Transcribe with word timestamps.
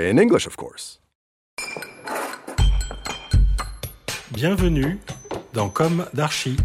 In 0.00 0.16
English, 0.16 0.46
of 0.46 0.54
course. 0.54 1.00
Bienvenue 4.30 5.00
dans 5.54 5.68
Comme 5.68 6.06
d'Archi. 6.14 6.56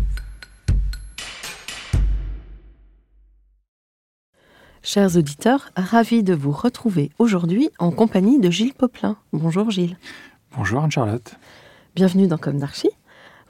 Chers 4.84 5.18
auditeurs, 5.18 5.72
ravi 5.76 6.22
de 6.22 6.36
vous 6.36 6.52
retrouver 6.52 7.10
aujourd'hui 7.18 7.72
en 7.80 7.90
compagnie 7.90 8.40
de 8.40 8.52
Gilles 8.52 8.76
Poplin. 8.76 9.18
Bonjour 9.32 9.72
Gilles. 9.72 9.98
Bonjour 10.56 10.84
Anne-Charlotte. 10.84 11.34
Bienvenue 11.96 12.28
dans 12.28 12.38
Comme 12.38 12.60
d'Archi. 12.60 12.92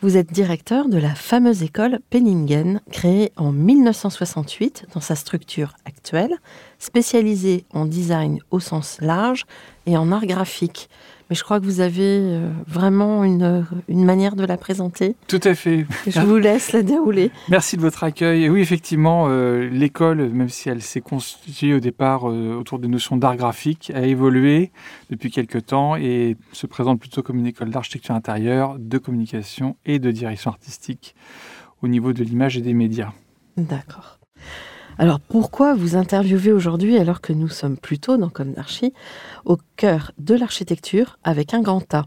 Vous 0.03 0.17
êtes 0.17 0.33
directeur 0.33 0.89
de 0.89 0.97
la 0.97 1.15
fameuse 1.15 1.63
école 1.63 1.99
Penningen, 2.09 2.81
créée 2.91 3.31
en 3.37 3.53
1968 3.53 4.87
dans 4.93 4.99
sa 4.99 5.15
structure 5.15 5.75
actuelle, 5.85 6.35
spécialisée 6.77 7.63
en 7.71 7.85
design 7.85 8.39
au 8.51 8.59
sens 8.59 8.97
large 8.99 9.45
et 9.85 9.95
en 9.95 10.11
art 10.11 10.25
graphique. 10.25 10.89
Mais 11.29 11.35
je 11.35 11.43
crois 11.43 11.59
que 11.59 11.65
vous 11.65 11.79
avez 11.79 12.01
euh, 12.01 12.49
vraiment 12.67 13.23
une, 13.23 13.65
une 13.87 14.05
manière 14.05 14.35
de 14.35 14.45
la 14.45 14.57
présenter. 14.57 15.15
Tout 15.27 15.39
à 15.43 15.55
fait. 15.55 15.85
Je 16.07 16.19
vous 16.19 16.37
laisse 16.37 16.73
la 16.73 16.81
dérouler. 16.81 17.31
Merci 17.49 17.77
de 17.77 17.81
votre 17.81 18.03
accueil. 18.03 18.43
Et 18.43 18.49
oui, 18.49 18.61
effectivement, 18.61 19.27
euh, 19.29 19.69
l'école, 19.69 20.29
même 20.29 20.49
si 20.49 20.69
elle 20.69 20.81
s'est 20.81 21.01
constituée 21.01 21.73
au 21.73 21.79
départ 21.79 22.29
euh, 22.29 22.55
autour 22.55 22.79
des 22.79 22.87
notions 22.87 23.17
d'art 23.17 23.35
graphique, 23.35 23.91
a 23.95 24.01
évolué 24.01 24.71
depuis 25.09 25.31
quelques 25.31 25.65
temps 25.65 25.95
et 25.95 26.37
se 26.51 26.67
présente 26.67 26.99
plutôt 26.99 27.23
comme 27.23 27.39
une 27.39 27.47
école 27.47 27.69
d'architecture 27.69 28.15
intérieure, 28.15 28.77
de 28.79 28.97
communication 28.97 29.77
et 29.85 29.99
de 29.99 30.11
direction 30.11 30.51
artistique 30.51 31.15
au 31.81 31.87
niveau 31.87 32.13
de 32.13 32.23
l'image 32.23 32.57
et 32.57 32.61
des 32.61 32.73
médias. 32.73 33.11
D'accord. 33.57 34.19
Alors 34.99 35.19
pourquoi 35.19 35.73
vous 35.73 35.95
interviewez 35.95 36.51
aujourd'hui 36.51 36.97
alors 36.97 37.19
que 37.19 37.33
nous 37.33 37.49
sommes 37.49 37.77
plutôt 37.77 38.17
dans 38.17 38.29
Comme 38.29 38.53
au 39.45 39.57
cœur 39.75 40.11
de 40.19 40.35
l'architecture 40.35 41.17
avec 41.23 41.53
un 41.53 41.61
grand 41.61 41.93
A? 41.93 42.05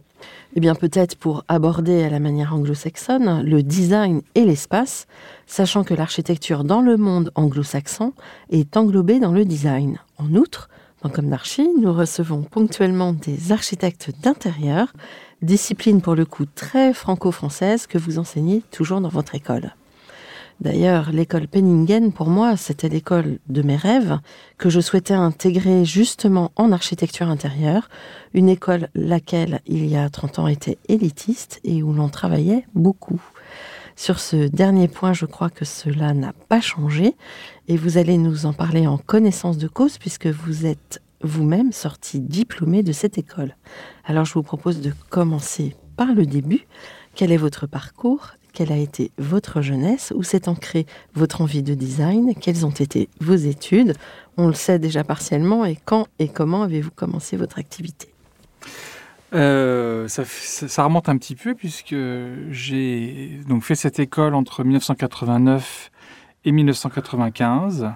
Eh 0.55 0.61
bien 0.61 0.75
peut-être 0.75 1.17
pour 1.17 1.45
aborder 1.49 2.05
à 2.05 2.11
la 2.11 2.21
manière 2.21 2.55
anglo-saxonne 2.55 3.43
le 3.43 3.63
design 3.63 4.23
et 4.35 4.45
l'espace, 4.45 5.07
sachant 5.47 5.85
que 5.85 5.95
l'architecture 5.95 6.65
dans 6.65 6.81
le 6.81 6.97
monde 6.97 7.33
anglo-saxon 7.35 8.13
est 8.51 8.77
englobée 8.77 9.21
dans 9.21 9.33
le 9.33 9.45
design. 9.45 9.99
En 10.19 10.35
outre, 10.35 10.69
dans 11.03 11.11
Comme 11.11 11.37
nous 11.81 11.93
recevons 11.93 12.43
ponctuellement 12.43 13.13
des 13.13 13.53
architectes 13.53 14.11
d'intérieur, 14.23 14.93
discipline 15.43 16.01
pour 16.01 16.15
le 16.15 16.25
coup 16.25 16.47
très 16.47 16.95
franco-française 16.95 17.87
que 17.87 17.99
vous 17.99 18.19
enseignez 18.19 18.63
toujours 18.71 19.01
dans 19.01 19.09
votre 19.09 19.35
école. 19.35 19.75
D'ailleurs, 20.61 21.13
l'école 21.13 21.49
Penningen, 21.49 22.13
pour 22.13 22.29
moi, 22.29 22.57
c'était 22.57 22.89
l'école 22.89 23.39
de 23.49 23.61
mes 23.61 23.77
rêves 23.77 24.19
que 24.57 24.71
je 24.71 24.81
souhaitais 24.81 25.15
intégrer 25.15 25.85
justement 25.85 26.51
en 26.57 26.73
architecture 26.73 27.29
intérieure, 27.29 27.91
une 28.33 28.49
école 28.49 28.89
laquelle, 28.95 29.61
il 29.67 29.87
y 29.87 29.97
a 29.97 30.09
30 30.09 30.39
ans, 30.39 30.47
était 30.47 30.79
élitiste 30.89 31.61
et 31.63 31.83
où 31.83 31.93
l'on 31.93 32.09
travaillait 32.09 32.67
beaucoup. 32.75 33.21
Sur 33.97 34.19
ce 34.19 34.49
dernier 34.49 34.89
point, 34.89 35.13
je 35.13 35.27
crois 35.27 35.51
que 35.51 35.65
cela 35.65 36.15
n'a 36.15 36.33
pas 36.49 36.61
changé 36.61 37.15
et 37.69 37.77
vous 37.77 37.99
allez 37.99 38.17
nous 38.17 38.47
en 38.47 38.53
parler 38.53 38.87
en 38.87 38.99
connaissance 38.99 39.59
de 39.59 39.69
cause 39.69 39.99
puisque 39.99 40.27
vous 40.27 40.67
êtes 40.67 41.03
vous-même 41.23 41.73
sorti 41.73 42.21
diplômé 42.21 42.83
de 42.83 42.93
cette 42.93 43.19
école. 43.19 43.57
Alors 44.05 44.25
je 44.25 44.35
vous 44.35 44.43
propose 44.43 44.81
de 44.81 44.93
commencer 45.09 45.77
par 45.97 46.13
le 46.15 46.27
début. 46.27 46.67
Quel 47.15 47.33
est 47.33 47.39
votre 47.39 47.67
parcours 47.67 48.33
Quelle 48.57 48.73
a 48.73 48.79
été 48.79 49.11
votre 49.19 49.61
jeunesse 49.61 50.15
Où 50.17 50.23
s'est 50.23 50.49
ancrée 50.49 50.87
votre 51.13 51.43
envie 51.43 51.63
de 51.63 51.75
design 51.75 52.33
Quelles 52.35 52.65
ont 52.65 52.71
été 52.71 53.11
vos 53.21 53.35
études 53.35 53.93
On 54.39 54.47
le 54.47 54.55
sait 54.55 54.79
déjà 54.79 55.05
partiellement. 55.05 55.67
Et 55.67 55.77
quand 55.85 56.07
et 56.19 56.29
comment 56.29 56.63
avez-vous 56.63 56.91
commencé 56.91 57.37
votre 57.37 57.59
activité? 57.59 58.09
Euh, 59.35 60.09
ça, 60.09 60.85
remonte 60.85 61.11
un 61.11 61.19
petit 61.19 61.35
peu 61.35 61.55
puisque 61.55 61.95
j'ai 62.51 63.41
donc 63.47 63.63
fait 63.63 63.75
cette 63.75 63.99
école 63.99 64.35
entre 64.35 64.65
1989 64.65 65.91
et 66.47 66.53
1995. 66.53 67.91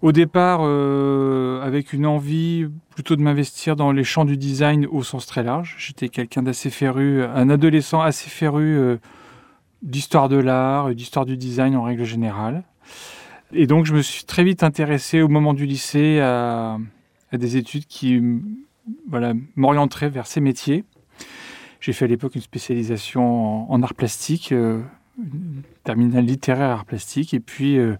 Au 0.00 0.12
départ, 0.12 0.60
euh, 0.62 1.60
avec 1.60 1.92
une 1.92 2.06
envie 2.06 2.68
plutôt 2.90 3.16
de 3.16 3.22
m'investir 3.22 3.74
dans 3.74 3.90
les 3.90 4.04
champs 4.04 4.24
du 4.24 4.36
design 4.36 4.86
au 4.86 5.02
sens 5.02 5.26
très 5.26 5.42
large. 5.42 5.74
J'étais 5.80 6.08
quelqu'un 6.08 6.44
d'assez 6.44 6.70
féru, 6.70 7.24
un 7.24 7.50
adolescent 7.50 8.00
assez 8.00 8.30
féru 8.30 8.78
euh, 8.78 8.98
d'histoire 9.82 10.28
de 10.28 10.36
l'art, 10.36 10.90
et 10.90 10.94
d'histoire 10.94 11.26
du 11.26 11.36
design 11.36 11.76
en 11.76 11.82
règle 11.82 12.04
générale. 12.04 12.62
Et 13.52 13.66
donc, 13.66 13.84
je 13.84 13.94
me 13.94 14.02
suis 14.02 14.24
très 14.24 14.44
vite 14.44 14.62
intéressé 14.62 15.20
au 15.20 15.28
moment 15.28 15.54
du 15.54 15.66
lycée 15.66 16.20
à, 16.20 16.78
des 17.32 17.56
études 17.56 17.86
qui 17.86 18.20
voilà, 19.08 19.34
m'orienterait 19.56 20.08
vers 20.08 20.26
ces 20.26 20.40
métiers. 20.40 20.84
J'ai 21.80 21.92
fait 21.92 22.04
à 22.04 22.08
l'époque 22.08 22.34
une 22.34 22.42
spécialisation 22.42 23.70
en, 23.70 23.82
art 23.82 23.94
plastique, 23.94 24.52
euh, 24.52 24.80
terminale 25.84 26.24
littéraire 26.24 26.70
art 26.70 26.84
plastique. 26.84 27.34
Et 27.34 27.40
puis, 27.40 27.78
euh, 27.78 27.96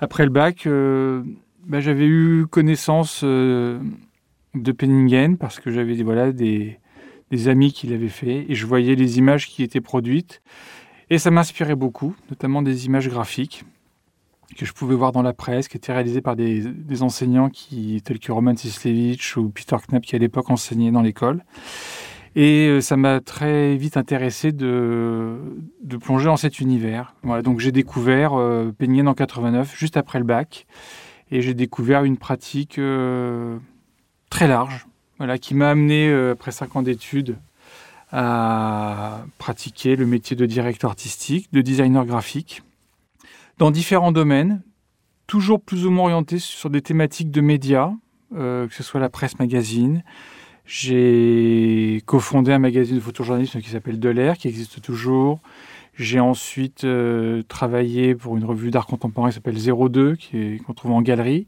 après 0.00 0.24
le 0.24 0.30
bac, 0.30 0.66
euh, 0.66 1.22
bah, 1.66 1.80
j'avais 1.80 2.06
eu 2.06 2.46
connaissance 2.46 3.22
euh, 3.24 3.80
de 4.54 4.72
Penningen 4.72 5.36
parce 5.36 5.60
que 5.60 5.70
j'avais 5.70 6.02
voilà, 6.02 6.32
des 6.32 6.78
amis 7.46 7.72
qui 7.72 7.86
l'avaient 7.86 8.08
fait 8.08 8.46
et 8.48 8.54
je 8.54 8.66
voyais 8.66 8.94
les 8.94 9.18
images 9.18 9.48
qui 9.48 9.62
étaient 9.62 9.80
produites. 9.80 10.42
Et 11.10 11.18
ça 11.18 11.30
m'inspirait 11.30 11.76
beaucoup, 11.76 12.14
notamment 12.30 12.62
des 12.62 12.86
images 12.86 13.08
graphiques 13.08 13.64
que 14.56 14.64
je 14.64 14.72
pouvais 14.72 14.94
voir 14.94 15.12
dans 15.12 15.22
la 15.22 15.32
presse, 15.32 15.68
qui 15.68 15.76
étaient 15.76 15.92
réalisées 15.92 16.20
par 16.20 16.36
des, 16.36 17.02
enseignants 17.02 17.50
qui, 17.50 18.00
tels 18.04 18.18
que 18.18 18.30
Roman 18.32 18.56
Sislevich 18.56 19.36
ou 19.36 19.50
Peter 19.50 19.76
Knapp, 19.88 20.04
qui 20.04 20.14
à 20.14 20.18
l'époque 20.18 20.50
enseignaient 20.50 20.92
dans 20.92 21.02
l'école. 21.02 21.44
Et 22.36 22.68
euh, 22.68 22.80
ça 22.80 22.96
m'a 22.96 23.20
très 23.20 23.76
vite 23.76 23.96
intéressé 23.96 24.52
de, 24.52 25.36
de 25.82 25.96
plonger 25.96 26.26
dans 26.26 26.36
cet 26.36 26.60
univers. 26.60 27.14
Voilà, 27.22 27.42
donc 27.42 27.60
j'ai 27.60 27.72
découvert 27.72 28.34
euh, 28.34 28.72
Penningen 28.78 29.08
en 29.08 29.14
89, 29.14 29.76
juste 29.76 29.96
après 29.96 30.18
le 30.18 30.24
bac, 30.24 30.66
et 31.30 31.42
j'ai 31.42 31.54
découvert 31.54 32.04
une 32.04 32.16
pratique 32.16 32.78
euh, 32.78 33.58
très 34.30 34.48
large, 34.48 34.86
voilà, 35.18 35.38
qui 35.38 35.54
m'a 35.54 35.70
amené, 35.70 36.08
euh, 36.08 36.32
après 36.32 36.50
cinq 36.50 36.76
ans 36.76 36.82
d'études, 36.82 37.36
à 38.12 39.24
pratiquer 39.38 39.96
le 39.96 40.06
métier 40.06 40.36
de 40.36 40.46
directeur 40.46 40.90
artistique, 40.90 41.48
de 41.52 41.60
designer 41.60 42.04
graphique, 42.06 42.62
dans 43.58 43.70
différents 43.70 44.12
domaines, 44.12 44.62
toujours 45.26 45.60
plus 45.60 45.86
ou 45.86 45.90
moins 45.90 46.04
orientés 46.04 46.38
sur 46.38 46.70
des 46.70 46.82
thématiques 46.82 47.30
de 47.30 47.40
médias, 47.40 47.90
euh, 48.36 48.68
que 48.68 48.74
ce 48.74 48.82
soit 48.82 49.00
la 49.00 49.08
presse 49.08 49.38
magazine. 49.38 50.02
J'ai 50.66 52.02
cofondé 52.06 52.52
un 52.52 52.58
magazine 52.58 52.96
de 52.96 53.00
photojournalisme 53.00 53.60
qui 53.60 53.70
s'appelle 53.70 54.00
De 54.00 54.08
l'air, 54.08 54.36
qui 54.36 54.48
existe 54.48 54.82
toujours. 54.82 55.40
J'ai 55.94 56.20
ensuite 56.20 56.84
euh, 56.84 57.42
travaillé 57.48 58.14
pour 58.14 58.36
une 58.36 58.44
revue 58.44 58.70
d'art 58.70 58.86
contemporain 58.86 59.28
qui 59.30 59.34
s'appelle 59.36 59.56
02, 59.56 60.16
qui 60.16 60.36
est- 60.36 60.58
qu'on 60.62 60.74
trouve 60.74 60.90
en 60.92 61.00
galerie. 61.02 61.46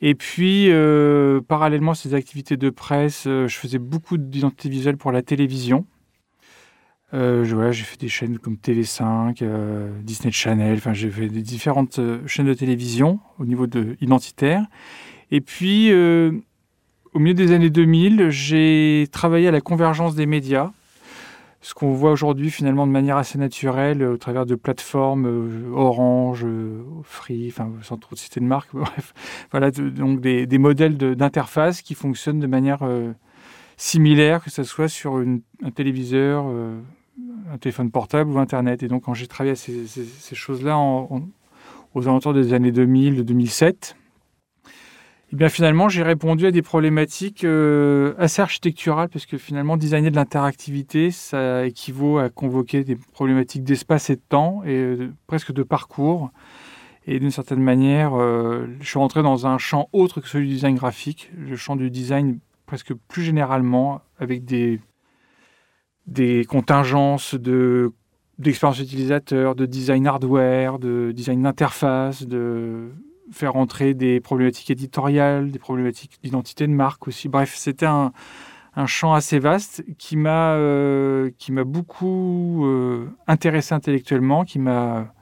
Et 0.00 0.14
puis, 0.14 0.70
euh, 0.70 1.40
parallèlement 1.46 1.92
à 1.92 1.94
ces 1.94 2.14
activités 2.14 2.56
de 2.56 2.70
presse, 2.70 3.24
je 3.24 3.54
faisais 3.54 3.78
beaucoup 3.78 4.16
d'identité 4.16 4.68
visuelle 4.70 4.96
pour 4.96 5.12
la 5.12 5.20
télévision. 5.22 5.84
Euh, 7.12 7.72
j'ai 7.72 7.84
fait 7.84 7.98
des 7.98 8.08
chaînes 8.08 8.38
comme 8.38 8.54
TV5, 8.54 9.38
euh, 9.42 9.90
Disney 10.02 10.30
Channel, 10.30 10.76
enfin 10.76 10.92
j'ai 10.92 11.10
fait 11.10 11.28
des 11.28 11.42
différentes 11.42 11.98
euh, 11.98 12.24
chaînes 12.26 12.46
de 12.46 12.54
télévision 12.54 13.18
au 13.38 13.44
niveau 13.44 13.66
de 13.66 13.96
identitaire. 14.00 14.64
Et 15.32 15.40
puis, 15.40 15.92
au 15.92 17.18
milieu 17.18 17.34
des 17.34 17.52
années 17.52 17.70
2000, 17.70 18.30
j'ai 18.30 19.06
travaillé 19.12 19.46
à 19.46 19.52
la 19.52 19.60
convergence 19.60 20.16
des 20.16 20.26
médias 20.26 20.72
ce 21.62 21.74
qu'on 21.74 21.92
voit 21.92 22.10
aujourd'hui 22.10 22.50
finalement 22.50 22.86
de 22.86 22.90
manière 22.90 23.18
assez 23.18 23.38
naturelle 23.38 24.02
au 24.02 24.16
travers 24.16 24.46
de 24.46 24.54
plateformes 24.54 25.72
Orange, 25.74 26.46
Free, 27.04 27.48
enfin 27.48 27.70
sans 27.82 27.98
trop 27.98 28.16
citer 28.16 28.40
de 28.40 28.46
marque, 28.46 28.70
bref, 28.72 29.12
voilà 29.52 29.70
donc 29.70 30.20
des, 30.20 30.58
modèles 30.58 30.96
d'interface 30.96 31.82
qui 31.82 31.94
fonctionnent 31.94 32.40
de 32.40 32.48
manière 32.48 32.80
similaire, 33.76 34.42
que 34.42 34.50
ce 34.50 34.64
soit 34.64 34.88
sur 34.88 35.18
un 35.18 35.70
téléviseur, 35.70 36.46
un 37.52 37.58
téléphone 37.58 37.90
portable 37.90 38.30
ou 38.30 38.38
Internet. 38.38 38.82
Et 38.82 38.88
donc 38.88 39.04
quand 39.04 39.14
j'ai 39.14 39.26
travaillé 39.26 39.52
à 39.52 39.56
ces, 39.56 40.34
choses-là 40.34 40.78
aux 40.78 42.08
alentours 42.08 42.34
des 42.34 42.52
années 42.52 42.72
2000-2007, 42.72 43.94
et 45.30 45.34
eh 45.34 45.36
bien 45.36 45.48
finalement, 45.48 45.88
j'ai 45.88 46.02
répondu 46.02 46.44
à 46.46 46.50
des 46.50 46.60
problématiques 46.60 47.44
euh, 47.44 48.14
assez 48.18 48.42
architecturales, 48.42 49.08
parce 49.08 49.26
que 49.26 49.38
finalement, 49.38 49.76
designer 49.76 50.10
de 50.10 50.16
l'interactivité, 50.16 51.12
ça 51.12 51.64
équivaut 51.66 52.18
à 52.18 52.30
convoquer 52.30 52.82
des 52.82 52.96
problématiques 52.96 53.62
d'espace 53.62 54.10
et 54.10 54.16
de 54.16 54.22
temps, 54.28 54.64
et 54.64 54.74
euh, 54.74 55.12
presque 55.28 55.52
de 55.52 55.62
parcours. 55.62 56.32
Et 57.06 57.20
d'une 57.20 57.30
certaine 57.30 57.62
manière, 57.62 58.20
euh, 58.20 58.66
je 58.80 58.88
suis 58.88 58.98
rentré 58.98 59.22
dans 59.22 59.46
un 59.46 59.56
champ 59.56 59.88
autre 59.92 60.20
que 60.20 60.26
celui 60.26 60.48
du 60.48 60.54
design 60.54 60.74
graphique, 60.74 61.30
le 61.38 61.54
champ 61.54 61.76
du 61.76 61.90
design 61.90 62.40
presque 62.66 62.92
plus 62.94 63.22
généralement, 63.22 64.00
avec 64.18 64.44
des, 64.44 64.80
des 66.06 66.44
contingences 66.44 67.34
de 67.34 67.92
d'expérience 68.38 68.80
utilisateur, 68.80 69.54
de 69.54 69.66
design 69.66 70.06
hardware, 70.06 70.78
de 70.78 71.12
design 71.12 71.42
d'interface, 71.42 72.26
de 72.26 72.88
faire 73.32 73.56
entrer 73.56 73.92
des 73.92 74.18
problématiques 74.20 74.70
éditoriales, 74.70 75.50
des 75.50 75.58
problématiques 75.58 76.18
d'identité 76.22 76.66
de 76.66 76.72
marque 76.72 77.06
aussi. 77.06 77.28
Bref, 77.28 77.54
c'était 77.54 77.84
un, 77.84 78.12
un, 78.76 78.86
champ 78.86 79.12
assez 79.12 79.38
vaste 79.38 79.84
qui 79.98 80.16
m'a 80.16 80.54
euh, 80.54 81.30
beaucoup 81.66 82.64
euh, 82.64 83.10
intéressé 83.26 83.74
intellectuellement, 83.74 84.44
qui 84.44 84.58
m'a 84.58 85.12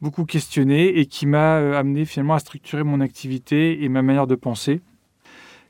beaucoup 0.00 0.24
questionné 0.24 0.98
et 0.98 1.06
qui 1.06 1.26
m'a 1.26 1.56
euh, 1.56 1.78
amené 1.78 2.04
finalement 2.04 2.34
à 2.34 2.38
structurer 2.38 2.84
mon 2.84 3.00
activité 3.00 3.82
et 3.82 3.88
ma 3.88 4.02
manière 4.02 4.26
de 4.26 4.34
penser 4.34 4.80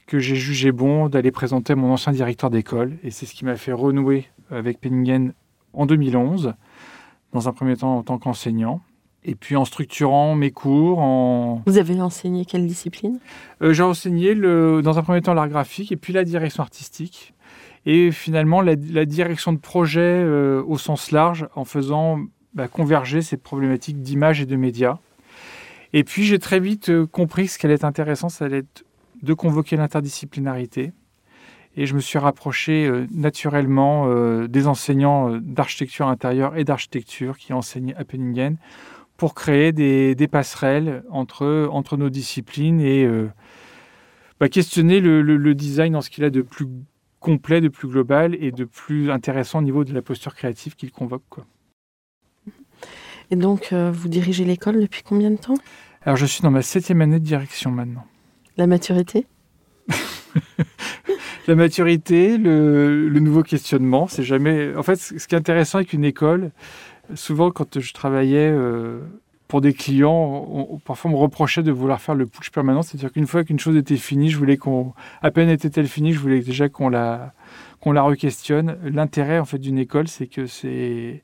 que 0.06 0.18
j'ai 0.18 0.36
jugé 0.36 0.72
bon 0.72 1.08
d'aller 1.08 1.30
présenter 1.30 1.72
à 1.72 1.76
mon 1.76 1.92
ancien 1.92 2.12
directeur 2.12 2.50
d'école 2.50 2.96
et 3.02 3.10
c'est 3.10 3.26
ce 3.26 3.34
qui 3.34 3.44
m'a 3.44 3.56
fait 3.56 3.72
renouer 3.72 4.26
avec 4.50 4.80
Penningen 4.80 5.32
en 5.72 5.86
2011 5.86 6.54
dans 7.32 7.48
un 7.48 7.52
premier 7.52 7.76
temps 7.76 7.98
en 7.98 8.02
tant 8.02 8.18
qu'enseignant 8.18 8.80
et 9.24 9.34
puis 9.34 9.56
en 9.56 9.64
structurant 9.64 10.36
mes 10.36 10.52
cours. 10.52 11.00
En... 11.00 11.62
Vous 11.66 11.78
avez 11.78 12.00
enseigné 12.00 12.44
quelle 12.44 12.66
discipline? 12.66 13.18
Euh, 13.60 13.72
J'ai 13.72 13.82
enseigné 13.82 14.34
le, 14.34 14.80
dans 14.82 14.98
un 14.98 15.02
premier 15.02 15.20
temps 15.20 15.34
l'art 15.34 15.48
graphique 15.48 15.90
et 15.90 15.96
puis 15.96 16.12
la 16.12 16.24
direction 16.24 16.62
artistique. 16.62 17.34
Et 17.84 18.12
finalement 18.12 18.60
la, 18.60 18.74
la 18.92 19.04
direction 19.04 19.52
de 19.52 19.58
projet 19.58 20.00
euh, 20.00 20.62
au 20.66 20.78
sens 20.78 21.10
large 21.10 21.48
en 21.56 21.64
faisant 21.64 22.20
bah, 22.54 22.68
converger 22.68 23.22
ces 23.22 23.36
problématiques 23.36 24.00
d'image 24.00 24.40
et 24.40 24.46
de 24.46 24.56
médias. 24.56 24.98
Et 25.92 26.04
puis 26.04 26.24
j'ai 26.24 26.38
très 26.38 26.60
vite 26.60 26.88
euh, 26.88 27.06
compris 27.06 27.46
que 27.46 27.52
ce 27.52 27.58
qui 27.58 27.66
allait 27.66 27.74
être 27.74 27.84
intéressant, 27.84 28.28
ça 28.28 28.44
allait 28.46 28.58
être 28.58 28.84
de 29.26 29.34
convoquer 29.34 29.76
l'interdisciplinarité. 29.76 30.92
Et 31.76 31.84
je 31.84 31.94
me 31.94 32.00
suis 32.00 32.18
rapproché 32.18 32.86
euh, 32.86 33.06
naturellement 33.10 34.06
euh, 34.06 34.48
des 34.48 34.66
enseignants 34.66 35.30
euh, 35.30 35.40
d'architecture 35.40 36.08
intérieure 36.08 36.56
et 36.56 36.64
d'architecture 36.64 37.36
qui 37.36 37.52
enseignaient 37.52 37.94
à 37.96 38.04
Penningen 38.04 38.56
pour 39.18 39.34
créer 39.34 39.72
des, 39.72 40.14
des, 40.14 40.28
passerelles 40.28 41.02
entre, 41.10 41.68
entre 41.70 41.96
nos 41.96 42.10
disciplines 42.10 42.80
et 42.80 43.08
bah, 44.38 44.50
questionner 44.50 45.00
le, 45.00 45.22
le, 45.22 45.38
le, 45.38 45.54
design 45.54 45.94
dans 45.94 46.02
ce 46.02 46.10
qu'il 46.10 46.22
a 46.24 46.28
de 46.28 46.42
plus 46.42 46.66
complet, 47.18 47.62
de 47.62 47.68
plus 47.68 47.88
global 47.88 48.36
et 48.38 48.52
de 48.52 48.64
plus 48.64 49.10
intéressant 49.10 49.60
au 49.60 49.62
niveau 49.62 49.84
de 49.84 49.94
la 49.94 50.02
posture 50.02 50.34
créative 50.34 50.76
qu'il 50.76 50.92
convoque. 50.92 51.24
Quoi. 51.30 51.46
Et 53.30 53.36
donc, 53.36 53.72
euh, 53.72 53.90
vous 53.90 54.08
dirigez 54.08 54.44
l'école 54.44 54.80
depuis 54.80 55.02
combien 55.02 55.30
de 55.30 55.36
temps? 55.36 55.56
Alors, 56.02 56.16
je 56.16 56.26
suis 56.26 56.42
dans 56.42 56.50
ma 56.50 56.62
septième 56.62 57.00
année 57.00 57.18
de 57.18 57.24
direction 57.24 57.70
maintenant. 57.70 58.06
La 58.56 58.66
maturité 58.66 59.26
La 61.48 61.54
maturité, 61.54 62.38
le, 62.38 63.08
nouveau 63.20 63.42
questionnement, 63.42 64.08
c'est 64.08 64.24
jamais. 64.24 64.74
En 64.74 64.82
fait, 64.82 64.96
ce 64.96 65.26
qui 65.28 65.34
est 65.34 65.38
intéressant 65.38 65.78
avec 65.78 65.92
une 65.92 66.04
école, 66.04 66.50
souvent 67.14 67.50
quand 67.50 67.78
je 67.78 67.92
travaillais 67.92 68.50
euh, 68.50 69.00
pour 69.46 69.60
des 69.60 69.72
clients, 69.72 70.80
parfois 70.84 71.10
on 71.10 71.14
me 71.14 71.18
reprochait 71.18 71.62
de 71.62 71.70
vouloir 71.70 72.00
faire 72.00 72.16
le 72.16 72.26
push 72.26 72.50
permanent, 72.50 72.82
c'est-à-dire 72.82 73.12
qu'une 73.12 73.26
fois 73.26 73.44
qu'une 73.44 73.60
chose 73.60 73.76
était 73.76 73.96
finie, 73.96 74.30
je 74.30 74.38
voulais 74.38 74.56
qu'on, 74.56 74.92
à 75.22 75.30
peine 75.30 75.48
était-elle 75.48 75.86
finie, 75.86 76.12
je 76.12 76.18
voulais 76.18 76.40
déjà 76.40 76.68
qu'on 76.68 76.88
la, 76.88 77.32
qu'on 77.80 77.92
la 77.92 78.02
re-questionne. 78.02 78.76
L'intérêt 78.82 79.38
en 79.38 79.44
fait 79.44 79.58
d'une 79.58 79.78
école, 79.78 80.08
c'est 80.08 80.26
que 80.26 80.46
c'est 80.46 81.22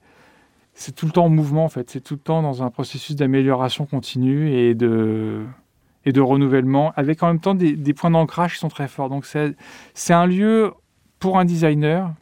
c'est 0.74 0.94
tout 0.94 1.06
le 1.06 1.12
temps 1.12 1.26
en 1.26 1.30
mouvement 1.30 1.64
en 1.64 1.68
fait, 1.68 1.90
c'est 1.90 2.00
tout 2.00 2.14
le 2.14 2.20
temps 2.20 2.42
dans 2.42 2.62
un 2.62 2.70
processus 2.70 3.16
d'amélioration 3.16 3.86
continue 3.86 4.52
et 4.52 4.74
de 4.74 5.44
et 6.04 6.12
de 6.12 6.20
renouvellement, 6.20 6.92
avec 6.96 7.22
en 7.22 7.28
même 7.28 7.40
temps 7.40 7.54
des, 7.54 7.76
des 7.76 7.94
points 7.94 8.10
d'ancrage 8.10 8.54
qui 8.54 8.58
sont 8.58 8.68
très 8.68 8.88
forts. 8.88 9.08
Donc 9.08 9.26
c'est 9.26 10.12
un 10.12 10.26
lieu 10.26 10.72
pour 11.18 11.38
un 11.38 11.44
designer, 11.44 12.12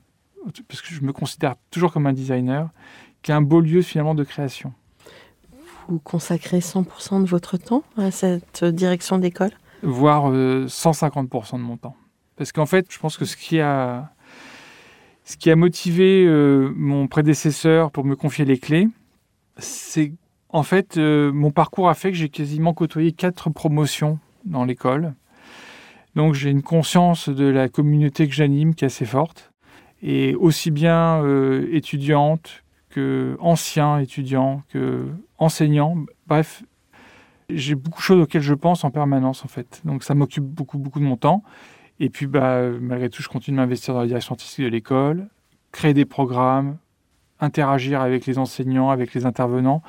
parce 0.69 0.83
que 0.83 0.95
je 0.95 1.01
me 1.01 1.13
considère 1.13 1.55
toujours 1.71 1.93
comme 1.93 2.07
un 2.07 2.13
designer, 2.13 2.69
qui 3.23 3.31
est 3.31 3.35
un 3.35 3.43
beau 3.43 3.61
lieu 3.61 3.83
finalement 3.83 4.15
de 4.15 4.25
création. 4.25 4.73
Vous 5.89 5.99
consacrez 5.99 6.61
100% 6.61 7.23
de 7.23 7.27
votre 7.27 7.57
temps 7.57 7.83
à 7.97 8.11
cette 8.11 8.65
direction 8.65 9.19
d'école? 9.19 9.51
Voire 9.83 10.31
euh, 10.31 10.67
150% 10.67 11.55
de 11.55 11.63
mon 11.63 11.77
temps. 11.77 11.97
Parce 12.37 12.53
qu'en 12.53 12.67
fait, 12.67 12.87
je 12.91 12.99
pense 12.99 13.17
que 13.17 13.25
ce 13.25 13.37
qui 13.37 13.61
a, 13.61 14.13
ce 15.25 15.37
qui 15.37 15.51
a 15.51 15.57
motivé 15.57 16.25
euh, 16.27 16.73
mon 16.77 17.09
prédécesseur 17.09 17.91
pour 17.91 18.05
me 18.05 18.17
confier 18.17 18.45
les 18.45 18.59
clés, 18.59 18.89
c'est 19.57 20.13
en 20.53 20.63
fait 20.63 20.97
euh, 20.97 21.33
mon 21.33 21.51
parcours 21.51 21.89
a 21.89 21.95
fait 21.95 22.11
que 22.11 22.17
j'ai 22.17 22.29
quasiment 22.29 22.75
côtoyé 22.75 23.13
quatre 23.13 23.51
promotions 23.51 24.19
dans 24.45 24.65
l'école. 24.65 25.15
Donc 26.17 26.35
j'ai 26.35 26.51
une 26.51 26.63
conscience 26.63 27.29
de 27.29 27.45
la 27.45 27.69
communauté 27.69 28.27
que 28.27 28.35
j'anime 28.35 28.75
qui 28.75 28.85
est 28.85 28.87
assez 28.87 29.05
forte. 29.05 29.53
Et 30.03 30.35
aussi 30.35 30.71
bien 30.71 31.23
euh, 31.23 31.69
étudiante 31.73 32.65
que 32.89 33.37
anciens 33.39 33.99
étudiants, 33.99 34.63
que 34.71 35.07
enseignants. 35.39 35.97
Bref, 36.27 36.65
j'ai 37.49 37.75
beaucoup 37.75 38.01
de 38.01 38.05
choses 38.05 38.23
auxquelles 38.23 38.43
je 38.43 38.55
pense 38.55 38.83
en 38.83 38.91
permanence 38.91 39.45
en 39.45 39.49
fait. 39.49 39.83
Donc 39.85 40.03
ça 40.03 40.15
m'occupe 40.15 40.45
beaucoup 40.45 40.79
beaucoup 40.79 41.01
de 41.01 41.05
mon 41.05 41.17
temps. 41.17 41.45
Et 42.01 42.09
puis 42.09 42.27
bah, 42.27 42.63
malgré 42.81 43.11
tout, 43.11 43.23
je 43.23 43.29
continue 43.29 43.57
de 43.57 43.63
m'investir 43.63 43.95
dans 43.95 44.01
la 44.01 44.07
direction 44.07 44.33
artistique 44.33 44.65
de 44.65 44.71
l'école, 44.71 45.29
créer 45.71 45.93
des 45.93 46.07
programmes, 46.07 46.79
interagir 47.41 48.01
avec 48.01 48.27
les 48.27 48.39
enseignants, 48.39 48.91
avec 48.91 49.15
les 49.15 49.27
intervenants. 49.27 49.83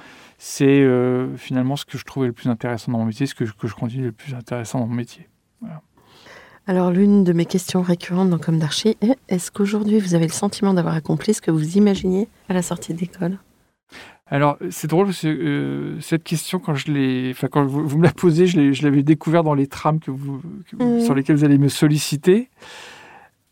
C'est 0.44 0.66
euh, 0.66 1.38
finalement 1.38 1.76
ce 1.76 1.86
que 1.86 2.00
je 2.00 2.04
trouvais 2.04 2.26
le 2.26 2.34
plus 2.34 2.50
intéressant 2.50 2.92
dans 2.92 2.98
mon 2.98 3.06
métier, 3.06 3.28
ce 3.28 3.36
que 3.36 3.46
je, 3.46 3.54
que 3.54 3.68
je 3.68 3.76
continue 3.76 4.06
le 4.06 4.12
plus 4.12 4.34
intéressant 4.34 4.80
dans 4.80 4.88
mon 4.88 4.96
métier. 4.96 5.30
Voilà. 5.62 5.84
Alors 6.66 6.90
l'une 6.90 7.24
de 7.24 7.32
mes 7.32 7.46
questions 7.46 7.84
récurrentes 7.84 8.32
dans 8.32 8.40
Comme 8.40 8.58
d'Archie 8.58 8.98
est 9.02 9.20
est-ce 9.30 9.52
qu'aujourd'hui 9.52 10.00
vous 10.00 10.16
avez 10.16 10.26
le 10.26 10.32
sentiment 10.32 10.74
d'avoir 10.74 10.96
accompli 10.96 11.36
ce 11.36 11.44
que 11.44 11.52
vous 11.52 11.78
imaginiez 11.78 12.28
à 12.50 12.56
la 12.56 12.64
sortie 12.64 12.96
d'école? 12.96 13.38
Alors 14.26 14.58
c'est 14.72 14.88
drôle 14.88 15.06
parce 15.06 15.22
que 15.22 15.28
euh, 15.28 16.02
cette 16.02 16.24
question 16.24 16.58
quand 16.58 16.74
je 16.74 16.92
l'ai, 16.92 17.30
enfin 17.30 17.48
quand 17.48 17.64
vous, 17.64 17.88
vous, 17.88 18.00
me 18.00 18.04
la 18.04 18.12
posez, 18.12 18.48
je 18.48 18.84
l'avais 18.84 19.04
découvert 19.04 19.44
dans 19.44 19.54
les 19.54 19.68
trames 19.68 20.00
que 20.00 20.10
vous, 20.10 20.42
que, 20.66 20.76
mmh. 20.76 21.02
sur 21.02 21.14
lesquelles 21.14 21.36
vous 21.36 21.46
allez 21.46 21.60
me 21.60 21.70
solliciter. 21.70 22.50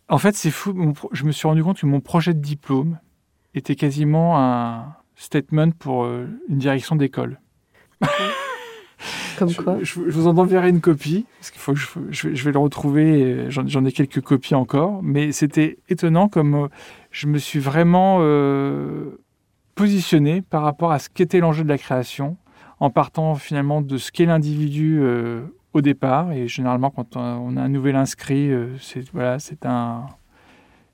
En 0.08 0.18
fait, 0.18 0.34
c'est 0.34 0.50
fou. 0.50 0.74
Je 1.12 1.22
me 1.22 1.30
suis 1.30 1.46
rendu 1.46 1.62
compte 1.62 1.78
que 1.78 1.86
mon 1.86 2.00
projet 2.00 2.34
de 2.34 2.40
diplôme 2.40 2.98
était 3.54 3.76
quasiment 3.76 4.40
un 4.40 4.96
statement 5.20 5.70
pour 5.78 6.04
euh, 6.04 6.26
une 6.48 6.58
direction 6.58 6.96
d'école. 6.96 7.38
Comme 9.38 9.54
quoi. 9.64 9.78
je, 9.80 9.84
je, 9.84 10.10
je, 10.10 10.18
vous 10.18 10.26
en 10.26 10.38
enverrai 10.38 10.70
une 10.70 10.80
copie, 10.80 11.26
parce 11.38 11.50
qu'il 11.50 11.60
faut 11.60 11.74
que 11.74 11.78
je, 11.78 11.88
je, 12.08 12.34
je 12.34 12.44
vais 12.44 12.52
le 12.52 12.58
retrouver, 12.58 13.46
j'en 13.50 13.84
ai 13.84 13.92
quelques 13.92 14.22
copies 14.22 14.54
encore, 14.54 15.02
mais 15.02 15.32
c'était 15.32 15.78
étonnant 15.90 16.28
comme 16.28 16.54
euh, 16.54 16.68
je 17.10 17.26
me 17.26 17.36
suis 17.36 17.58
vraiment 17.58 18.18
euh, 18.20 19.20
positionné 19.74 20.40
par 20.40 20.62
rapport 20.62 20.90
à 20.90 20.98
ce 20.98 21.10
qu'était 21.10 21.40
l'enjeu 21.40 21.64
de 21.64 21.68
la 21.68 21.78
création, 21.78 22.38
en 22.80 22.88
partant 22.88 23.34
finalement 23.34 23.82
de 23.82 23.98
ce 23.98 24.10
qu'est 24.10 24.24
l'individu 24.24 25.00
euh, 25.02 25.42
au 25.74 25.82
départ, 25.82 26.32
et 26.32 26.48
généralement 26.48 26.90
quand 26.90 27.16
on 27.16 27.58
a 27.58 27.60
un 27.60 27.68
nouvel 27.68 27.96
inscrit, 27.96 28.50
euh, 28.50 28.76
c'est 28.78 29.10
voilà, 29.10 29.38
c'est 29.38 29.66
un 29.66 30.06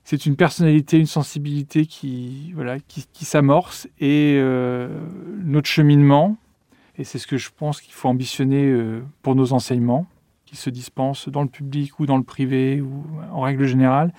c'est 0.09 0.25
une 0.25 0.37
personnalité, 0.37 0.97
une 0.97 1.05
sensibilité 1.05 1.85
qui, 1.85 2.53
voilà, 2.55 2.79
qui, 2.79 3.25
s'amorce 3.25 3.89
et 3.99 4.37
euh, 4.37 4.87
notre 5.43 5.67
cheminement, 5.67 6.37
et 6.97 7.03
c'est 7.03 7.19
ce 7.19 7.27
que 7.27 7.35
je 7.35 7.49
pense 7.53 7.81
qu'il 7.81 7.91
faut 7.91 8.07
ambitionner 8.07 8.63
euh, 8.67 9.03
pour 9.21 9.35
nos 9.35 9.51
enseignements, 9.51 10.07
qui 10.45 10.55
se 10.55 10.69
dispensent 10.69 11.27
dans 11.27 11.41
le 11.41 11.49
public 11.49 11.99
ou 11.99 12.05
dans 12.05 12.15
le 12.15 12.23
privé 12.23 12.79
ou 12.79 13.03
en 13.33 13.41
règle 13.41 13.65
générale, 13.65 14.13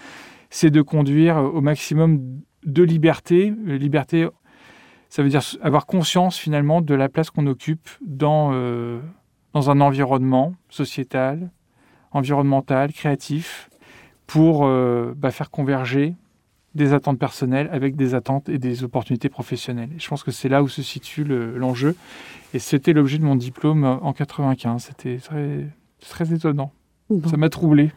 c'est 0.50 0.68
de 0.68 0.82
conduire 0.82 1.38
au 1.38 1.62
maximum 1.62 2.20
de 2.66 2.82
liberté. 2.82 3.54
Liberté, 3.64 4.28
ça 5.08 5.22
veut 5.22 5.30
dire 5.30 5.40
avoir 5.62 5.86
conscience 5.86 6.36
finalement 6.36 6.82
de 6.82 6.94
la 6.94 7.08
place 7.08 7.30
qu'on 7.30 7.46
occupe 7.46 7.88
dans, 8.02 8.50
euh, 8.52 9.00
dans 9.54 9.70
un 9.70 9.80
environnement 9.80 10.54
sociétal, 10.68 11.50
environnemental, 12.12 12.92
créatif, 12.92 13.67
pour 14.28 14.66
euh, 14.66 15.14
bah, 15.16 15.32
faire 15.32 15.50
converger 15.50 16.14
des 16.74 16.92
attentes 16.92 17.18
personnelles 17.18 17.68
avec 17.72 17.96
des 17.96 18.14
attentes 18.14 18.48
et 18.48 18.58
des 18.58 18.84
opportunités 18.84 19.30
professionnelles. 19.30 19.88
Et 19.96 19.98
je 19.98 20.06
pense 20.06 20.22
que 20.22 20.30
c'est 20.30 20.50
là 20.50 20.62
où 20.62 20.68
se 20.68 20.82
situe 20.82 21.24
l'enjeu. 21.24 21.96
et 22.54 22.60
c'était 22.60 22.92
l'objet 22.92 23.18
de 23.18 23.24
mon 23.24 23.34
diplôme 23.34 23.84
en 23.84 24.12
95. 24.12 24.84
C'était 24.84 25.16
très, 25.16 25.66
très 26.08 26.32
étonnant. 26.32 26.70
Ça 27.28 27.38
m'a 27.38 27.48
troublé. 27.48 27.90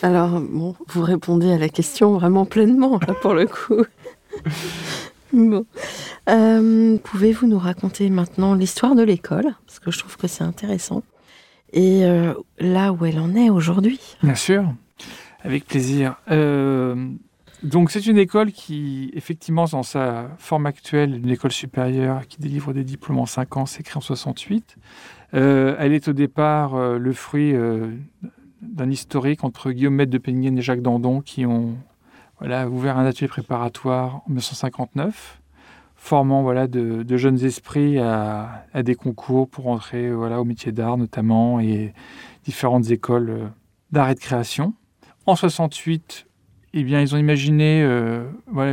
Alors, 0.00 0.40
bon, 0.40 0.76
vous 0.86 1.02
répondez 1.02 1.50
à 1.50 1.58
la 1.58 1.68
question 1.68 2.12
vraiment 2.12 2.46
pleinement, 2.46 3.00
là, 3.06 3.14
pour 3.20 3.34
le 3.34 3.46
coup. 3.46 3.84
bon. 5.32 5.66
Euh, 6.30 6.98
pouvez-vous 7.02 7.48
nous 7.48 7.58
raconter 7.58 8.08
maintenant 8.10 8.54
l'histoire 8.54 8.94
de 8.94 9.02
l'école? 9.02 9.56
Parce 9.66 9.80
que 9.80 9.90
je 9.90 9.98
trouve 9.98 10.16
que 10.16 10.28
c'est 10.28 10.44
intéressant. 10.44 11.02
Et 11.72 12.04
euh, 12.04 12.32
là 12.60 12.92
où 12.92 13.04
elle 13.04 13.18
en 13.18 13.34
est 13.34 13.50
aujourd'hui. 13.50 13.98
Bien 14.22 14.36
sûr, 14.36 14.72
avec 15.42 15.66
plaisir. 15.66 16.16
Euh, 16.30 17.10
donc, 17.62 17.90
c'est 17.90 18.06
une 18.06 18.18
école 18.18 18.52
qui, 18.52 19.10
effectivement, 19.14 19.64
dans 19.64 19.82
sa 19.82 20.30
forme 20.38 20.66
actuelle, 20.66 21.16
une 21.16 21.30
école 21.30 21.52
supérieure 21.52 22.26
qui 22.28 22.38
délivre 22.38 22.72
des 22.72 22.84
diplômes 22.84 23.18
en 23.18 23.26
5 23.26 23.56
ans, 23.56 23.66
c'est 23.66 23.82
créée 23.82 23.98
en 23.98 24.00
68. 24.00 24.76
elle 25.32 25.92
est 25.92 26.08
au 26.08 26.12
départ 26.12 26.78
le 26.78 27.12
fruit 27.12 27.52
d'un 28.62 28.90
historique 28.90 29.44
entre 29.44 29.72
Guillaume 29.72 29.94
Maître 29.94 30.12
de 30.12 30.18
Péniguen 30.18 30.56
et 30.56 30.62
Jacques 30.62 30.82
Dandon 30.82 31.20
qui 31.20 31.46
ont 31.46 31.76
ouvert 32.40 32.98
un 32.98 33.06
atelier 33.06 33.28
préparatoire 33.28 34.16
en 34.16 34.24
1959, 34.28 35.40
formant 35.96 36.42
voilà, 36.42 36.66
de, 36.66 37.16
jeunes 37.16 37.44
esprits 37.44 37.98
à, 37.98 38.64
des 38.82 38.94
concours 38.94 39.48
pour 39.48 39.68
entrer 39.68 40.12
voilà, 40.12 40.40
au 40.40 40.44
métier 40.44 40.72
d'art 40.72 40.96
notamment 40.96 41.60
et 41.60 41.92
différentes 42.44 42.90
écoles 42.90 43.30
euh, 43.30 43.46
d'art 43.92 44.10
et 44.10 44.14
de 44.14 44.20
création. 44.20 44.74
En 45.28 45.36
68, 45.36 46.26
eh 46.72 46.82
bien, 46.82 47.00
ils 47.00 47.14
ont 47.14 47.18
imaginé 47.18 47.82
euh, 47.82 48.24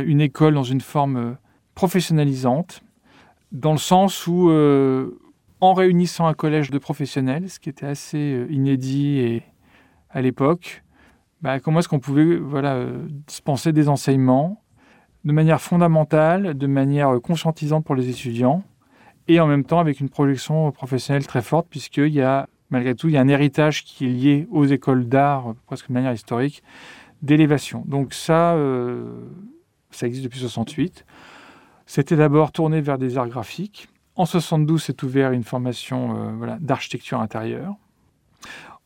une 0.06 0.20
école 0.20 0.54
dans 0.54 0.64
une 0.64 0.80
forme 0.80 1.16
euh, 1.16 1.32
professionnalisante, 1.74 2.80
dans 3.52 3.72
le 3.72 3.78
sens 3.78 4.26
où, 4.26 4.50
en 5.60 5.74
réunissant 5.74 6.26
un 6.26 6.34
collège 6.34 6.70
de 6.70 6.78
professionnels, 6.78 7.48
ce 7.48 7.60
qui 7.60 7.68
était 7.68 7.86
assez 7.86 8.46
inédit 8.50 9.18
et, 9.18 9.42
à 10.10 10.22
l'époque, 10.22 10.82
bah, 11.42 11.60
comment 11.60 11.80
est-ce 11.80 11.88
qu'on 11.88 12.00
pouvait 12.00 12.36
voilà, 12.36 12.74
euh, 12.74 13.06
dispenser 13.26 13.72
des 13.72 13.88
enseignements 13.88 14.62
de 15.24 15.32
manière 15.32 15.60
fondamentale, 15.60 16.56
de 16.56 16.66
manière 16.66 17.14
euh, 17.14 17.20
conscientisante 17.20 17.84
pour 17.84 17.94
les 17.94 18.08
étudiants, 18.08 18.62
et 19.28 19.40
en 19.40 19.46
même 19.46 19.64
temps 19.64 19.78
avec 19.78 20.00
une 20.00 20.08
projection 20.08 20.70
professionnelle 20.72 21.26
très 21.26 21.42
forte, 21.42 21.66
puisqu'il 21.68 22.14
y 22.14 22.22
a, 22.22 22.48
malgré 22.70 22.94
tout, 22.94 23.08
il 23.08 23.14
y 23.14 23.16
a 23.16 23.20
un 23.20 23.28
héritage 23.28 23.84
qui 23.84 24.06
est 24.06 24.10
lié 24.10 24.48
aux 24.50 24.64
écoles 24.64 25.08
d'art, 25.08 25.54
presque 25.66 25.88
de 25.88 25.94
manière 25.94 26.12
historique, 26.12 26.62
d'élévation. 27.22 27.84
Donc 27.86 28.14
ça, 28.14 28.54
euh, 28.54 29.20
ça 29.90 30.06
existe 30.06 30.24
depuis 30.24 30.40
68. 30.40 31.04
C'était 31.86 32.16
d'abord 32.16 32.52
tourné 32.52 32.80
vers 32.80 32.98
des 32.98 33.16
arts 33.16 33.28
graphiques. 33.28 33.88
En 34.16 34.26
72, 34.26 34.82
c'est 34.82 35.02
ouvert 35.02 35.32
une 35.32 35.44
formation 35.44 36.34
voilà, 36.36 36.58
d'architecture 36.58 37.20
intérieure. 37.20 37.74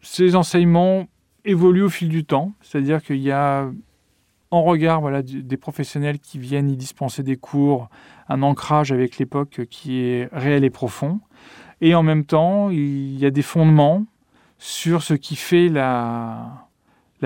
Ces 0.02 0.34
enseignements 0.34 1.06
évolue 1.44 1.82
au 1.82 1.88
fil 1.88 2.08
du 2.08 2.25
temps, 2.25 2.52
c'est-à-dire 2.60 3.02
qu'il 3.02 3.20
y 3.20 3.30
a 3.30 3.70
en 4.50 4.62
regard 4.62 5.02
des 5.22 5.56
professionnels 5.56 6.18
qui 6.18 6.38
viennent 6.38 6.68
y 6.68 6.76
dispenser 6.76 7.22
des 7.22 7.37
cours, 7.37 7.88
un 8.28 8.42
ancrage 8.42 8.90
avec 8.92 9.18
l'époque 9.18 9.62
qui 9.70 10.00
est 10.00 10.28
réel 10.32 10.64
et 10.64 10.70
profond. 10.70 11.20
Et 11.80 11.94
en 11.94 12.02
même 12.02 12.25
temps, 12.25 12.70
il 12.70 13.18
y 13.18 13.26
a 13.26 13.30
des 13.30 13.42
fondements 13.42 14.04
sur 14.58 15.02
ce 15.02 15.14
qui 15.14 15.37
fait 15.37 15.68
la, 15.68 16.66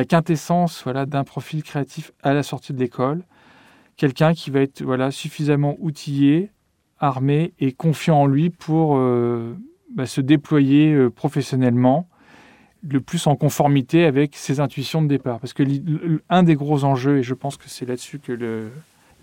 quintessence 0.08 0.82
voilà, 0.84 1.06
d'un 1.06 1.24
profil 1.24 1.62
créatif 1.62 2.12
à 2.22 2.32
la 2.32 2.42
sortie 2.42 2.72
de 2.72 2.78
l'école. 2.78 3.24
Quelqu'un 3.96 4.32
qui 4.34 4.50
va 4.50 4.60
être 4.60 4.82
voilà, 4.82 5.10
suffisamment 5.10 5.76
outillé, 5.80 6.50
armé 6.98 7.52
et 7.58 7.72
confiant 7.72 8.22
en 8.22 8.26
lui 8.26 8.50
pour 8.50 8.96
euh, 8.96 9.56
bah, 9.94 10.06
se 10.06 10.20
déployer 10.20 10.92
euh, 10.92 11.10
professionnellement 11.10 12.08
le 12.88 13.00
plus 13.00 13.26
en 13.26 13.34
conformité 13.34 14.04
avec 14.04 14.36
ses 14.36 14.60
intuitions 14.60 15.02
de 15.02 15.08
départ. 15.08 15.40
Parce 15.40 15.52
que 15.52 15.62
un 16.28 16.42
des 16.42 16.54
gros 16.54 16.84
enjeux, 16.84 17.18
et 17.18 17.22
je 17.22 17.34
pense 17.34 17.56
que 17.56 17.68
c'est 17.68 17.86
là-dessus 17.86 18.18
que 18.18 18.68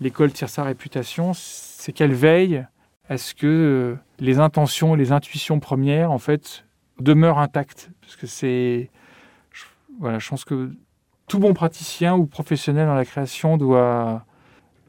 l'école 0.00 0.32
tire 0.32 0.48
sa 0.48 0.64
réputation, 0.64 1.32
c'est 1.34 1.92
qu'elle 1.92 2.12
veille 2.12 2.66
à 3.08 3.18
ce 3.18 3.34
que 3.34 3.46
euh, 3.46 3.96
les 4.18 4.38
intentions, 4.38 4.94
les 4.94 5.12
intuitions 5.12 5.60
premières, 5.60 6.10
en 6.10 6.18
fait, 6.18 6.64
demeurent 7.00 7.38
intactes? 7.38 7.90
Parce 8.00 8.16
que 8.16 8.26
c'est, 8.26 8.90
voilà, 9.98 10.18
je 10.18 10.28
pense 10.28 10.44
que 10.44 10.72
tout 11.26 11.38
bon 11.38 11.54
praticien 11.54 12.14
ou 12.14 12.26
professionnel 12.26 12.86
dans 12.86 12.94
la 12.94 13.04
création 13.04 13.56
doit 13.56 14.24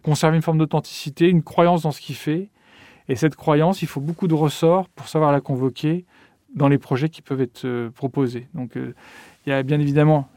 conserver 0.03 0.36
une 0.36 0.41
forme 0.41 0.58
d'authenticité, 0.58 1.29
une 1.29 1.43
croyance 1.43 1.84
dans 1.84 1.91
ce 1.91 2.01
qu'il 2.01 2.15
fait. 2.15 2.50
Et 3.10 3.15
cette 3.15 3.36
croyance, 3.36 3.82
il 3.82 3.88
faut 3.88 4.01
beaucoup 4.01 4.27
de 4.27 4.34
ressorts 4.34 4.89
pour 4.89 5.08
savoir 5.08 5.32
la 5.32 5.41
convoquer 5.41 6.05
dans 6.55 6.67
les 6.67 6.77
projets 6.77 7.10
qui 7.10 7.22
peuvent 7.22 7.41
être 7.41 7.65
euh, 7.65 7.89
proposés. 7.89 8.48
Donc 8.53 8.77
euh, 8.77 8.93
il 9.46 9.50
y 9.50 9.53
a 9.53 9.63
bien 9.63 9.79
évidemment 9.79 10.29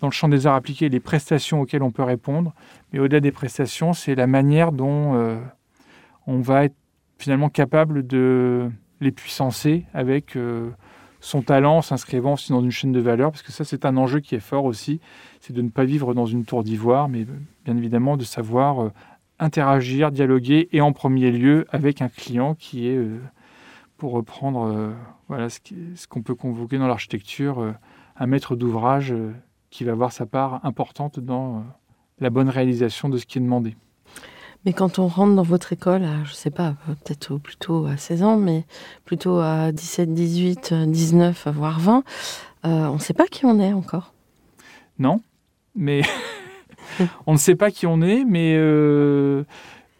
dans 0.00 0.08
le 0.08 0.12
champ 0.12 0.28
des 0.28 0.46
arts 0.46 0.54
appliqués 0.54 0.88
les 0.88 1.00
prestations 1.00 1.60
auxquelles 1.60 1.82
on 1.82 1.90
peut 1.90 2.02
répondre, 2.02 2.54
mais 2.92 2.98
au-delà 2.98 3.20
des 3.20 3.32
prestations, 3.32 3.92
c'est 3.92 4.14
la 4.14 4.26
manière 4.26 4.72
dont 4.72 5.38
on 6.26 6.40
va 6.40 6.64
être 6.64 6.74
finalement 7.20 7.48
capable 7.48 8.06
de 8.06 8.70
les 9.00 9.12
puissancer 9.12 9.84
avec 9.94 10.36
son 11.20 11.42
talent, 11.42 11.82
s'inscrivant 11.82 12.32
aussi 12.32 12.50
dans 12.50 12.62
une 12.62 12.70
chaîne 12.70 12.92
de 12.92 13.00
valeur, 13.00 13.30
parce 13.30 13.42
que 13.42 13.52
ça 13.52 13.64
c'est 13.64 13.84
un 13.84 13.96
enjeu 13.96 14.20
qui 14.20 14.34
est 14.34 14.40
fort 14.40 14.64
aussi, 14.64 15.00
c'est 15.40 15.52
de 15.52 15.62
ne 15.62 15.68
pas 15.68 15.84
vivre 15.84 16.14
dans 16.14 16.26
une 16.26 16.44
tour 16.44 16.64
d'ivoire, 16.64 17.08
mais 17.08 17.26
bien 17.64 17.76
évidemment 17.76 18.16
de 18.16 18.24
savoir 18.24 18.90
interagir, 19.38 20.10
dialoguer, 20.10 20.68
et 20.72 20.80
en 20.80 20.92
premier 20.92 21.30
lieu 21.30 21.66
avec 21.70 22.02
un 22.02 22.08
client 22.08 22.54
qui 22.54 22.88
est 22.88 22.98
pour 24.00 24.12
reprendre 24.12 24.62
euh, 24.62 24.92
voilà, 25.28 25.50
ce 25.50 26.06
qu'on 26.08 26.22
peut 26.22 26.34
convoquer 26.34 26.78
dans 26.78 26.88
l'architecture, 26.88 27.60
euh, 27.60 27.72
un 28.16 28.26
maître 28.26 28.56
d'ouvrage 28.56 29.12
euh, 29.12 29.34
qui 29.68 29.84
va 29.84 29.92
avoir 29.92 30.10
sa 30.10 30.24
part 30.24 30.64
importante 30.64 31.20
dans 31.20 31.64
la 32.18 32.30
bonne 32.30 32.48
réalisation 32.48 33.10
de 33.10 33.18
ce 33.18 33.26
qui 33.26 33.36
est 33.36 33.42
demandé. 33.42 33.76
Mais 34.64 34.72
quand 34.72 34.98
on 34.98 35.06
rentre 35.06 35.34
dans 35.34 35.42
votre 35.42 35.72
école, 35.72 36.04
à, 36.04 36.24
je 36.24 36.32
sais 36.34 36.50
pas, 36.50 36.74
peut-être 36.86 37.38
plutôt 37.38 37.86
à 37.86 37.96
16 37.96 38.22
ans, 38.22 38.36
mais 38.36 38.64
plutôt 39.04 39.38
à 39.38 39.72
17, 39.72 40.12
18, 40.12 40.74
19, 40.74 41.48
voire 41.54 41.80
20, 41.80 42.04
on 42.64 42.92
ne 42.92 42.98
sait 42.98 43.14
pas 43.14 43.26
qui 43.26 43.46
on 43.46 43.58
est 43.58 43.72
encore. 43.72 44.12
Non, 44.98 45.22
mais 45.74 46.02
on 47.26 47.32
ne 47.32 47.38
sait 47.38 47.54
pas 47.54 47.70
qui 47.70 47.86
on 47.86 48.02
est, 48.02 48.24
mais 48.24 48.54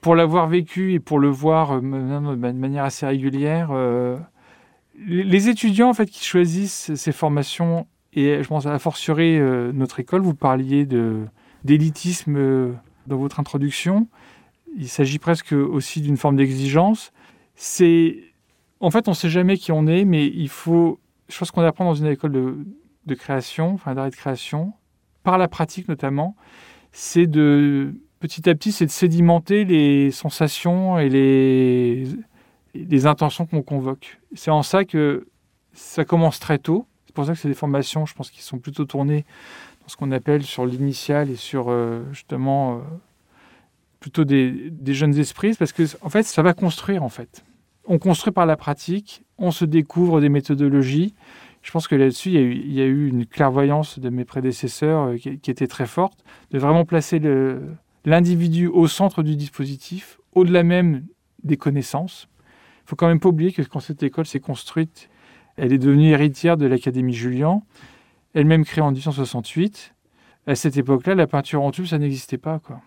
pour 0.01 0.15
l'avoir 0.15 0.49
vécu 0.49 0.93
et 0.95 1.01
pour 1.01 1.19
le 1.19 1.29
voir 1.29 1.73
euh, 1.73 1.81
de 1.81 2.53
manière 2.53 2.85
assez 2.85 3.07
régulière, 3.07 3.69
euh, 3.73 4.17
les 5.07 5.49
étudiants 5.49 5.91
en 5.91 5.95
fait 5.95 6.07
qui 6.07 6.25
choisissent 6.25 6.95
ces 6.95 7.13
formations 7.13 7.87
et 8.13 8.43
je 8.43 8.49
pense 8.49 8.67
à 8.67 8.79
fortiori 8.79 9.39
euh, 9.39 9.73
notre 9.73 10.01
école, 10.01 10.23
vous 10.23 10.35
parliez 10.35 10.87
d'élitisme 11.65 12.75
dans 13.07 13.17
votre 13.17 13.41
introduction. 13.41 14.09
Il 14.77 14.89
s'agit 14.89 15.19
presque 15.19 15.53
aussi 15.53 16.01
d'une 16.01 16.17
forme 16.17 16.37
d'exigence. 16.37 17.13
C'est 17.55 18.19
en 18.81 18.91
fait 18.91 19.09
on 19.09 19.13
ne 19.13 19.17
sait 19.17 19.29
jamais 19.29 19.57
qui 19.57 19.73
on 19.73 19.87
est, 19.87 20.05
mais 20.05 20.27
il 20.27 20.49
faut, 20.49 20.99
je 21.29 21.39
pense 21.39 21.51
qu'on 21.51 21.63
apprend 21.63 21.85
dans 21.85 21.95
une 21.95 22.07
école 22.07 22.33
de, 22.33 23.15
création, 23.15 23.75
enfin 23.75 23.95
d'arrêt 23.95 24.11
de 24.11 24.17
création, 24.17 24.73
par 25.23 25.37
la 25.37 25.49
pratique 25.49 25.89
notamment, 25.89 26.37
c'est 26.93 27.27
de 27.27 27.95
petit 28.21 28.49
à 28.49 28.55
petit, 28.55 28.73
c'est 28.73 28.87
de 28.87 28.91
sédimenter 28.91 29.65
les 29.65 30.11
sensations 30.11 30.99
et 30.99 31.09
les, 31.09 32.07
les 32.75 33.07
intentions 33.07 33.47
qu'on 33.47 33.63
convoque. 33.63 34.21
C'est 34.35 34.51
en 34.51 34.63
ça 34.63 34.85
que 34.85 35.27
ça 35.73 36.05
commence 36.05 36.39
très 36.39 36.59
tôt. 36.59 36.87
C'est 37.07 37.15
pour 37.15 37.25
ça 37.25 37.33
que 37.33 37.39
c'est 37.39 37.49
des 37.49 37.55
formations, 37.55 38.07
je 38.07 38.15
pense, 38.15 38.31
qui 38.31 38.43
sont 38.43 38.59
plutôt 38.59 38.85
tournées 38.85 39.25
dans 39.83 39.89
ce 39.89 39.97
qu'on 39.97 40.13
appelle 40.13 40.45
sur 40.45 40.67
l'initial 40.67 41.31
et 41.31 41.37
sur 41.37 41.67
euh, 41.69 42.05
justement 42.13 42.77
euh, 42.77 42.81
plutôt 44.01 44.25
des, 44.25 44.73
jeunes 44.89 45.17
esprits, 45.19 45.55
parce 45.55 45.73
que 45.73 45.85
en 46.01 46.09
fait, 46.09 46.25
ça 46.25 46.43
va 46.43 46.55
construire 46.55 47.03
en 47.03 47.11
fait. 47.11 47.45
On 47.87 47.99
construit 47.99 48.33
par 48.33 48.47
la 48.47 48.57
pratique, 48.57 49.25
on 49.39 49.51
se 49.51 49.65
découvre 49.65 50.21
des 50.21 50.29
méthodologies. 50.29 51.15
Je 51.63 51.71
pense 51.71 51.87
que 51.87 51.95
là-dessus, 51.95 52.31
il, 52.31 52.73
y 52.73 52.81
a 52.81 52.87
eu 52.87 53.09
une 53.09 53.27
clairvoyance 53.27 53.99
de 53.99 54.09
mes 54.09 54.25
prédécesseurs 54.25 55.09
euh, 55.09 55.17
qui, 55.19 55.51
était 55.51 55.67
très 55.67 55.87
forte, 55.87 56.25
de 56.51 56.59
vraiment 56.59 56.87
placer 56.87 57.21
l'individu 58.07 58.67
au 58.67 58.89
centre 58.89 59.23
du 59.23 59.37
dispositif, 59.37 60.19
au-delà 60.33 60.63
même 60.63 61.05
des 61.45 61.59
connaissances. 61.59 62.29
Il 62.87 62.89
faut 62.91 62.97
quand 62.97 63.09
même 63.09 63.21
pas 63.21 63.29
oublier 63.29 63.53
que 63.53 63.63
quand 63.63 63.81
cette 63.81 64.03
école 64.03 64.25
s'est 64.25 64.41
construite, 64.41 65.11
elle 65.57 65.75
est 65.75 65.79
devenue 65.79 66.09
héritière 66.09 66.57
de 66.57 66.65
l'Académie 66.65 67.13
Julian, 67.13 67.63
elle-même 68.33 68.65
créée 68.65 68.83
en 68.83 68.93
1868. 68.93 69.95
À 70.47 70.55
cette 70.55 70.79
époque-là, 70.79 71.15
la 71.15 71.27
peinture 71.27 71.63
en 71.63 71.71
tube, 71.71 71.85
ça 71.85 71.99
n'existait 71.99 72.39
pas. 72.39 72.59
Quoi. 72.61 72.81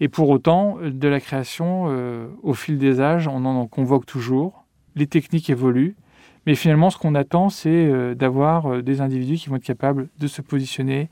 Et 0.00 0.08
pour 0.08 0.28
autant, 0.30 0.78
de 0.82 1.08
la 1.08 1.20
création, 1.20 1.84
euh, 1.88 2.26
au 2.42 2.54
fil 2.54 2.78
des 2.78 3.00
âges, 3.00 3.28
on 3.28 3.44
en 3.44 3.66
convoque 3.66 4.06
toujours. 4.06 4.64
Les 4.96 5.06
techniques 5.06 5.48
évoluent, 5.50 5.94
Mais 6.46 6.56
finalement, 6.56 6.90
ce 6.90 6.98
qu'on 6.98 7.14
attend, 7.14 7.50
c'est 7.50 7.68
euh, 7.70 8.14
d'avoir 8.14 8.66
euh, 8.66 8.82
des 8.82 9.00
individus 9.00 9.36
qui 9.36 9.48
vont 9.48 9.56
être 9.56 9.62
capables 9.64 10.08
de 10.18 10.26
se 10.26 10.42
positionner, 10.42 11.08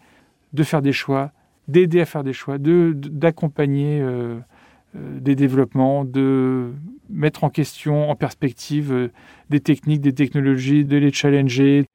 de 0.52 0.62
faire 0.64 0.82
des 0.82 0.92
choix, 0.92 1.30
d'aider 1.68 2.00
à 2.00 2.04
faire 2.04 2.24
des 2.24 2.32
choix, 2.32 2.58
de- 2.58 2.92
d'accompagner 2.96 4.00
euh, 4.00 4.38
euh, 4.96 5.20
des 5.20 5.36
développements, 5.36 6.04
de 6.04 6.72
mettre 7.08 7.44
en 7.44 7.50
question, 7.50 8.10
en 8.10 8.16
perspective 8.16 9.10
des 9.50 9.60
techniques, 9.60 10.00
des 10.00 10.12
technologies, 10.14 10.84
de 10.84 10.96
les 10.96 11.12
challenger, 11.12 11.86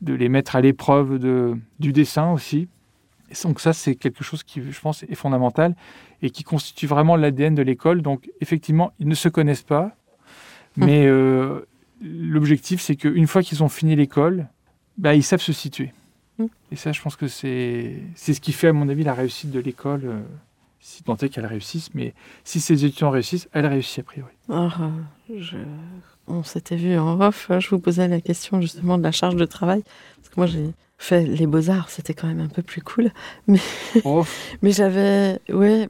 de 0.00 0.14
les 0.14 0.30
mettre 0.30 0.56
à 0.56 0.62
l'épreuve 0.62 1.18
de- 1.18 1.56
du 1.80 1.92
dessin 1.92 2.32
aussi. 2.32 2.68
Donc 3.44 3.60
ça, 3.60 3.72
c'est 3.74 3.94
quelque 3.94 4.24
chose 4.24 4.42
qui, 4.42 4.60
je 4.62 4.80
pense, 4.80 5.02
est 5.02 5.14
fondamental 5.14 5.76
et 6.22 6.30
qui 6.30 6.42
constitue 6.44 6.86
vraiment 6.86 7.16
l'ADN 7.16 7.54
de 7.54 7.62
l'école. 7.62 8.02
Donc 8.02 8.30
effectivement, 8.40 8.92
ils 8.98 9.08
ne 9.08 9.14
se 9.14 9.28
connaissent 9.28 9.62
pas, 9.62 9.96
mais 10.76 11.06
euh, 11.06 11.60
l'objectif, 12.02 12.80
c'est 12.80 12.96
qu'une 12.96 13.26
fois 13.26 13.42
qu'ils 13.42 13.62
ont 13.62 13.68
fini 13.68 13.96
l'école, 13.96 14.46
bah, 14.98 15.14
ils 15.14 15.22
savent 15.22 15.40
se 15.40 15.52
situer. 15.52 15.92
Mm. 16.38 16.46
Et 16.72 16.76
ça, 16.76 16.92
je 16.92 17.00
pense 17.00 17.16
que 17.16 17.26
c'est 17.28 18.02
c'est 18.14 18.34
ce 18.34 18.40
qui 18.40 18.52
fait, 18.52 18.68
à 18.68 18.72
mon 18.72 18.88
avis, 18.88 19.04
la 19.04 19.14
réussite 19.14 19.50
de 19.50 19.60
l'école, 19.60 20.02
euh, 20.04 20.20
si 20.78 21.02
tant 21.02 21.16
est 21.16 21.28
qu'elle 21.28 21.46
réussisse. 21.46 21.92
Mais 21.94 22.14
si 22.44 22.60
ces 22.60 22.84
étudiants 22.84 23.10
réussissent, 23.10 23.48
elle 23.52 23.66
réussit 23.66 23.98
a 24.00 24.02
priori. 24.02 24.32
Euh, 24.50 24.68
je- 25.38 25.56
on 26.30 26.42
s'était 26.44 26.76
vu 26.76 26.96
en 26.98 27.20
off, 27.20 27.48
euh, 27.50 27.60
je 27.60 27.68
vous 27.70 27.78
posais 27.78 28.08
la 28.08 28.20
question 28.20 28.60
justement 28.60 28.98
de 28.98 29.02
la 29.02 29.12
charge 29.12 29.36
de 29.36 29.44
travail. 29.44 29.82
Parce 30.16 30.28
que 30.28 30.34
moi, 30.40 30.46
j'ai 30.46 30.70
fait 30.98 31.24
les 31.24 31.46
beaux-arts, 31.46 31.90
c'était 31.90 32.14
quand 32.14 32.26
même 32.26 32.40
un 32.40 32.48
peu 32.48 32.62
plus 32.62 32.82
cool. 32.82 33.10
Oh, 34.04 34.24
Mais 34.62 34.72
j'avais, 34.72 35.38
ouais, 35.52 35.88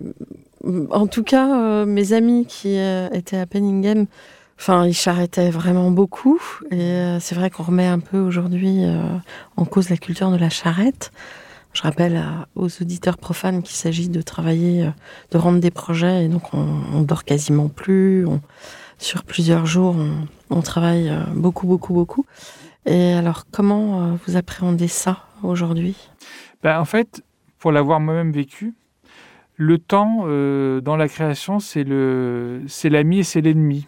en 0.91 1.07
tout 1.07 1.23
cas, 1.25 1.61
euh, 1.61 1.87
mes 1.87 2.13
amis 2.13 2.47
qui 2.47 2.79
euh, 2.79 3.09
étaient 3.13 3.37
à 3.39 3.47
Penningham, 3.47 4.07
enfin, 4.59 4.87
ils 4.87 4.95
charrettaient 4.95 5.51
vraiment 5.51 5.91
beaucoup. 5.91 6.41
Et 6.71 6.81
euh, 6.81 7.21
c'est 7.21 7.35
vrai 7.35 7.51
qu'on 7.51 7.65
remet 7.65 7.87
un 7.87 7.99
peu 8.01 8.19
aujourd'hui 8.19 8.81
en 9.57 9.65
cause 9.65 9.89
la 9.91 9.97
culture 9.97 10.31
de 10.31 10.37
la 10.37 10.51
charrette. 10.51 11.11
Je 11.73 11.83
rappelle 11.83 12.17
à- 12.17 12.49
aux 12.57 12.67
auditeurs 12.83 13.17
profanes 13.17 13.63
qu'il 13.63 13.77
s'agit 13.77 14.09
de 14.09 14.23
travailler, 14.23 14.91
de 15.31 15.39
rendre 15.39 15.61
des 15.61 15.71
projets, 15.71 16.25
et 16.25 16.29
donc 16.29 16.53
on, 16.53 16.67
on 16.93 17.03
dort 17.03 17.23
quasiment 17.25 17.69
plus. 17.69 18.27
on- 18.27 18.41
sur 19.01 19.25
plusieurs 19.25 19.65
jours, 19.67 19.97
on, 20.51 20.61
travaille 20.61 21.09
euh, 21.09 21.25
beaucoup, 21.35 21.67
beaucoup, 21.67 21.95
beaucoup. 21.95 22.27
Et 22.87 23.13
alors, 23.15 23.45
comment 23.51 24.03
euh, 24.03 24.13
vous 24.27 24.37
appréhendez 24.37 24.89
ça 24.89 25.25
aujourd'hui? 25.43 25.97
Ben, 26.63 26.79
en 26.79 26.85
fait, 26.85 27.25
pour 27.59 27.73
l'avoir 27.73 27.99
moi-même 27.99 28.31
vécu, 28.31 28.75
le 29.57 29.79
temps 29.79 30.25
euh, 30.25 30.81
dans 30.83 30.97
la 30.97 31.09
création, 31.09 31.61
c'est 31.61 31.83
l'ami 31.85 33.19
et 33.19 33.25
c'est 33.25 33.41
l'ennemi, 33.41 33.87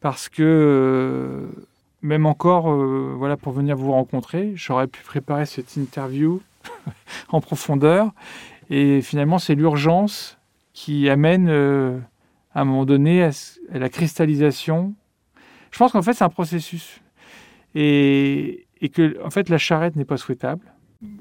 parce 0.00 0.28
que 0.28 1.46
même 2.02 2.26
encore, 2.26 2.70
voilà, 3.16 3.36
pour 3.36 3.52
venir 3.52 3.76
vous 3.76 3.92
rencontrer, 3.92 4.52
j'aurais 4.54 4.86
pu 4.86 5.02
préparer 5.02 5.46
cette 5.46 5.76
interview 5.76 6.40
en 7.30 7.40
profondeur, 7.40 8.10
et 8.70 9.02
finalement, 9.02 9.38
c'est 9.38 9.54
l'urgence 9.54 10.38
qui 10.72 11.08
amène 11.08 11.48
à 12.56 12.62
un 12.62 12.64
moment 12.64 12.86
donné 12.86 13.22
à, 13.22 13.30
la 13.72 13.88
cristallisation. 13.88 14.94
Je 15.70 15.78
pense 15.78 15.92
qu'en 15.92 16.02
fait, 16.02 16.14
c'est 16.14 16.24
un 16.24 16.30
processus, 16.30 17.02
et, 17.74 18.66
et 18.80 18.88
que 18.88 19.22
en 19.22 19.30
fait, 19.30 19.48
la 19.48 19.58
charrette 19.58 19.94
n'est 19.94 20.06
pas 20.06 20.16
souhaitable 20.16 20.72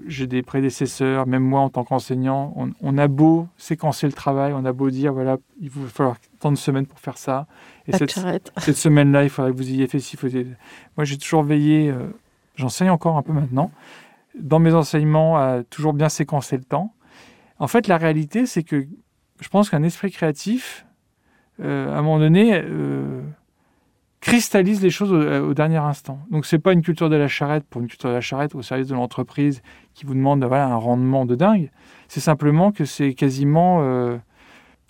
j'ai 0.07 0.25
des 0.25 0.41
prédécesseurs, 0.41 1.27
même 1.27 1.43
moi 1.43 1.59
en 1.59 1.69
tant 1.69 1.83
qu'enseignant, 1.83 2.53
on, 2.55 2.71
on 2.81 2.97
a 2.97 3.07
beau 3.09 3.47
séquencer 3.57 4.07
le 4.07 4.13
travail, 4.13 4.53
on 4.53 4.63
a 4.63 4.71
beau 4.71 4.89
dire 4.89 5.13
voilà, 5.13 5.37
il 5.59 5.69
va 5.69 5.87
falloir 5.89 6.15
tant 6.39 6.51
de 6.51 6.57
semaines 6.57 6.85
pour 6.85 6.99
faire 6.99 7.17
ça. 7.17 7.45
Et 7.85 7.91
de 7.91 7.97
cette, 7.97 8.11
charrette 8.11 8.51
cette 8.57 8.77
semaine-là, 8.77 9.23
il 9.23 9.29
faudrait 9.29 9.51
que 9.51 9.57
vous 9.57 9.69
ayez 9.69 9.87
fait 9.87 9.99
ci. 9.99 10.15
faudrait- 10.17 10.47
Moi, 10.97 11.03
j'ai 11.03 11.17
toujours 11.17 11.43
veillé, 11.43 11.89
euh, 11.89 12.07
j'enseigne 12.55 12.89
encore 12.89 13.17
un 13.17 13.21
peu 13.21 13.33
maintenant, 13.33 13.71
dans 14.39 14.59
mes 14.59 14.73
enseignements, 14.73 15.37
à 15.37 15.63
toujours 15.63 15.93
bien 15.93 16.09
séquencer 16.09 16.57
le 16.57 16.63
temps. 16.63 16.93
En 17.59 17.67
fait, 17.67 17.87
la 17.87 17.97
réalité, 17.97 18.45
c'est 18.45 18.63
que 18.63 18.87
je 19.41 19.49
pense 19.49 19.69
qu'un 19.69 19.83
esprit 19.83 20.11
créatif, 20.11 20.85
euh, 21.63 21.93
à 21.93 21.99
un 21.99 22.01
moment 22.01 22.19
donné, 22.19 22.51
euh, 22.53 23.21
cristallise 24.21 24.81
les 24.81 24.89
choses 24.89 25.11
au, 25.13 25.49
au 25.49 25.53
dernier 25.53 25.77
instant. 25.77 26.19
Donc, 26.31 26.45
c'est 26.45 26.59
pas 26.59 26.73
une 26.73 26.81
culture 26.81 27.09
de 27.09 27.15
la 27.15 27.27
charrette 27.27 27.65
pour 27.69 27.81
une 27.81 27.87
culture 27.87 28.09
de 28.09 28.15
la 28.15 28.21
charrette 28.21 28.55
au 28.55 28.61
service 28.61 28.87
de 28.87 28.95
l'entreprise 28.95 29.61
qui 29.93 30.05
vous 30.05 30.13
demande 30.15 30.43
voilà, 30.43 30.67
un 30.67 30.75
rendement 30.75 31.25
de 31.25 31.35
dingue. 31.35 31.69
C'est 32.07 32.19
simplement 32.19 32.71
que 32.71 32.85
c'est 32.85 33.13
quasiment. 33.13 33.79
euh, 33.81 34.17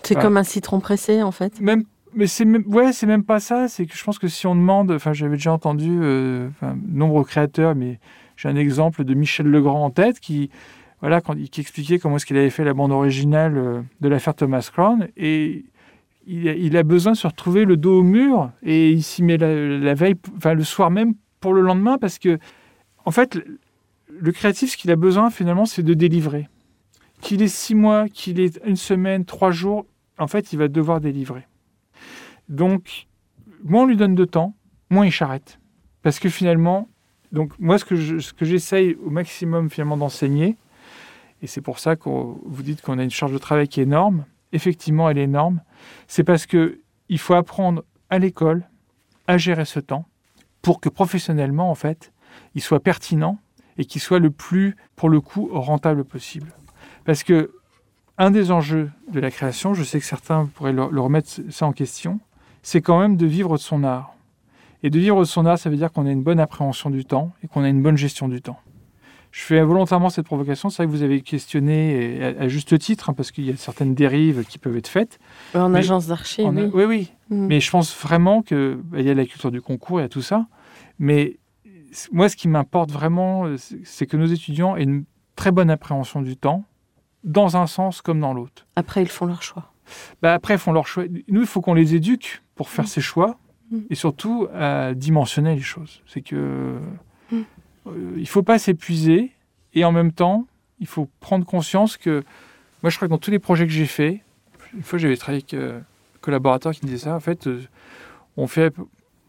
C'est 0.04 0.16
Ouais. 0.16 0.22
comme 0.22 0.38
un 0.38 0.44
citron 0.44 0.80
pressé, 0.80 1.22
en 1.24 1.32
fait. 1.32 1.60
même 1.60 1.84
mais 2.18 2.28
c'est 2.28 2.46
même 2.46 2.64
ouais 2.68 2.94
c'est 2.94 3.08
même 3.08 3.26
pas 3.26 3.42
ça 3.42 3.68
c'est 3.68 3.86
que 3.86 3.94
je 3.98 4.02
pense 4.02 4.20
que 4.20 4.30
si 4.30 4.48
on 4.48 4.56
demande 4.56 4.90
enfin 4.92 5.12
j'avais 5.12 5.36
déjà 5.36 5.52
entendu 5.52 6.00
euh, 6.02 6.48
enfin, 6.52 6.78
nombreux 6.88 7.26
créateurs 7.26 7.76
mais 7.76 8.00
j'ai 8.38 8.48
un 8.48 8.56
exemple 8.56 9.04
de 9.04 9.14
Michel 9.14 9.48
Legrand 9.48 9.84
en 9.84 9.90
tête 9.90 10.22
qui 10.22 10.50
voilà 11.02 11.20
quand 11.20 11.36
qui 11.36 11.60
expliquait 11.60 12.00
comment 12.00 12.16
est-ce 12.16 12.26
qu'il 12.26 12.38
avait 12.38 12.50
fait 12.52 12.64
la 12.64 12.74
bande 12.74 12.94
originale 12.94 13.58
euh, 13.58 13.82
de 14.00 14.08
l'affaire 14.08 14.34
Thomas 14.34 14.70
Crown 14.72 15.10
et 15.18 15.66
il 16.28 16.78
a, 16.78 16.84
besoin 16.84 17.14
de 17.14 17.18
se 17.18 17.28
retrouver 17.28 17.66
le 17.66 17.78
dos 17.78 18.00
au 18.00 18.04
mur 18.04 18.52
et 18.64 18.92
il 18.92 19.04
s'y 19.04 19.22
met 19.22 19.38
la, 19.38 19.94
veille 19.94 20.16
enfin 20.38 20.54
le 20.54 20.64
soir 20.64 20.90
même 20.90 21.14
pour 21.40 21.54
le 21.54 21.62
lendemain 21.62 21.98
parce 21.98 22.18
que 22.18 22.40
en 23.06 23.12
fait 23.12 23.40
le, 24.10 24.32
créatif 24.32 24.72
ce 24.72 24.78
qu'il 24.78 24.90
a 24.92 24.96
besoin 24.96 25.30
finalement 25.30 25.66
c'est 25.66 25.84
de 25.84 25.94
délivrer 25.94 26.50
qu'il 27.22 27.42
ait 27.42 27.48
six 27.48 27.76
mois 27.76 28.10
qu'il 28.10 28.40
ait 28.40 28.52
une 28.66 28.76
semaine 28.76 29.24
trois 29.26 29.52
jours 29.52 29.86
en 30.18 30.28
fait 30.28 30.52
il 30.52 30.58
va 30.58 30.68
devoir 30.68 31.00
délivrer 31.00 31.48
donc, 32.50 33.08
moins 33.64 33.84
on 33.84 33.86
lui 33.86 33.98
donne 33.98 34.16
de 34.16 34.26
temps, 34.26 34.54
moins 34.90 35.06
il 35.06 35.12
charrette. 35.12 35.60
Parce 36.02 36.20
que 36.20 36.30
finalement, 36.30 36.88
donc 37.32 37.54
moi, 37.60 37.78
ce 37.78 37.86
que 37.86 37.96
je- 37.96 38.20
ce 38.20 38.34
que 38.34 38.46
j'essaye 38.46 38.96
au 39.04 39.10
maximum 39.10 39.70
finalement 39.70 39.98
d'enseigner, 39.98 40.56
et 41.42 41.48
c'est 41.48 41.62
pour 41.62 41.80
ça 41.80 41.96
que 41.96 42.10
vous 42.10 42.64
dites 42.64 42.82
qu'on 42.82 43.00
a 43.00 43.04
une 43.04 43.10
charge 43.10 43.34
de 43.34 43.38
travail 43.38 43.68
qui 43.68 43.80
est 43.80 43.84
énorme, 43.84 44.26
effectivement, 44.56 45.10
elle 45.10 45.18
est 45.18 45.24
énorme, 45.24 45.62
c'est 46.08 46.24
parce 46.24 46.46
que 46.46 46.82
il 47.10 47.20
faut 47.20 47.36
apprendre 47.36 47.84
à 48.10 48.18
l'école 48.18 48.68
à 49.28 49.38
gérer 49.38 49.66
ce 49.66 49.80
temps 49.80 50.06
pour 50.62 50.80
que 50.80 50.90
professionnellement, 50.90 51.70
en 51.70 51.76
fait, 51.76 52.12
il 52.56 52.62
soit 52.62 52.80
pertinent 52.80 53.38
et 53.78 53.86
qu'il 53.86 54.02
soit 54.02 54.20
le 54.20 54.32
plus, 54.32 54.76
pour 54.96 55.10
le 55.10 55.22
coup, 55.22 55.50
rentable 55.52 56.06
possible. 56.06 56.54
Parce 57.04 57.24
que 57.24 57.52
un 58.18 58.32
des 58.32 58.50
enjeux 58.52 58.90
de 59.12 59.20
la 59.20 59.30
création, 59.30 59.74
je 59.74 59.84
sais 59.84 60.00
que 60.00 60.06
certains 60.06 60.46
pourraient 60.46 60.74
le, 60.74 60.88
le 60.90 61.02
remettre 61.02 61.30
ça 61.50 61.68
en 61.68 61.74
question, 61.74 62.20
c'est 62.64 62.82
quand 62.82 63.00
même 63.00 63.18
de 63.18 63.26
vivre 63.26 63.58
de 63.58 63.62
son 63.62 63.84
art. 63.84 64.16
Et 64.82 64.90
de 64.90 65.00
vivre 65.00 65.20
de 65.20 65.26
son 65.26 65.46
art, 65.46 65.60
ça 65.60 65.70
veut 65.70 65.78
dire 65.78 65.92
qu'on 65.92 66.06
a 66.06 66.12
une 66.12 66.24
bonne 66.24 66.40
appréhension 66.40 66.90
du 66.90 67.06
temps 67.06 67.34
et 67.44 67.48
qu'on 67.48 67.64
a 67.64 67.70
une 67.70 67.82
bonne 67.84 67.98
gestion 67.98 68.28
du 68.28 68.42
temps. 68.42 68.60
Je 69.36 69.42
fais 69.42 69.62
volontairement 69.62 70.10
cette 70.10 70.26
provocation, 70.26 70.70
c'est 70.70 70.82
vrai 70.84 70.86
que 70.90 70.98
vous 70.98 71.04
avez 71.04 71.20
questionné, 71.20 72.16
et 72.20 72.24
à, 72.24 72.44
à 72.44 72.48
juste 72.48 72.80
titre, 72.80 73.10
hein, 73.10 73.14
parce 73.14 73.32
qu'il 73.32 73.44
y 73.44 73.52
a 73.52 73.58
certaines 73.58 73.94
dérives 73.94 74.46
qui 74.46 74.58
peuvent 74.58 74.78
être 74.78 74.88
faites. 74.88 75.20
En 75.54 75.68
Mais 75.68 75.80
agence 75.80 76.08
d'archi, 76.08 76.42
On 76.46 76.56
a- 76.56 76.62
oui. 76.62 76.72
oui, 76.74 76.84
oui. 76.86 77.12
Mm. 77.30 77.48
Mais 77.48 77.60
je 77.60 77.70
pense 77.70 77.94
vraiment 78.02 78.42
que 78.42 78.80
bah, 78.86 79.02
y 79.02 79.10
a 79.10 79.14
la 79.14 79.26
culture 79.26 79.52
du 79.52 79.62
concours, 79.62 80.00
il 80.00 80.04
y 80.04 80.06
a 80.06 80.10
tout 80.10 80.22
ça. 80.22 80.48
Mais 81.00 81.38
moi, 82.14 82.30
ce 82.30 82.38
qui 82.38 82.48
m'importe 82.48 82.92
vraiment, 82.92 83.46
euh, 83.46 83.58
c'est- 83.58 84.06
que 84.06 84.16
nos 84.16 84.26
étudiants 84.26 84.78
aient 84.78 84.84
une 84.84 85.04
très 85.36 85.52
bonne 85.52 85.70
appréhension 85.70 86.22
du 86.22 86.38
temps, 86.38 86.64
dans 87.26 87.58
un 87.58 87.68
sens 87.68 88.02
comme 88.02 88.22
dans 88.22 88.34
l'autre. 88.34 88.66
Après, 88.78 89.02
ils 89.02 89.10
font 89.10 89.26
leur 89.26 89.44
choix. 89.44 89.74
Bah, 90.22 90.34
après, 90.34 90.54
ils 90.54 90.60
font 90.60 90.72
leur 90.72 90.88
choix. 90.88 91.04
Nous, 91.28 91.42
il 91.42 91.48
faut 91.48 91.60
qu'on 91.60 91.74
les 91.74 91.94
éduque 91.94 92.42
pour 92.56 92.70
faire 92.70 92.86
Mm. 92.86 92.88
ces 92.88 93.02
choix 93.02 93.38
Mm. 93.70 93.80
et 93.90 93.96
surtout 93.96 94.48
à 94.56 94.94
dimensionner 94.94 95.56
les 95.56 95.62
choses. 95.62 96.02
C'est 96.08 96.22
que 96.22 96.78
Euh, 97.88 98.14
il 98.18 98.28
faut 98.28 98.44
pas 98.44 98.60
s'épuiser 98.60 99.32
et 99.74 99.86
en 99.86 99.92
même 99.92 100.12
temps, 100.12 100.48
il 100.80 100.88
faut 100.88 101.10
prendre 101.20 101.46
conscience 101.46 101.98
que 101.98 102.24
moi, 102.84 102.90
je 102.90 102.96
crois 102.98 103.08
que 103.08 103.12
dans 103.12 103.18
tous 103.18 103.32
les 103.32 103.40
projets 103.40 103.66
que 103.66 103.72
j'ai 103.72 103.86
faits, 103.86 104.20
une 104.76 104.84
fois, 104.84 105.00
j'avais 105.00 105.18
travaillé 105.18 105.42
avec 105.42 105.54
euh, 105.54 105.80
un 105.80 106.20
collaborateur 106.22 106.74
qui 106.74 106.86
me 106.86 106.90
disait 106.90 107.06
ça. 107.06 107.16
En 107.16 107.20
fait, 107.20 107.48
euh, 107.48 107.62
on 108.38 108.48
fait 108.48 108.74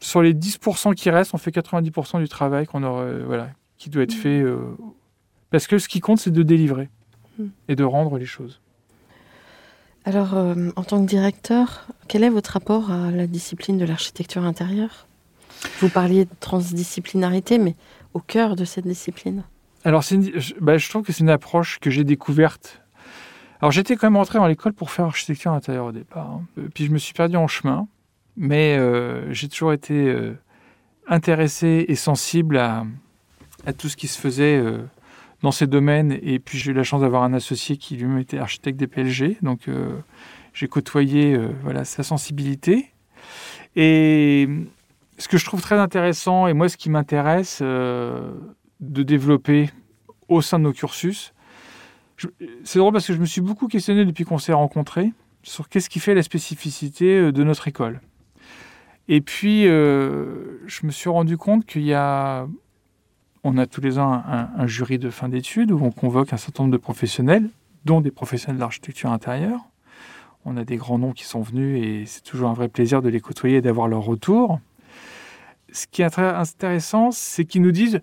sur 0.00 0.22
les 0.22 0.34
10% 0.34 0.94
qui 0.94 1.10
restent, 1.10 1.34
on 1.34 1.38
fait 1.38 1.50
90% 1.54 2.18
du 2.20 2.28
travail 2.28 2.66
qu'on 2.66 2.82
aurait, 2.82 3.20
voilà, 3.20 3.50
qui 3.78 3.88
doit 3.90 4.02
être 4.02 4.12
fait. 4.14 4.40
euh, 4.40 4.58
parce 5.50 5.66
que 5.66 5.78
ce 5.78 5.88
qui 5.88 6.00
compte, 6.00 6.18
c'est 6.18 6.32
de 6.32 6.42
délivrer 6.42 6.88
Mm. 7.38 7.44
et 7.68 7.76
de 7.76 7.84
rendre 7.84 8.18
les 8.18 8.26
choses. 8.26 8.60
Alors, 10.04 10.34
euh, 10.36 10.70
en 10.76 10.84
tant 10.84 11.02
que 11.02 11.08
directeur, 11.08 11.86
quel 12.08 12.22
est 12.24 12.30
votre 12.30 12.52
rapport 12.52 12.90
à 12.90 13.10
la 13.10 13.26
discipline 13.26 13.76
de 13.76 13.84
l'architecture 13.84 14.44
intérieure? 14.44 15.06
Vous 15.80 15.88
parliez 15.88 16.26
de 16.26 16.30
transdisciplinarité, 16.40 17.58
mais 17.58 17.74
cœur 18.20 18.56
de 18.56 18.64
cette 18.64 18.86
discipline. 18.86 19.44
Alors, 19.84 20.02
bah, 20.60 20.78
je 20.78 20.88
trouve 20.88 21.02
que 21.02 21.12
c'est 21.12 21.20
une 21.20 21.30
approche 21.30 21.78
que 21.78 21.90
j'ai 21.90 22.04
découverte. 22.04 22.82
Alors, 23.60 23.72
j'étais 23.72 23.96
quand 23.96 24.08
même 24.08 24.16
rentré 24.16 24.38
dans 24.38 24.46
l'école 24.46 24.72
pour 24.72 24.90
faire 24.90 25.06
architecture 25.06 25.52
intérieure 25.52 25.86
au 25.86 25.92
départ. 25.92 26.30
hein. 26.30 26.44
Euh, 26.58 26.68
Puis, 26.74 26.86
je 26.86 26.90
me 26.90 26.98
suis 26.98 27.14
perdu 27.14 27.36
en 27.36 27.46
chemin. 27.46 27.88
Mais 28.36 28.76
euh, 28.76 29.32
j'ai 29.32 29.48
toujours 29.48 29.72
été 29.72 29.94
euh, 29.94 30.34
intéressé 31.06 31.86
et 31.88 31.94
sensible 31.94 32.58
à, 32.58 32.84
tout 33.78 33.88
ce 33.88 33.96
qui 33.96 34.08
se 34.08 34.18
faisait 34.18 34.58
euh, 34.58 34.78
dans 35.42 35.52
ces 35.52 35.66
domaines. 35.66 36.18
Et 36.22 36.38
puis, 36.38 36.58
j'ai 36.58 36.72
eu 36.72 36.74
la 36.74 36.84
chance 36.84 37.00
d'avoir 37.00 37.22
un 37.22 37.32
associé 37.32 37.76
qui 37.76 37.96
lui-même 37.96 38.18
était 38.18 38.38
architecte 38.38 38.78
des 38.78 38.86
PLG. 38.86 39.38
Donc, 39.42 39.70
j'ai 40.52 40.68
côtoyé 40.68 41.38
voilà, 41.62 41.84
sa 41.84 42.02
sensibilité. 42.02 42.90
Et 43.74 44.48
ce 45.18 45.28
que 45.28 45.38
je 45.38 45.44
trouve 45.44 45.62
très 45.62 45.78
intéressant, 45.78 46.46
et 46.46 46.52
moi 46.52 46.68
ce 46.68 46.76
qui 46.76 46.90
m'intéresse 46.90 47.60
euh, 47.62 48.32
de 48.80 49.02
développer 49.02 49.70
au 50.28 50.42
sein 50.42 50.58
de 50.58 50.64
nos 50.64 50.72
cursus, 50.72 51.32
c'est 52.64 52.78
drôle 52.78 52.92
parce 52.92 53.06
que 53.06 53.12
je 53.12 53.18
me 53.18 53.26
suis 53.26 53.40
beaucoup 53.40 53.68
questionné 53.68 54.04
depuis 54.04 54.24
qu'on 54.24 54.38
s'est 54.38 54.52
rencontrés 54.52 55.12
sur 55.42 55.68
qu'est-ce 55.68 55.88
qui 55.88 56.00
fait 56.00 56.14
la 56.14 56.22
spécificité 56.22 57.18
euh, 57.18 57.32
de 57.32 57.44
notre 57.44 57.68
école. 57.68 58.00
Et 59.08 59.20
puis, 59.20 59.68
euh, 59.68 60.58
je 60.66 60.84
me 60.84 60.90
suis 60.90 61.08
rendu 61.08 61.36
compte 61.36 61.64
qu'il 61.64 61.84
y 61.84 61.94
a, 61.94 62.48
on 63.44 63.56
a 63.56 63.66
tous 63.66 63.80
les 63.80 63.98
ans 63.98 64.12
un, 64.12 64.50
un 64.56 64.66
jury 64.66 64.98
de 64.98 65.10
fin 65.10 65.28
d'études 65.28 65.70
où 65.70 65.78
on 65.84 65.92
convoque 65.92 66.32
un 66.32 66.36
certain 66.36 66.64
nombre 66.64 66.72
de 66.72 66.78
professionnels, 66.78 67.48
dont 67.84 68.00
des 68.00 68.10
professionnels 68.10 68.56
de 68.56 68.60
l'architecture 68.60 69.12
intérieure. 69.12 69.60
On 70.44 70.56
a 70.56 70.64
des 70.64 70.76
grands 70.76 70.98
noms 70.98 71.12
qui 71.12 71.24
sont 71.24 71.42
venus 71.42 71.80
et 71.84 72.06
c'est 72.06 72.22
toujours 72.22 72.48
un 72.48 72.54
vrai 72.54 72.68
plaisir 72.68 73.00
de 73.00 73.08
les 73.08 73.20
côtoyer 73.20 73.58
et 73.58 73.62
d'avoir 73.62 73.86
leur 73.86 74.02
retour. 74.02 74.60
Ce 75.72 75.86
qui 75.86 76.02
est 76.02 76.18
intéressant, 76.18 77.10
c'est 77.10 77.44
qu'ils 77.44 77.62
nous 77.62 77.72
disent, 77.72 78.00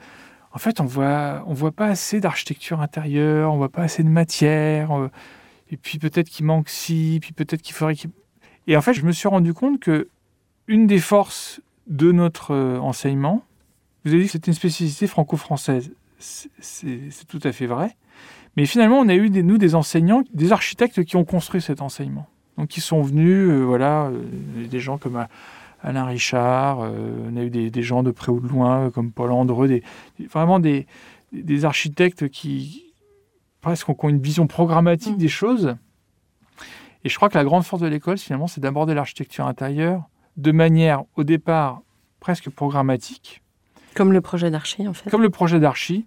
en 0.54 0.60
fait, 0.60 0.80
on 0.80 0.86
voit, 0.86 1.44
on 1.48 1.54
voit 1.54 1.72
pas 1.72 1.88
assez 1.88 2.20
d'architecture 2.20 2.82
intérieure, 2.82 3.52
on 3.54 3.58
voit 3.58 3.70
pas 3.70 3.84
assez 3.84 4.04
de 4.04 4.10
matière, 4.10 4.98
euh, 4.98 5.10
et 5.72 5.78
puis 5.78 5.98
peut-être 5.98 6.30
qu'il 6.30 6.46
manque 6.46 6.70
ci, 6.70 7.18
puis 7.22 7.34
peut-être 7.34 7.62
qu'il 7.62 7.74
faudrait 7.74 7.96
qu'il... 7.96 8.12
Et 8.68 8.78
en 8.78 8.82
fait, 8.82 8.94
je 8.94 9.04
me 9.04 9.12
suis 9.12 9.28
rendu 9.28 9.54
compte 9.54 9.80
que 9.80 10.10
une 10.68 10.88
des 10.88 11.00
forces 11.00 11.60
de 11.88 12.12
notre 12.12 12.52
euh, 12.52 12.78
enseignement, 12.80 13.44
vous 14.06 14.12
avez 14.12 14.22
dit 14.22 14.26
que 14.28 14.34
c'était 14.34 14.52
une 14.52 14.56
spécificité 14.56 15.08
franco-française. 15.08 15.92
C'est 16.20 17.28
tout 17.28 17.40
à 17.44 17.52
fait 17.52 17.66
vrai. 17.66 17.96
Mais 18.56 18.66
finalement, 18.66 19.00
on 19.00 19.10
a 19.10 19.16
eu, 19.16 19.30
nous, 19.30 19.58
des 19.58 19.76
enseignants, 19.76 20.24
des 20.34 20.52
architectes 20.52 21.04
qui 21.04 21.16
ont 21.16 21.26
construit 21.26 21.62
cet 21.62 21.82
enseignement. 21.82 22.28
Donc, 22.58 22.68
qui 22.68 22.82
sont 22.82 23.02
venus, 23.02 23.50
euh, 23.50 23.64
voilà, 23.64 24.12
des 24.70 24.80
gens 24.80 24.98
comme 24.98 25.26
Alain 25.84 26.06
Richard, 26.06 26.80
euh, 26.82 27.30
on 27.30 27.36
a 27.38 27.44
eu 27.44 27.50
des, 27.50 27.70
des 27.70 27.84
gens 27.84 28.04
de 28.04 28.12
près 28.12 28.32
ou 28.32 28.40
de 28.40 28.48
loin, 28.48 28.86
euh, 28.86 28.90
comme 28.90 29.12
Paul 29.12 29.32
Andreu, 29.32 29.68
des, 29.68 29.84
vraiment 30.32 30.60
des, 30.60 30.88
des 31.34 31.66
architectes 31.66 32.30
qui, 32.30 32.94
presque, 33.62 33.90
ont 33.90 34.10
une 34.10 34.22
vision 34.22 34.48
programmatique 34.48 35.18
des 35.18 35.28
choses. 35.28 35.76
Et 37.04 37.10
je 37.10 37.16
crois 37.18 37.28
que 37.28 37.38
la 37.38 37.44
grande 37.44 37.64
force 37.64 37.82
de 37.82 37.88
l'école, 37.88 38.18
finalement, 38.18 38.48
c'est 38.48 38.62
d'aborder 38.62 38.94
l'architecture 38.94 39.46
intérieure 39.46 40.04
de 40.38 40.52
manière, 40.54 41.04
au 41.18 41.24
départ, 41.26 41.82
presque 42.22 42.50
programmatique, 42.50 43.42
Comme 43.94 44.14
le 44.14 44.22
projet 44.22 44.50
d'archi, 44.50 44.88
en 44.88 44.94
fait. 44.94 45.10
comme 45.10 45.22
le 45.22 45.30
projet 45.30 45.60
d'archi, 45.60 46.06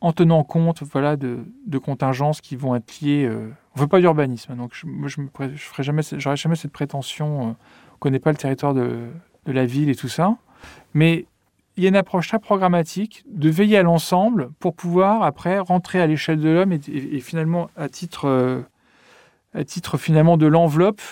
en 0.00 0.12
tenant 0.12 0.44
compte 0.44 0.82
voilà, 0.84 1.16
de, 1.16 1.40
de 1.66 1.78
contingences 1.78 2.40
qui 2.40 2.54
vont 2.54 2.76
être 2.76 3.00
liées. 3.00 3.24
euh, 3.24 3.50
on 3.74 3.78
ne 3.78 3.82
veut 3.82 3.88
pas 3.88 3.98
d'urbanisme, 3.98 4.54
donc 4.54 4.70
je, 4.72 4.86
ne 4.86 5.26
ferai 5.56 5.82
jamais, 5.82 6.02
jamais 6.36 6.54
cette 6.56 6.72
prétention. 6.72 7.48
euh, 7.48 7.52
on 7.96 7.98
connaît 7.98 8.18
pas 8.18 8.30
le 8.30 8.36
territoire 8.36 8.74
de, 8.74 9.08
la 9.46 9.64
ville 9.64 9.88
et 9.88 9.94
tout 9.94 10.08
ça. 10.08 10.36
Mais 10.92 11.26
il 11.76 11.82
y 11.82 11.86
a 11.86 11.88
une 11.88 11.96
approche 11.96 12.28
très 12.28 12.38
programmatique 12.38 13.24
de 13.26 13.48
veiller 13.48 13.78
à 13.78 13.82
l'ensemble 13.82 14.50
pour 14.58 14.74
pouvoir 14.74 15.22
après 15.22 15.58
rentrer 15.58 16.00
à 16.00 16.06
l'échelle 16.06 16.40
de 16.40 16.48
l'homme 16.48 16.72
et 16.72 17.20
finalement 17.20 17.70
à 17.76 17.88
titre, 17.88 18.26
euh, 18.26 18.62
à 19.54 19.64
titre 19.64 19.98
finalement 19.98 20.36
de 20.36 20.46
l'enveloppe 20.46 21.02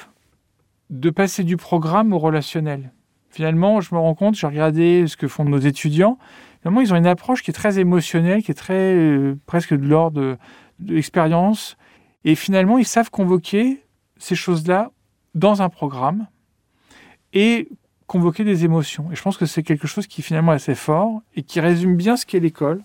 de 0.91 1.11
passer 1.11 1.45
du 1.45 1.57
programme 1.57 2.13
au 2.13 2.19
relationnel. 2.19 2.93
Finalement, 3.31 3.81
je 3.81 3.95
me 3.95 4.01
rends 4.01 4.15
compte, 4.15 4.35
j'ai 4.35 4.47
regardé 4.47 5.07
ce 5.07 5.17
que 5.17 5.29
font 5.29 5.45
nos 5.45 5.59
étudiants. 5.59 6.19
Finalement, 6.61 6.81
ils 6.81 6.93
ont 6.93 6.97
une 6.97 7.07
approche 7.07 7.43
qui 7.43 7.51
est 7.51 7.55
très 7.55 7.79
émotionnelle, 7.79 8.43
qui 8.43 8.51
est 8.51 8.55
très 8.55 8.95
euh, 8.95 9.37
presque 9.47 9.75
de 9.75 9.87
l'ordre 9.87 10.21
de, 10.21 10.37
de 10.81 10.95
l'expérience. 10.95 11.77
Et 12.25 12.35
finalement, 12.35 12.79
ils 12.79 12.87
savent 12.87 13.11
convoquer 13.11 13.83
ces 14.19 14.35
choses-là 14.35 14.91
dans 15.35 15.63
un 15.63 15.69
programme 15.69 16.27
et 17.35 17.69
convoquer 18.07 18.45
des 18.45 18.65
émotions. 18.65 19.11
Et 19.13 19.17
je 19.17 19.23
pense 19.23 19.37
que 19.37 19.45
c'est 19.45 19.63
quelque 19.63 19.87
chose 19.87 20.07
qui 20.07 20.23
finalement 20.23 20.53
est 20.53 20.57
assez 20.57 20.75
fort 20.75 21.21
et 21.37 21.43
qui 21.43 21.61
résume 21.61 21.97
bien 21.97 22.17
ce 22.17 22.25
qu'est 22.25 22.41
l'école. 22.41 22.81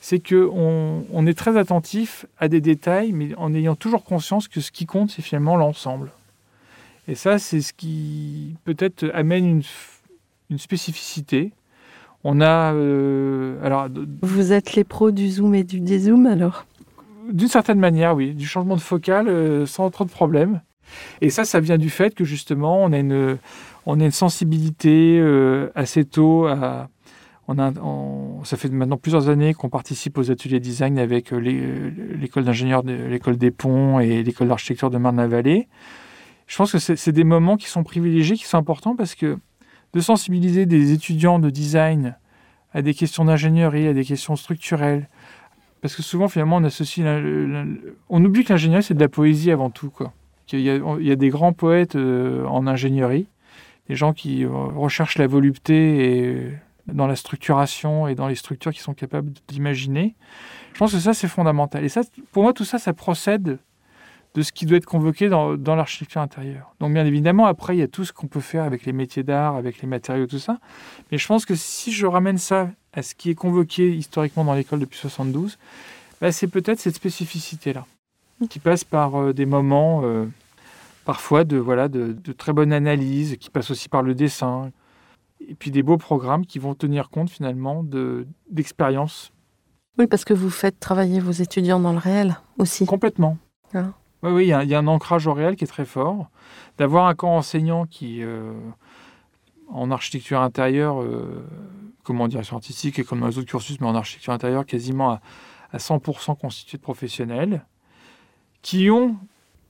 C'est 0.00 0.18
qu'on 0.26 1.04
on 1.12 1.26
est 1.26 1.38
très 1.38 1.58
attentif 1.58 2.24
à 2.38 2.48
des 2.48 2.62
détails, 2.62 3.12
mais 3.12 3.34
en 3.36 3.54
ayant 3.54 3.76
toujours 3.76 4.02
conscience 4.02 4.48
que 4.48 4.60
ce 4.60 4.72
qui 4.72 4.86
compte, 4.86 5.10
c'est 5.10 5.22
finalement 5.22 5.56
l'ensemble. 5.56 6.10
Et 7.06 7.14
ça, 7.14 7.38
c'est 7.38 7.60
ce 7.60 7.72
qui 7.74 8.56
peut-être 8.64 9.10
amène 9.12 9.44
une, 9.44 9.62
une 10.48 10.58
spécificité. 10.58 11.52
On 12.24 12.40
a, 12.40 12.72
euh, 12.72 13.62
alors, 13.64 13.88
Vous 14.22 14.52
êtes 14.52 14.74
les 14.74 14.84
pros 14.84 15.10
du 15.10 15.28
zoom 15.28 15.54
et 15.54 15.64
du 15.64 15.80
dézoom, 15.80 16.26
alors? 16.26 16.66
D'une 17.30 17.48
certaine 17.48 17.78
manière, 17.78 18.14
oui, 18.14 18.34
du 18.34 18.46
changement 18.46 18.76
de 18.76 18.80
focale 18.80 19.28
euh, 19.28 19.66
sans 19.66 19.90
trop 19.90 20.04
de 20.04 20.10
problèmes. 20.10 20.60
Et 21.20 21.30
ça, 21.30 21.44
ça 21.44 21.60
vient 21.60 21.78
du 21.78 21.90
fait 21.90 22.14
que 22.14 22.24
justement, 22.24 22.82
on 22.82 22.92
a 22.92 22.98
une, 22.98 23.38
on 23.86 24.00
a 24.00 24.04
une 24.04 24.10
sensibilité 24.10 25.18
euh, 25.20 25.70
assez 25.74 26.04
tôt 26.04 26.46
ça 28.44 28.56
fait 28.56 28.68
maintenant 28.68 28.96
plusieurs 28.96 29.28
années 29.28 29.54
qu'on 29.54 29.68
participe 29.68 30.18
aux 30.18 30.30
ateliers 30.30 30.60
design 30.60 30.98
avec 30.98 31.32
euh, 31.32 31.90
l'école 32.18 32.44
d'ingénieurs, 32.44 32.82
de 32.82 32.92
l'école 32.92 33.36
des 33.36 33.50
ponts 33.50 33.98
et 34.00 34.22
l'école 34.22 34.48
d'architecture 34.48 34.90
de 34.90 34.98
Marne-la-Vallée. 34.98 35.68
Je 36.46 36.56
pense 36.56 36.72
que 36.72 36.78
c'est 36.78 37.12
des 37.12 37.24
moments 37.24 37.56
qui 37.56 37.68
sont 37.68 37.84
privilégiés, 37.84 38.36
qui 38.36 38.44
sont 38.44 38.58
importants 38.58 38.96
parce 38.96 39.14
que 39.14 39.38
de 39.92 40.00
sensibiliser 40.00 40.66
des 40.66 40.92
étudiants 40.92 41.38
de 41.38 41.50
design 41.50 42.16
à 42.72 42.82
des 42.82 42.94
questions 42.94 43.24
d'ingénierie, 43.24 43.88
à 43.88 43.94
des 43.94 44.04
questions 44.04 44.36
structurelles, 44.36 45.08
parce 45.80 45.96
que 45.96 46.02
souvent, 46.02 46.28
finalement, 46.28 46.56
on 46.56 46.64
associe. 46.64 47.06
On 48.08 48.24
oublie 48.24 48.44
que 48.44 48.52
l'ingénierie, 48.52 48.82
c'est 48.82 48.94
de 48.94 49.00
la 49.00 49.08
poésie 49.08 49.50
avant 49.50 49.70
tout. 49.70 49.90
Quoi. 49.90 50.12
Qu'il 50.50 50.62
y 50.62 50.70
a, 50.70 50.80
il 50.98 51.06
y 51.06 51.12
a 51.12 51.16
des 51.16 51.28
grands 51.28 51.52
poètes 51.52 51.94
euh, 51.94 52.44
en 52.46 52.66
ingénierie, 52.66 53.28
des 53.88 53.94
gens 53.94 54.12
qui 54.12 54.44
euh, 54.44 54.48
recherchent 54.50 55.16
la 55.16 55.28
volupté 55.28 56.32
et, 56.32 56.52
dans 56.88 57.06
la 57.06 57.14
structuration 57.14 58.08
et 58.08 58.16
dans 58.16 58.26
les 58.26 58.34
structures 58.34 58.72
qui 58.72 58.80
sont 58.80 58.92
capables 58.92 59.30
d'imaginer. 59.46 60.16
Je 60.72 60.78
pense 60.80 60.92
que 60.92 60.98
ça, 60.98 61.14
c'est 61.14 61.28
fondamental. 61.28 61.84
Et 61.84 61.88
ça, 61.88 62.00
pour 62.32 62.42
moi, 62.42 62.52
tout 62.52 62.64
ça, 62.64 62.80
ça 62.80 62.92
procède 62.92 63.60
de 64.34 64.42
ce 64.42 64.50
qui 64.50 64.66
doit 64.66 64.78
être 64.78 64.86
convoqué 64.86 65.28
dans, 65.28 65.56
dans 65.56 65.76
l'architecture 65.76 66.20
intérieure. 66.20 66.74
Donc, 66.80 66.94
bien 66.94 67.06
évidemment, 67.06 67.46
après, 67.46 67.76
il 67.76 67.78
y 67.78 67.82
a 67.82 67.88
tout 67.88 68.04
ce 68.04 68.12
qu'on 68.12 68.26
peut 68.26 68.40
faire 68.40 68.64
avec 68.64 68.86
les 68.86 68.92
métiers 68.92 69.22
d'art, 69.22 69.54
avec 69.54 69.80
les 69.80 69.86
matériaux, 69.86 70.26
tout 70.26 70.40
ça. 70.40 70.58
Mais 71.12 71.18
je 71.18 71.28
pense 71.28 71.44
que 71.44 71.54
si 71.54 71.92
je 71.92 72.06
ramène 72.06 72.38
ça 72.38 72.70
à 72.92 73.02
ce 73.02 73.14
qui 73.14 73.30
est 73.30 73.36
convoqué 73.36 73.94
historiquement 73.94 74.44
dans 74.44 74.54
l'école 74.54 74.80
depuis 74.80 74.98
72, 74.98 75.58
bah, 76.20 76.32
c'est 76.32 76.48
peut-être 76.48 76.80
cette 76.80 76.96
spécificité-là, 76.96 77.86
qui 78.48 78.58
passe 78.58 78.84
par 78.84 79.16
euh, 79.20 79.32
des 79.32 79.46
moments, 79.46 80.00
euh, 80.04 80.26
parfois, 81.04 81.44
de, 81.44 81.56
voilà, 81.56 81.88
de, 81.88 82.12
de 82.12 82.32
très 82.32 82.52
bonne 82.52 82.72
analyse, 82.72 83.36
qui 83.38 83.50
passe 83.50 83.70
aussi 83.70 83.88
par 83.88 84.02
le 84.02 84.14
dessin, 84.14 84.70
et 85.46 85.54
puis 85.54 85.70
des 85.70 85.82
beaux 85.82 85.98
programmes 85.98 86.46
qui 86.46 86.58
vont 86.58 86.74
tenir 86.74 87.10
compte 87.10 87.30
finalement 87.30 87.82
de- 87.82 88.26
d'expériences 88.50 89.32
Oui, 89.98 90.06
parce 90.06 90.24
que 90.24 90.34
vous 90.34 90.50
faites 90.50 90.78
travailler 90.80 91.20
vos 91.20 91.32
étudiants 91.32 91.80
dans 91.80 91.92
le 91.92 91.98
réel 91.98 92.38
aussi. 92.58 92.86
complètement. 92.86 93.36
Ah. 93.74 93.86
Oui, 94.22 94.30
oui, 94.32 94.44
il 94.44 94.48
y, 94.48 94.52
a- 94.52 94.64
il 94.64 94.70
y 94.70 94.74
a 94.74 94.78
un 94.78 94.86
ancrage 94.86 95.26
au 95.26 95.32
réel 95.34 95.56
qui 95.56 95.64
est 95.64 95.68
très 95.68 95.84
fort. 95.86 96.28
D'avoir 96.78 97.06
un 97.06 97.14
camp 97.14 97.36
enseignant 97.36 97.86
qui, 97.86 98.22
euh, 98.22 98.52
en 99.68 99.90
architecture 99.90 100.40
intérieure, 100.40 101.00
euh, 101.02 101.44
comme 102.02 102.20
en 102.20 102.28
direction 102.28 102.56
artistique 102.56 102.98
et 102.98 103.04
comme 103.04 103.20
dans 103.20 103.28
les 103.28 103.38
autres 103.38 103.48
cursus, 103.48 103.80
mais 103.80 103.86
en 103.86 103.94
architecture 103.94 104.32
intérieure, 104.32 104.66
quasiment 104.66 105.10
à, 105.10 105.20
à 105.72 105.78
100% 105.78 106.34
constitué 106.36 106.76
de 106.78 106.82
professionnels, 106.82 107.64
qui 108.62 108.90
ont... 108.90 109.16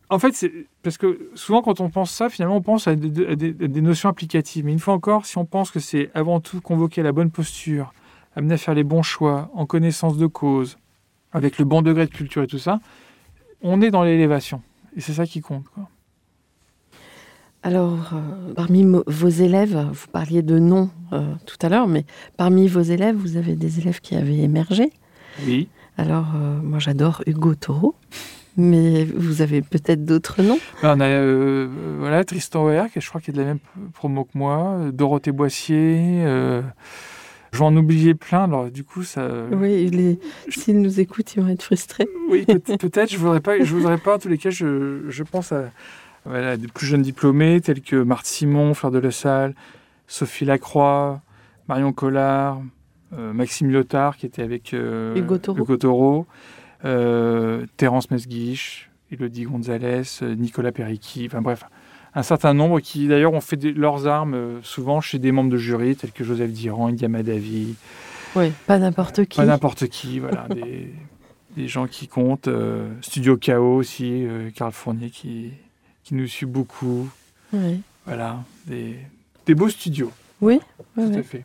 En 0.08 0.18
fait, 0.18 0.32
c'est 0.32 0.52
parce 0.82 0.98
que 0.98 1.30
souvent 1.34 1.62
quand 1.62 1.80
on 1.80 1.88
pense 1.88 2.10
ça, 2.10 2.28
finalement, 2.28 2.56
on 2.56 2.62
pense 2.62 2.88
à 2.88 2.96
des, 2.96 3.26
à 3.26 3.36
des- 3.36 3.64
à 3.64 3.68
des 3.68 3.80
notions 3.80 4.08
applicatives. 4.08 4.64
Mais 4.64 4.72
une 4.72 4.80
fois 4.80 4.94
encore, 4.94 5.24
si 5.24 5.38
on 5.38 5.44
pense 5.44 5.70
que 5.70 5.78
c'est 5.78 6.10
avant 6.14 6.40
tout 6.40 6.60
convoquer 6.60 7.02
la 7.02 7.12
bonne 7.12 7.30
posture, 7.30 7.94
amener 8.34 8.54
à 8.54 8.56
faire 8.58 8.74
les 8.74 8.82
bons 8.84 9.02
choix, 9.02 9.50
en 9.54 9.66
connaissance 9.66 10.16
de 10.16 10.26
cause, 10.26 10.78
avec 11.32 11.58
le 11.58 11.64
bon 11.64 11.80
degré 11.82 12.06
de 12.06 12.10
culture 12.10 12.42
et 12.42 12.48
tout 12.48 12.58
ça, 12.58 12.80
on 13.62 13.80
est 13.80 13.90
dans 13.92 14.02
l'élévation. 14.02 14.62
Et 14.96 15.00
c'est 15.00 15.12
ça 15.12 15.26
qui 15.26 15.40
compte. 15.40 15.64
Quoi. 15.74 15.88
Alors, 17.62 18.14
euh, 18.14 18.54
parmi 18.54 18.84
vos 19.06 19.28
élèves, 19.28 19.78
vous 19.92 20.06
parliez 20.08 20.42
de 20.42 20.58
noms 20.58 20.90
euh, 21.12 21.34
tout 21.46 21.58
à 21.60 21.68
l'heure, 21.68 21.86
mais 21.86 22.04
parmi 22.36 22.66
vos 22.66 22.80
élèves, 22.80 23.14
vous 23.14 23.36
avez 23.36 23.54
des 23.54 23.78
élèves 23.78 24.00
qui 24.00 24.16
avaient 24.16 24.38
émergé. 24.38 24.90
Oui. 25.46 25.68
Alors, 25.98 26.32
euh, 26.34 26.58
moi, 26.62 26.78
j'adore 26.80 27.22
Hugo 27.26 27.54
Taureau, 27.54 27.94
mais 28.60 29.04
vous 29.04 29.42
avez 29.42 29.62
peut-être 29.62 30.04
d'autres 30.04 30.42
noms? 30.42 30.58
Ben, 30.82 30.96
on 30.96 31.00
a 31.00 31.06
euh, 31.06 31.66
euh, 31.66 31.96
voilà, 31.98 32.24
Tristan 32.24 32.66
Oer, 32.68 32.90
qui 32.92 33.00
je 33.00 33.08
crois 33.08 33.20
qu'il 33.20 33.34
est 33.34 33.36
de 33.38 33.42
la 33.42 33.46
même 33.48 33.58
promo 33.94 34.24
que 34.24 34.36
moi, 34.36 34.76
euh, 34.78 34.92
Dorothée 34.92 35.32
Boissier. 35.32 36.22
Euh, 36.24 36.62
J'en 37.52 37.74
oubliais 37.76 38.14
plein, 38.14 38.44
alors 38.44 38.70
du 38.70 38.84
coup, 38.84 39.02
ça. 39.02 39.28
Oui, 39.50 40.18
s'ils 40.50 40.80
nous 40.80 41.00
écoutent, 41.00 41.34
ils 41.34 41.42
vont 41.42 41.48
être 41.48 41.64
frustrés. 41.64 42.06
Oui, 42.30 42.44
peut- 42.46 42.60
peut-être. 42.78 43.10
Je 43.10 43.16
voudrais 43.18 43.40
pas. 43.40 43.58
Je 43.58 43.74
voudrais 43.74 43.98
pas. 43.98 44.14
En 44.14 44.18
tous 44.20 44.28
les 44.28 44.38
cas, 44.38 44.50
je, 44.50 45.00
je 45.08 45.22
pense 45.24 45.50
à 45.50 45.64
voilà, 46.24 46.56
des 46.56 46.68
plus 46.68 46.86
jeunes 46.86 47.02
diplômés 47.02 47.60
tels 47.60 47.80
que 47.80 47.96
Marthe 47.96 48.26
Simon, 48.26 48.72
Fleur 48.74 48.92
de 48.92 49.00
La 49.00 49.10
Salle, 49.10 49.54
Sophie 50.06 50.44
Lacroix, 50.44 51.22
Marion 51.68 51.92
Collard, 51.92 52.62
euh, 53.18 53.32
Maxime 53.32 53.68
Lyotard 53.72 54.16
qui 54.16 54.26
était 54.26 54.42
avec 54.42 54.72
Hugo 54.72 55.38
Taureau. 55.38 55.58
Hugo 55.60 55.72
euh, 55.72 56.24
Terence 57.76 58.10
Mesguich, 58.10 58.88
Elodie 59.12 59.42
Gonzalez, 59.44 60.02
euh, 60.22 60.34
Nicolas 60.34 60.72
Periqui. 60.72 61.26
Enfin 61.26 61.42
bref, 61.42 61.64
un 62.14 62.22
certain 62.22 62.54
nombre 62.54 62.80
qui 62.80 63.06
d'ailleurs 63.08 63.32
ont 63.34 63.40
fait 63.40 63.56
des- 63.56 63.72
leurs 63.72 64.06
armes 64.06 64.34
euh, 64.34 64.60
souvent 64.62 65.00
chez 65.00 65.18
des 65.18 65.32
membres 65.32 65.50
de 65.50 65.56
jury 65.56 65.96
tels 65.96 66.12
que 66.12 66.24
Joseph 66.24 66.50
Diran, 66.52 66.88
India 66.88 67.08
Madavi, 67.08 67.74
Oui, 68.36 68.52
pas 68.66 68.78
n'importe 68.78 69.24
qui. 69.26 69.36
pas 69.36 69.46
n'importe 69.46 69.86
qui, 69.88 70.18
voilà, 70.20 70.46
des, 70.54 70.92
des 71.56 71.68
gens 71.68 71.86
qui 71.86 72.08
comptent. 72.08 72.48
euh, 72.48 72.88
Studio 73.02 73.36
Chaos 73.36 73.76
aussi, 73.76 74.24
euh, 74.26 74.50
Carl 74.54 74.72
Fournier 74.72 75.10
qui, 75.10 75.50
qui 76.04 76.14
nous 76.14 76.26
suit 76.26 76.46
beaucoup. 76.46 77.08
Oui, 77.52 77.80
Voilà, 78.06 78.42
des, 78.66 78.96
des 79.46 79.54
beaux 79.56 79.68
studios, 79.68 80.12
oui. 80.40 80.60
oui, 80.96 81.04
tout 81.06 81.12
oui. 81.12 81.18
à 81.18 81.22
fait. 81.24 81.44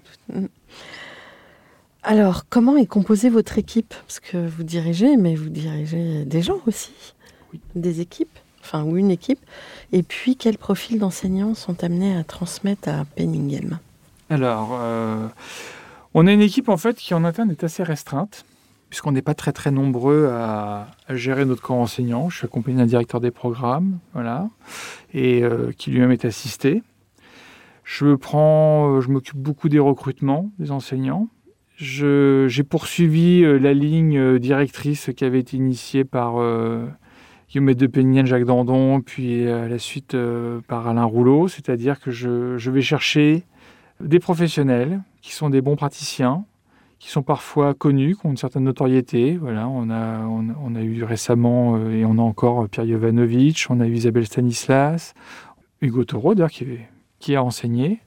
Alors, 2.07 2.43
comment 2.49 2.77
est 2.77 2.85
composée 2.85 3.29
votre 3.29 3.57
équipe? 3.57 3.93
Parce 4.05 4.19
que 4.19 4.37
vous 4.47 4.61
dirigez, 4.63 5.17
mais 5.17 5.35
vous 5.35 5.49
dirigez 5.49 6.23
des 6.23 6.41
gens 6.43 6.59
aussi, 6.67 6.91
Oui. 7.51 7.59
des 7.73 7.99
équipes, 7.99 8.37
enfin, 8.61 8.83
ou 8.83 8.95
une 8.97 9.09
équipe. 9.09 9.39
Et 9.91 10.03
puis, 10.03 10.35
quels 10.35 10.59
profils 10.59 10.99
d'enseignants 10.99 11.55
sont 11.55 11.83
amenés 11.83 12.15
à 12.15 12.23
transmettre 12.23 12.89
à 12.89 13.05
Penningham? 13.15 13.79
Alors, 14.29 14.77
euh, 14.79 15.27
on 16.13 16.27
a 16.27 16.31
une 16.31 16.41
équipe 16.41 16.69
en 16.69 16.77
fait 16.77 16.95
qui 16.97 17.15
en 17.15 17.23
interne 17.23 17.49
est 17.49 17.63
assez 17.63 17.81
restreinte, 17.81 18.45
puisqu'on 18.91 19.11
n'est 19.11 19.23
pas 19.23 19.33
très 19.33 19.51
très 19.51 19.71
nombreux 19.71 20.27
à, 20.31 20.87
à 21.07 21.15
gérer 21.15 21.43
notre 21.45 21.63
corps 21.63 21.77
enseignant. 21.77 22.29
Je 22.29 22.37
suis 22.37 22.45
accompagné 22.45 22.77
d'un 22.77 22.85
directeur 22.85 23.19
des 23.19 23.31
programmes, 23.31 23.97
voilà, 24.13 24.47
et 25.15 25.41
euh, 25.43 25.71
qui 25.75 25.89
lui-même 25.89 26.11
est 26.11 26.25
assisté. 26.25 26.83
Je 27.83 28.13
prends, 28.13 28.91
euh, 28.97 29.01
je 29.01 29.09
m'occupe 29.09 29.37
beaucoup 29.37 29.69
des 29.69 29.79
recrutements 29.79 30.51
des 30.59 30.69
enseignants. 30.69 31.29
J'ai 31.77 32.63
poursuivi 32.63 33.43
euh, 33.43 33.59
la 33.59 33.73
ligne 33.73 34.17
euh, 34.17 34.39
directrice 34.39 35.09
qui 35.15 35.25
avait 35.25 35.39
été 35.39 35.57
initiée 35.57 36.05
par 36.05 36.35
euh, 36.37 36.85
Guillaume 37.49 37.73
de 37.73 37.87
Pénienne, 37.87 38.25
Jacques 38.25 38.45
Dandon, 38.45 39.01
puis 39.01 39.45
à 39.49 39.67
la 39.67 39.77
suite 39.77 40.15
par 40.67 40.87
Alain 40.87 41.03
Rouleau, 41.03 41.47
c'est-à-dire 41.49 41.99
que 41.99 42.11
je, 42.11 42.69
vais 42.69 42.81
chercher 42.81 43.43
des 43.99 44.19
professionnels 44.19 45.01
qui 45.21 45.33
sont 45.33 45.49
des 45.49 45.61
bons 45.61 45.75
praticiens, 45.75 46.45
qui 46.97 47.09
sont 47.09 47.23
parfois 47.23 47.73
connus, 47.73 48.15
qui 48.15 48.25
ont 48.25 48.31
une 48.31 48.37
certaine 48.37 48.63
notoriété. 48.63 49.37
Voilà, 49.37 49.67
on 49.67 49.89
a, 49.89 50.81
eu 50.81 51.03
récemment, 51.03 51.77
et 51.89 52.03
on 52.03 52.17
a 52.17 52.21
encore 52.21 52.67
Pierre 52.67 52.87
Jovanovic, 52.87 53.67
on 53.69 53.79
a 53.79 53.85
eu 53.85 53.93
Isabelle 53.93 54.25
Stanislas, 54.25 55.13
Hugo 55.81 56.03
Taureau, 56.03 56.35
d'ailleurs, 56.35 56.51
qui, 56.51 56.65
qui 57.19 57.35
a 57.35 57.43
enseigné, 57.43 57.99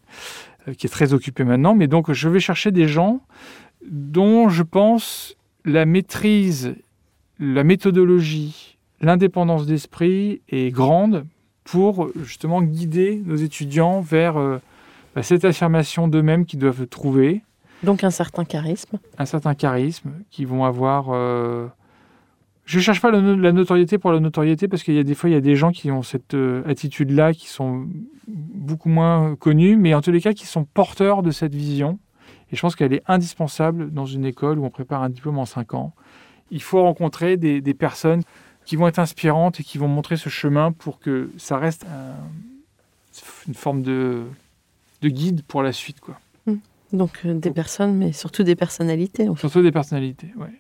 qui 0.77 0.87
est 0.87 0.91
très 0.91 1.13
occupé 1.13 1.45
maintenant. 1.45 1.75
Mais 1.75 1.87
donc, 1.87 2.13
je 2.13 2.29
vais 2.29 2.41
chercher 2.41 2.71
des 2.71 2.89
gens 2.89 3.21
dont 3.89 4.49
je 4.49 4.63
pense 4.63 5.35
la 5.65 5.85
maîtrise, 5.87 6.75
la 7.39 7.65
méthodologie, 7.65 8.79
l'indépendance 9.01 9.67
d'esprit 9.67 10.41
est 10.49 10.71
grande 10.71 11.25
pour 11.65 12.09
justement 12.25 12.63
guider 12.63 13.23
nos 13.25 13.37
étudiants 13.37 14.01
vers 14.01 14.37
euh, 14.39 14.59
bah, 15.15 15.23
cette 15.23 15.45
affirmation 15.45 16.09
d'eux-mêmes 16.09 16.45
qu'ils 16.47 16.59
doivent 16.59 16.87
trouver, 16.87 17.43
Donc, 17.83 18.03
un 18.05 18.11
certain 18.11 18.45
charisme. 18.45 18.99
un 19.19 19.27
certain 19.27 19.55
charisme, 19.55 20.11
qui 20.31 20.45
vont 20.45 20.65
avoir. 20.65 21.11
euh, 21.11 21.67
Je 22.71 22.77
ne 22.77 22.83
cherche 22.83 23.01
pas 23.01 23.11
la, 23.11 23.23
no- 23.23 23.35
la 23.35 23.53
notoriété 23.53 23.97
pour 23.97 24.13
la 24.13 24.21
notoriété, 24.21 24.69
parce 24.69 24.83
qu'il 24.83 24.93
y 24.95 24.99
a 24.99 25.03
des 25.03 25.15
fois, 25.15 25.31
il 25.31 25.33
y 25.33 25.37
a 25.37 25.41
des 25.41 25.57
gens 25.57 25.73
qui 25.73 25.91
ont 25.91 26.03
cette 26.03 26.35
euh, 26.35 26.63
attitude-là, 26.67 27.33
qui 27.33 27.49
sont 27.49 27.87
beaucoup 28.27 28.91
moins 28.91 29.37
connus, 29.37 29.77
mais 29.77 29.95
en 29.95 30.03
tous 30.03 30.11
les 30.13 30.21
cas, 30.21 30.35
qui 30.35 30.45
sont 30.45 30.65
porteurs 30.65 31.23
de 31.23 31.31
cette 31.31 31.55
vision. 31.55 31.99
Et 32.53 32.57
je 32.57 32.61
pense 32.61 32.77
qu'elle 32.77 32.93
est 32.93 33.03
indispensable 33.07 33.91
dans 33.91 34.05
une 34.05 34.27
école 34.27 34.59
où 34.59 34.67
on 34.67 34.71
prépare 34.71 35.03
un 35.03 35.09
diplôme 35.09 35.39
en 35.39 35.47
5 35.47 35.73
ans. 35.73 35.95
Il 36.51 36.61
faut 36.61 36.83
rencontrer 36.83 37.39
des, 37.39 37.63
des 37.63 37.73
personnes 37.75 38.23
qui 38.67 38.77
vont 38.77 38.87
être 38.87 38.99
inspirantes 38.99 39.61
et 39.61 39.65
qui 39.65 39.79
vont 39.79 39.89
montrer 39.89 40.19
ce 40.19 40.29
chemin 40.29 40.73
pour 40.73 40.99
que 40.99 41.31
ça 41.39 41.57
reste 41.57 41.87
un- 41.87 42.17
une 43.49 43.55
forme 43.55 43.81
de, 43.83 44.25
de 45.01 45.09
guide 45.09 45.43
pour 45.43 45.63
la 45.63 45.73
suite. 45.73 46.01
Quoi. 46.01 46.19
Donc, 46.93 47.21
euh, 47.25 47.33
des 47.35 47.51
personnes, 47.51 47.95
mais 47.97 48.13
surtout 48.13 48.43
des 48.45 48.57
personnalités. 48.57 49.27
en 49.29 49.35
fait. 49.35 49.41
Surtout 49.41 49.63
des 49.63 49.73
personnalités, 49.73 50.29
ouais. 50.37 50.53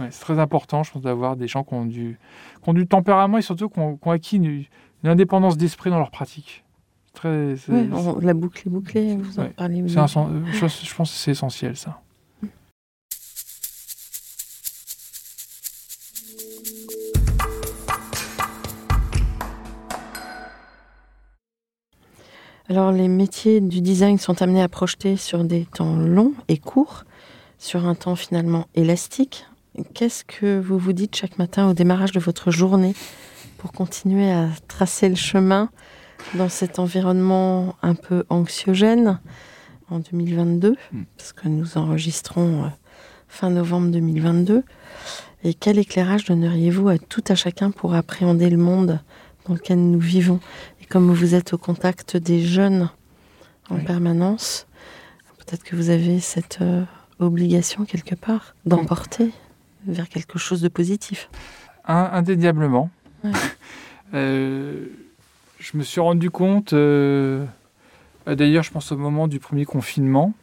Ouais, 0.00 0.08
c'est 0.10 0.20
très 0.20 0.38
important, 0.38 0.82
je 0.82 0.90
pense, 0.92 1.02
d'avoir 1.02 1.36
des 1.36 1.46
gens 1.46 1.62
qui 1.62 1.74
ont 1.74 1.84
du, 1.84 2.18
qui 2.62 2.68
ont 2.68 2.72
du 2.72 2.86
tempérament 2.86 3.38
et 3.38 3.42
surtout 3.42 3.68
qui 3.68 3.78
ont, 3.78 3.96
qui 3.96 4.08
ont 4.08 4.12
acquis 4.12 4.36
une, 4.36 4.44
une 5.04 5.10
indépendance 5.10 5.56
d'esprit 5.56 5.90
dans 5.90 5.98
leur 5.98 6.10
pratique. 6.10 6.64
Très, 7.12 7.54
on- 7.70 8.18
la 8.20 8.34
boucle 8.34 8.66
est 8.66 8.70
bouclée, 8.70 9.16
vous 9.16 9.38
en 9.38 9.42
Ouais. 9.42 9.50
parlez. 9.50 9.80
un 9.80 10.06
je 10.84 10.94
pense 10.94 11.10
que 11.10 11.16
c'est 11.16 11.32
essentiel, 11.32 11.76
ça. 11.76 12.00
Alors, 22.68 22.92
les 22.92 23.08
métiers 23.08 23.60
du 23.60 23.80
design 23.80 24.18
sont 24.18 24.42
amenés 24.42 24.62
à 24.62 24.68
projeter 24.68 25.16
sur 25.16 25.42
des 25.44 25.64
temps 25.64 25.96
longs 25.96 26.34
et 26.48 26.58
courts, 26.58 27.04
sur 27.58 27.84
un 27.86 27.94
temps 27.94 28.16
finalement 28.16 28.66
élastique. 28.74 29.46
Qu'est-ce 29.94 30.24
que 30.24 30.58
vous 30.60 30.78
vous 30.78 30.92
dites 30.92 31.16
chaque 31.16 31.38
matin 31.38 31.68
au 31.68 31.74
démarrage 31.74 32.12
de 32.12 32.20
votre 32.20 32.50
journée 32.50 32.94
pour 33.58 33.72
continuer 33.72 34.30
à 34.30 34.48
tracer 34.68 35.08
le 35.08 35.14
chemin 35.14 35.70
dans 36.34 36.48
cet 36.48 36.78
environnement 36.78 37.76
un 37.82 37.94
peu 37.94 38.24
anxiogène 38.28 39.20
en 39.90 39.98
2022, 40.00 40.76
Mm. 40.92 41.02
parce 41.16 41.32
que 41.32 41.48
nous 41.48 41.76
enregistrons 41.78 42.64
euh, 42.64 42.68
fin 43.28 43.50
novembre 43.50 43.88
2022. 43.88 44.62
Et 45.42 45.54
quel 45.54 45.78
éclairage 45.78 46.24
donneriez-vous 46.26 46.88
à 46.88 46.98
tout 46.98 47.24
à 47.28 47.34
chacun 47.34 47.70
pour 47.70 47.94
appréhender 47.94 48.50
le 48.50 48.58
monde 48.58 49.00
dans 49.46 49.54
lequel 49.54 49.78
nous 49.78 49.98
vivons? 49.98 50.40
Et 50.82 50.84
comme 50.86 51.12
vous 51.12 51.34
êtes 51.34 51.52
au 51.54 51.58
contact 51.58 52.16
des 52.16 52.42
jeunes 52.44 52.90
en 53.70 53.76
Oui. 53.76 53.84
permanence, 53.84 54.66
peut-être 55.38 55.64
que 55.64 55.74
vous 55.76 55.90
avez 55.90 56.20
cette 56.20 56.58
euh, 56.60 56.84
obligation 57.18 57.84
quelque 57.84 58.14
part 58.14 58.54
d'emporter 58.66 59.32
vers 59.86 60.08
quelque 60.08 60.38
chose 60.38 60.60
de 60.60 60.68
positif. 60.68 61.28
Indéniablement. 61.84 62.90
Ouais. 63.24 63.30
Euh, 64.12 64.86
je 65.60 65.76
me 65.76 65.84
suis 65.84 66.00
rendu 66.00 66.30
compte, 66.30 66.72
euh, 66.72 67.44
bah, 68.26 68.34
d'ailleurs, 68.34 68.64
je 68.64 68.72
pense 68.72 68.90
au 68.90 68.96
moment 68.96 69.28
du 69.28 69.38
premier 69.38 69.64
confinement, 69.64 70.34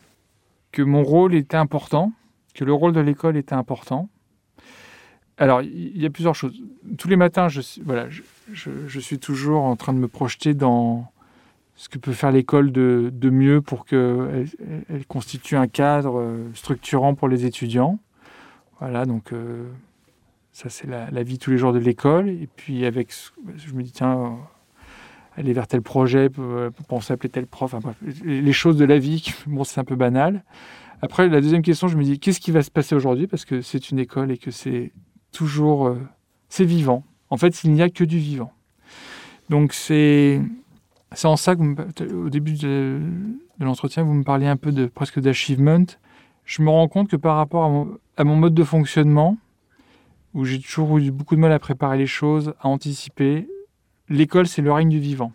que 0.72 0.82
mon 0.82 1.04
rôle 1.04 1.36
était 1.36 1.58
important, 1.58 2.14
que 2.54 2.64
le 2.64 2.72
rôle 2.72 2.94
de 2.94 3.02
l'école 3.02 3.36
était 3.36 3.56
important. 3.56 4.08
Alors, 5.38 5.62
il 5.62 6.02
y 6.02 6.06
a 6.06 6.10
plusieurs 6.10 6.34
choses. 6.34 6.56
Tous 6.98 7.10
les 7.10 7.18
matins, 7.18 7.50
je, 7.50 7.60
suis- 7.60 7.82
voilà, 7.82 8.10
je, 8.10 8.22
je- 8.54 8.88
je 8.88 9.00
suis 9.02 9.20
toujours 9.20 9.64
en 9.64 9.76
train 9.76 9.92
de 9.92 10.00
me 10.00 10.08
projeter 10.08 10.54
dans 10.54 11.12
ce 11.76 11.90
que 11.90 11.98
peut 12.00 12.14
faire 12.14 12.32
l'école 12.32 12.72
de, 12.72 13.10
de 13.14 13.30
mieux 13.30 13.62
pour 13.62 13.86
qu'elle 13.86 14.48
elle, 14.62 14.84
elle 14.90 15.06
constitue 15.06 15.58
un 15.58 15.68
cadre 15.68 16.20
euh, 16.22 16.38
structurant 16.56 17.16
pour 17.16 17.28
les 17.28 17.46
étudiants. 17.46 18.00
Voilà, 18.80 19.06
donc 19.06 19.34
euh, 19.34 19.70
ça 20.52 20.70
c'est 20.70 20.88
la, 20.88 21.24
vie 21.24 21.40
tous 21.40 21.52
les 21.52 21.58
jours 21.58 21.74
de 21.74 21.80
l'école. 21.80 22.30
Et 22.30 22.48
puis 22.56 22.86
avec, 22.86 23.14
je 23.56 23.74
me 23.74 23.84
dis 23.84 23.92
tiens, 23.92 24.20
euh, 24.20 24.30
aller 25.36 25.54
vers 25.54 25.68
tel 25.68 25.82
projet, 25.82 26.30
pour 26.30 26.72
penser 26.88 27.14
à 27.14 27.16
appeler 27.16 27.30
tel 27.30 27.48
prof, 27.48 27.76
les 28.24 28.54
choses 28.54 28.78
de 28.78 28.86
la 28.86 29.00
vie, 29.00 29.34
bon 29.48 29.64
c'est 29.64 29.80
un 29.80 29.84
peu 29.84 29.96
banal. 29.96 30.44
Après 31.02 31.28
la 31.28 31.42
deuxième 31.42 31.62
question, 31.62 31.88
je 31.88 31.98
me 31.98 32.04
dis 32.04 32.20
qu'est-ce 32.20 32.40
qui 32.40 32.52
va 32.52 32.64
se 32.64 32.72
passer 32.72 32.96
aujourd'hui? 32.96 33.28
Parce 33.28 33.46
que 33.46 33.62
c'est 33.62 33.92
une 33.92 34.00
école 34.00 34.32
et 34.32 34.38
que 34.38 34.52
c'est 34.52 34.92
toujours, 35.32 35.88
euh, 35.88 36.00
c'est 36.50 36.66
vivant. 36.66 37.04
En 37.30 37.38
fait, 37.38 37.64
il 37.64 37.72
n'y 37.72 37.82
a 37.82 37.90
que 37.90 38.04
du 38.04 38.18
vivant. 38.18 38.52
Donc 39.50 39.74
c'est 39.74 40.42
en 41.24 41.36
ça 41.36 41.56
que 41.56 42.30
début 42.30 42.54
de, 42.54 43.00
de 43.60 43.66
l'entretien, 43.66 44.04
vous 44.04 44.14
me 44.14 44.24
parliez 44.24 44.48
un 44.48 44.58
peu 44.58 44.72
de 44.72 44.86
presque 44.88 45.20
d'achievement. 45.20 45.86
Je 46.48 46.62
me 46.62 46.70
rends 46.70 46.88
compte 46.88 47.10
que 47.10 47.18
par 47.18 47.36
rapport 47.36 47.66
à 48.16 48.24
mon, 48.24 48.36
mode 48.38 48.54
de 48.54 48.64
fonctionnement, 48.64 49.38
où 50.34 50.46
j'ai 50.46 50.60
toujours 50.60 50.98
eu 50.98 51.12
beaucoup 51.12 51.36
de 51.36 51.42
mal 51.42 51.52
à 51.52 51.60
préparer 51.60 51.98
les 51.98 52.08
choses, 52.08 52.54
à 52.62 52.70
anticiper, 52.70 53.50
l'école, 54.08 54.48
c'est 54.48 54.62
le 54.62 54.72
règne 54.72 54.88
du 54.88 55.00
vivant. 55.00 55.34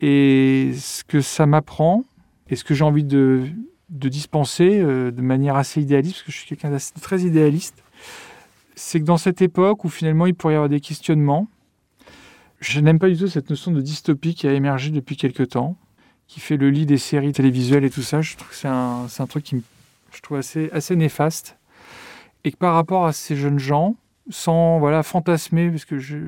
Et 0.00 0.72
ce 0.78 1.04
que 1.04 1.20
ça 1.20 1.44
m'apprend, 1.44 2.04
et 2.48 2.56
ce 2.56 2.64
que 2.64 2.72
j'ai 2.72 2.84
envie 2.84 3.04
de, 3.04 3.50
dispenser 3.90 4.80
euh, 4.80 5.10
de 5.10 5.20
manière 5.20 5.56
assez 5.56 5.82
idéaliste, 5.82 6.14
parce 6.14 6.22
que 6.22 6.32
je 6.32 6.38
suis 6.38 6.48
quelqu'un 6.48 6.70
d'assez- 6.70 6.94
très 6.98 7.20
idéaliste, 7.20 7.84
c'est 8.74 9.00
que 9.00 9.04
dans 9.04 9.18
cette 9.18 9.42
époque 9.42 9.84
où 9.84 9.90
finalement 9.90 10.24
il 10.24 10.34
pourrait 10.34 10.54
y 10.54 10.56
avoir 10.56 10.70
des 10.70 10.80
questionnements, 10.80 11.48
je 12.60 12.80
n'aime 12.80 12.98
pas 12.98 13.10
du 13.10 13.18
tout 13.18 13.28
cette 13.28 13.50
notion 13.50 13.72
de 13.72 13.82
dystopie 13.82 14.34
qui 14.34 14.46
a 14.46 14.54
émergé 14.54 14.90
depuis 14.90 15.18
quelque 15.18 15.42
temps, 15.42 15.76
qui 16.28 16.40
fait 16.40 16.56
le 16.56 16.70
lit 16.70 16.86
des 16.86 16.96
séries 16.96 17.32
télévisuelles 17.32 17.84
et 17.84 17.90
tout 17.90 18.02
ça. 18.02 18.22
Je 18.22 18.36
trouve 18.36 18.48
que 18.48 18.56
c'est 18.56 18.68
un, 18.68 19.06
un 19.18 19.26
truc 19.26 19.44
qui 19.44 19.56
me, 19.56 19.62
je 20.16 20.22
trouve 20.22 20.38
assez, 20.38 20.96
néfaste. 20.96 21.58
Et 22.44 22.52
que 22.52 22.56
par 22.56 22.74
rapport 22.74 23.06
à 23.06 23.12
ces 23.12 23.36
jeunes 23.36 23.58
gens, 23.58 23.96
sans 24.28 24.78
voilà, 24.78 25.02
fantasmer, 25.02 25.70
parce 25.70 25.84
que 25.84 25.98
je, 25.98 26.18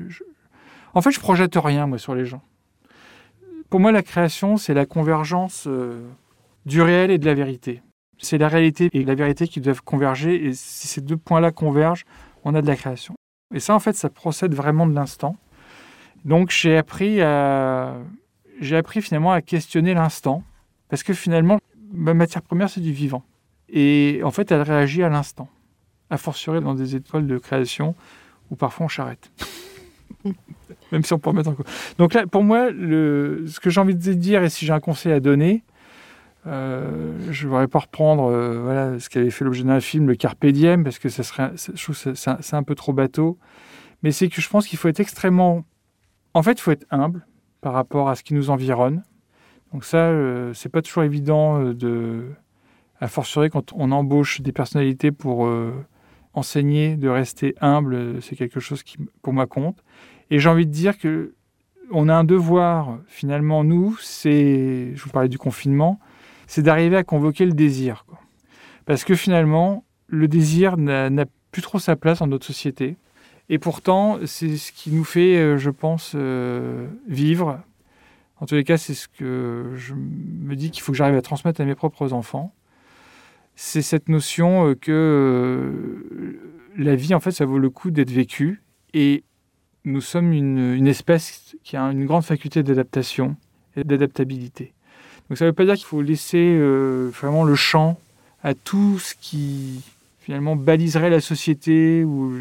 En 0.93 1.01
fait, 1.01 1.11
je 1.11 1.19
projette 1.19 1.55
rien, 1.55 1.87
moi, 1.87 1.97
sur 1.97 2.15
les 2.15 2.25
gens. 2.25 2.41
Pour 3.69 3.79
moi, 3.79 3.91
la 3.91 4.03
création, 4.03 4.57
c'est 4.57 4.73
la 4.73 4.85
convergence 4.85 5.65
euh, 5.67 6.07
du 6.65 6.81
réel 6.81 7.11
et 7.11 7.17
de 7.17 7.25
la 7.25 7.33
vérité. 7.33 7.81
C'est 8.17 8.37
la 8.37 8.47
réalité 8.47 8.89
et 8.93 9.03
la 9.03 9.13
vérité 9.13 9.47
qui 9.47 9.61
doivent 9.61 9.83
converger, 9.83 10.45
et 10.45 10.53
si 10.53 10.87
ces 10.87 11.01
deux 11.01 11.17
points-là 11.17 11.51
convergent, 11.51 12.05
on 12.43 12.55
a 12.55 12.61
de 12.61 12.67
la 12.67 12.75
création. 12.75 13.15
Et 13.53 13.59
ça, 13.59 13.75
en 13.75 13.79
fait, 13.79 13.93
ça 13.93 14.09
procède 14.09 14.53
vraiment 14.53 14.87
de 14.87 14.95
l'instant. 14.95 15.35
Donc 16.25 16.49
j'ai 16.51 16.77
appris 16.77 17.19
j'ai 18.59 18.75
appris 18.75 19.01
finalement 19.01 19.31
à 19.31 19.41
questionner 19.41 19.93
l'instant 19.93 20.43
parce 20.89 21.03
que 21.03 21.13
finalement 21.13 21.59
ma 21.91 22.13
matière 22.13 22.41
première 22.41 22.69
c'est 22.69 22.81
du 22.81 22.91
vivant 22.91 23.23
et 23.69 24.21
en 24.23 24.31
fait 24.31 24.51
elle 24.51 24.61
réagit 24.61 25.03
à 25.03 25.09
l'instant. 25.09 25.49
A 26.09 26.17
fortiori 26.17 26.61
dans 26.61 26.73
des 26.73 26.95
étoiles 26.95 27.27
de 27.27 27.37
création 27.37 27.95
où 28.49 28.55
parfois 28.55 28.85
on 28.85 28.89
charrette. 28.89 29.31
Même 30.91 31.03
si 31.03 31.13
on 31.13 31.19
peut 31.19 31.29
remettre 31.29 31.49
en 31.49 31.53
cause. 31.53 31.65
Donc 31.97 32.13
là, 32.13 32.25
pour 32.27 32.43
moi, 32.43 32.69
le, 32.69 33.43
ce 33.47 33.59
que 33.59 33.69
j'ai 33.69 33.81
envie 33.81 33.95
de 33.95 34.13
dire, 34.13 34.41
et 34.41 34.49
si 34.49 34.65
j'ai 34.65 34.71
un 34.71 34.79
conseil 34.79 35.11
à 35.11 35.19
donner, 35.19 35.63
euh, 36.45 37.11
je 37.29 37.43
ne 37.43 37.49
voudrais 37.49 37.67
pas 37.67 37.79
reprendre 37.79 38.31
euh, 38.31 38.61
voilà, 38.61 38.99
ce 38.99 39.09
qui 39.09 39.17
avait 39.17 39.31
fait 39.31 39.43
l'objet 39.43 39.63
d'un 39.63 39.81
film, 39.81 40.07
le 40.07 40.15
Carpe 40.15 40.45
Diem, 40.45 40.85
parce 40.85 40.97
que 40.97 41.09
ça 41.09 41.23
serait, 41.23 41.51
je 41.57 41.83
trouve 41.83 42.01
que 42.01 42.13
c'est, 42.15 42.41
c'est 42.41 42.55
un 42.55 42.63
peu 42.63 42.75
trop 42.75 42.93
bateau. 42.93 43.37
Mais 44.03 44.11
c'est 44.11 44.29
que 44.29 44.41
je 44.41 44.49
pense 44.49 44.67
qu'il 44.67 44.77
faut 44.77 44.87
être 44.87 44.99
extrêmement. 44.99 45.65
En 46.33 46.43
fait, 46.43 46.53
il 46.53 46.61
faut 46.61 46.71
être 46.71 46.85
humble 46.91 47.25
par 47.61 47.73
rapport 47.73 48.09
à 48.09 48.15
ce 48.15 48.23
qui 48.23 48.33
nous 48.33 48.49
environne. 48.49 49.03
Donc, 49.73 49.83
ça, 49.83 49.97
euh, 49.97 50.53
c'est 50.53 50.69
pas 50.69 50.81
toujours 50.81 51.03
évident 51.03 51.59
euh, 51.59 51.73
de. 51.73 52.25
À 52.99 53.07
fortiori, 53.07 53.49
quand 53.49 53.73
on 53.73 53.91
embauche 53.91 54.41
des 54.41 54.51
personnalités 54.51 55.11
pour 55.11 55.45
euh, 55.45 55.71
enseigner, 56.33 56.95
de 56.95 57.07
rester 57.07 57.55
humble, 57.61 57.93
euh, 57.93 58.21
c'est 58.21 58.35
quelque 58.35 58.59
chose 58.59 58.81
qui, 58.81 58.97
pour 59.21 59.33
moi, 59.33 59.45
compte. 59.45 59.83
Et 60.31 60.39
j'ai 60.39 60.49
envie 60.49 60.65
de 60.65 60.71
dire 60.71 60.97
que 60.97 61.33
on 61.91 62.09
a 62.09 62.15
un 62.15 62.25
devoir, 62.25 62.97
finalement, 63.07 63.63
nous, 63.63 63.95
c'est. 64.01 64.91
Je 64.93 65.03
vous 65.03 65.09
parlais 65.09 65.29
du 65.29 65.37
confinement, 65.37 65.99
c'est 66.47 66.61
d'arriver 66.61 66.97
à 66.97 67.03
convoquer 67.03 67.45
le 67.45 67.53
désir. 67.53 68.05
Parce 68.85 69.03
que 69.03 69.15
finalement, 69.15 69.85
le 70.07 70.27
désir 70.27 70.75
n'a 70.75 71.25
plus 71.51 71.61
trop 71.61 71.79
sa 71.79 71.95
place 71.95 72.19
dans 72.19 72.27
notre 72.27 72.45
société. 72.45 72.97
Et 73.49 73.59
pourtant, 73.59 74.17
c'est 74.25 74.57
ce 74.57 74.73
qui 74.73 74.91
nous 74.91 75.05
fait, 75.05 75.37
euh, 75.37 75.57
je 75.57 75.69
pense, 75.69 76.15
vivre. 77.07 77.61
En 78.39 78.45
tous 78.45 78.55
les 78.55 78.63
cas, 78.63 78.77
c'est 78.77 78.93
ce 78.93 79.07
que 79.07 79.71
je 79.75 79.93
me 79.93 80.55
dis 80.55 80.71
qu'il 80.71 80.83
faut 80.83 80.91
que 80.91 80.97
j'arrive 80.97 81.15
à 81.15 81.21
transmettre 81.21 81.61
à 81.61 81.65
mes 81.65 81.75
propres 81.75 82.11
enfants. 82.11 82.53
C'est 83.59 83.81
cette 83.81 84.07
notion 84.07 84.69
euh, 84.69 84.75
que 84.75 84.91
euh, 84.91 86.39
la 86.77 86.95
vie, 86.95 87.15
en 87.15 87.19
fait, 87.19 87.31
ça 87.31 87.43
vaut 87.43 87.57
le 87.57 87.71
coup 87.71 87.89
d'être 87.89 88.11
vécue. 88.11 88.61
Et 88.93 89.23
nous 89.83 89.99
sommes 89.99 90.31
une, 90.31 90.85
espèce 90.85 91.55
qui 91.63 91.75
a 91.75 91.81
une 91.81 92.05
grande 92.05 92.23
faculté 92.23 92.61
d'adaptation 92.61 93.35
et 93.75 93.83
d'adaptabilité. 93.83 94.73
Donc 95.27 95.39
ça 95.39 95.45
ne 95.45 95.49
veut 95.49 95.55
pas 95.55 95.65
dire 95.65 95.73
qu'il 95.73 95.85
faut 95.85 96.03
laisser 96.03 96.37
euh, 96.37 97.09
vraiment 97.11 97.43
le 97.43 97.55
champ 97.55 97.99
à 98.43 98.53
tout 98.53 98.99
ce 98.99 99.15
qui 99.19 99.81
finalement 100.19 100.55
baliserait 100.55 101.09
la 101.09 101.19
société 101.19 102.03
ou 102.03 102.31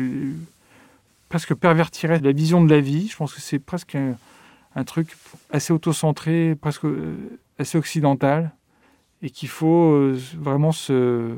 presque 1.30 1.54
pervertirait 1.54 2.20
la 2.20 2.32
vision 2.32 2.62
de 2.62 2.68
la 2.68 2.80
vie. 2.80 3.08
Je 3.08 3.16
pense 3.16 3.32
que 3.32 3.40
c'est 3.40 3.58
presque 3.58 3.96
un, 3.96 4.84
truc 4.84 5.16
assez 5.50 5.72
autocentré, 5.72 6.56
presque 6.60 6.84
assez 7.58 7.78
occidental, 7.78 8.52
et 9.22 9.30
qu'il 9.30 9.48
faut 9.48 9.92
euh, 9.92 10.18
vraiment 10.38 10.72
se, 10.72 11.34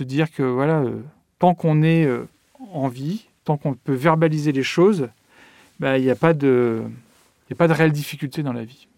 dire 0.00 0.30
que 0.32 0.42
voilà, 0.42 0.80
euh, 0.80 1.00
tant 1.38 1.54
qu'on 1.54 1.82
est 1.82 2.04
euh, 2.04 2.26
en 2.72 2.88
vie, 2.88 3.26
tant 3.44 3.56
qu'on 3.56 3.74
peut 3.74 3.94
verbaliser 3.94 4.52
les 4.52 4.62
choses, 4.62 5.08
bah, 5.80 5.98
il 5.98 6.04
n'y 6.04 6.10
a 6.10 6.16
pas 6.16 6.34
de, 6.34 6.82
y 7.50 7.62
a 7.62 7.66
réelle 7.66 7.92
difficulté 7.92 8.42
dans 8.42 8.52
la 8.52 8.64
vie. 8.64 8.88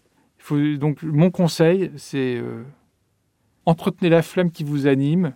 Donc 0.77 1.01
mon 1.01 1.31
conseil, 1.31 1.91
c'est 1.97 2.39
entretenez 3.65 4.09
la 4.09 4.21
flamme 4.21 4.51
qui 4.51 4.63
vous 4.63 4.85
anime. 4.85 5.33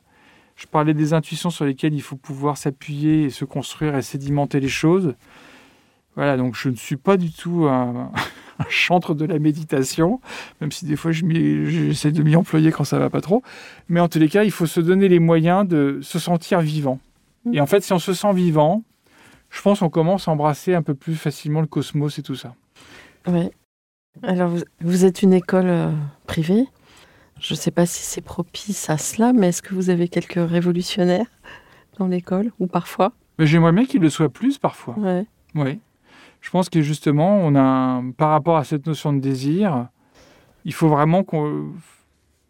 Je 0.55 0.67
parlais 0.67 0.93
des 0.93 1.13
intuitions 1.13 1.49
sur 1.49 1.65
lesquelles 1.65 1.95
il 1.95 2.01
faut 2.03 2.15
pouvoir 2.15 2.57
s'appuyer 2.57 3.23
et 3.23 3.29
se 3.31 3.43
construire 3.43 3.95
et 3.95 4.03
sédimenter 4.03 4.59
les 4.59 4.69
choses. 4.69 5.15
Voilà, 6.15 6.37
donc 6.37 6.55
je 6.55 6.69
ne 6.69 6.75
suis 6.75 6.97
pas 6.97 7.17
du 7.17 7.31
tout 7.31 7.65
un, 7.67 8.11
un 8.59 8.65
chantre 8.69 9.13
de 9.13 9.25
la 9.25 9.39
méditation, 9.39 10.21
même 10.61 10.71
si 10.71 10.85
des 10.85 10.95
fois 10.95 11.11
j'essaie 11.11 12.11
de 12.11 12.23
m'y 12.23 12.35
employer 12.35 12.71
quand 12.71 12.83
ça 12.83 12.99
va 12.99 13.09
pas 13.09 13.21
trop. 13.21 13.41
Mais 13.87 13.99
en 13.99 14.07
tous 14.07 14.19
les 14.19 14.29
cas, 14.29 14.43
il 14.43 14.51
faut 14.51 14.65
se 14.65 14.79
donner 14.79 15.07
les 15.07 15.19
moyens 15.19 15.67
de 15.67 15.99
se 16.01 16.19
sentir 16.19 16.61
vivant. 16.61 16.99
Et 17.51 17.61
en 17.61 17.65
fait, 17.65 17.81
si 17.81 17.93
on 17.93 17.99
se 17.99 18.13
sent 18.13 18.33
vivant, 18.33 18.83
je 19.49 19.61
pense 19.61 19.79
qu'on 19.79 19.89
commence 19.89 20.27
à 20.27 20.31
embrasser 20.31 20.75
un 20.75 20.83
peu 20.83 20.93
plus 20.93 21.15
facilement 21.15 21.61
le 21.61 21.67
cosmos 21.67 22.19
et 22.19 22.23
tout 22.23 22.35
ça. 22.35 22.53
Oui. 23.27 23.49
Alors, 24.23 24.49
vous, 24.49 24.61
vous 24.81 25.05
êtes 25.05 25.21
une 25.21 25.33
école 25.33 25.67
euh, 25.67 25.91
privée. 26.27 26.65
Je 27.39 27.53
ne 27.53 27.57
sais 27.57 27.71
pas 27.71 27.85
si 27.85 28.03
c'est 28.03 28.21
propice 28.21 28.89
à 28.89 28.97
cela, 28.97 29.33
mais 29.33 29.47
est-ce 29.47 29.61
que 29.61 29.73
vous 29.73 29.89
avez 29.89 30.09
quelques 30.09 30.49
révolutionnaires 30.49 31.27
dans 31.97 32.07
l'école 32.07 32.51
ou 32.59 32.67
parfois? 32.67 33.13
Mais 33.37 33.47
j'aimerais 33.47 33.71
bien 33.71 33.85
qu'il 33.85 34.01
le 34.01 34.09
soit 34.09 34.29
plus 34.29 34.57
parfois. 34.57 34.97
Ouais. 34.99 35.25
Oui. 35.55 35.79
Je 36.41 36.49
pense 36.49 36.69
que 36.69 36.81
justement, 36.81 37.37
on 37.37 37.55
a 37.55 38.01
par 38.17 38.29
rapport 38.29 38.57
à 38.57 38.63
cette 38.63 38.87
notion 38.87 39.13
de 39.13 39.19
désir, 39.19 39.87
il 40.65 40.73
faut 40.73 40.87
vraiment 40.87 41.23
qu'on. 41.23 41.73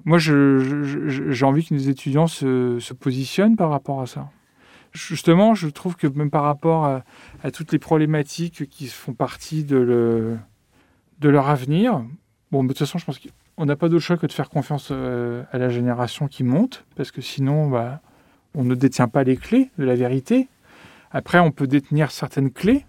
Moi, 0.06 0.18
j'ai 0.18 1.46
envie 1.46 1.66
que 1.66 1.74
nos 1.74 1.80
étudiants 1.80 2.28
se, 2.28 2.94
positionnent 2.94 3.58
par 3.58 3.70
rapport 3.70 4.02
à 4.02 4.08
ça. 4.08 4.30
Justement, 4.92 5.54
je 5.54 5.68
trouve 5.68 5.96
que 5.96 6.08
même 6.08 6.32
par 6.32 6.44
rapport 6.44 6.86
à, 6.86 7.52
toutes 7.52 7.72
les 7.72 7.80
problématiques 7.80 8.68
qui 8.70 8.88
font 8.88 9.14
partie 9.14 9.64
de 9.64 10.38
leur 11.22 11.50
avenir, 11.50 12.04
bon, 12.52 12.64
de 12.64 12.70
toute 12.70 12.80
façon, 12.80 12.98
je 12.98 13.06
pense 13.06 13.20
qu'on 13.20 13.66
n'a 13.66 13.76
pas 13.76 13.90
d'autre 13.90 14.04
choix 14.04 14.18
que 14.18 14.26
de 14.26 14.32
faire 14.32 14.50
confiance 14.50 14.90
euh, 14.92 15.44
à 15.52 15.58
la 15.58 15.70
génération 15.70 16.28
qui 16.28 16.44
monte, 16.44 16.86
parce 16.96 17.12
que 17.12 17.22
sinon, 17.22 17.70
bah, 17.70 18.02
on 18.56 18.64
ne 18.64 18.76
détient 18.76 19.08
pas 19.08 19.24
les 19.24 19.38
clés 19.38 19.70
de 19.78 19.84
la 19.84 19.96
vérité. 19.96 20.48
Après, 21.12 21.40
on 21.40 21.52
peut 21.52 21.68
détenir 21.68 22.12
certaines 22.12 22.52
clés, 22.52 22.86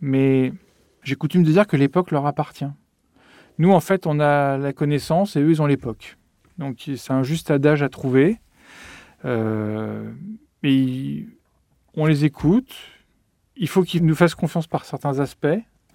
mais 0.00 0.52
j'ai 1.02 1.14
coutume 1.16 1.42
de 1.44 1.50
dire 1.52 1.66
que 1.66 1.76
l'époque 1.76 2.10
leur 2.10 2.26
appartient. 2.26 2.66
Nous, 3.58 3.72
en 3.72 3.80
fait, 3.80 4.06
on 4.06 4.20
a 4.20 4.58
la 4.58 4.72
connaissance 4.72 5.36
et 5.36 5.40
eux, 5.40 5.50
ils 5.50 5.62
ont 5.62 5.66
l'époque. 5.66 6.16
Donc, 6.58 6.90
c'est 6.96 7.12
un 7.12 7.22
juste 7.22 7.50
adage 7.50 7.82
à 7.82 7.88
trouver. 7.88 8.38
Euh, 9.24 10.10
mais 10.62 10.74
ils- 10.74 11.28
on 11.94 12.06
les 12.06 12.24
écoute. 12.24 12.74
Il 13.56 13.68
faut 13.68 13.82
qu'ils 13.82 14.04
nous 14.04 14.14
fassent 14.14 14.34
confiance 14.34 14.66
par 14.66 14.84
certains 14.84 15.18
aspects. 15.20 15.46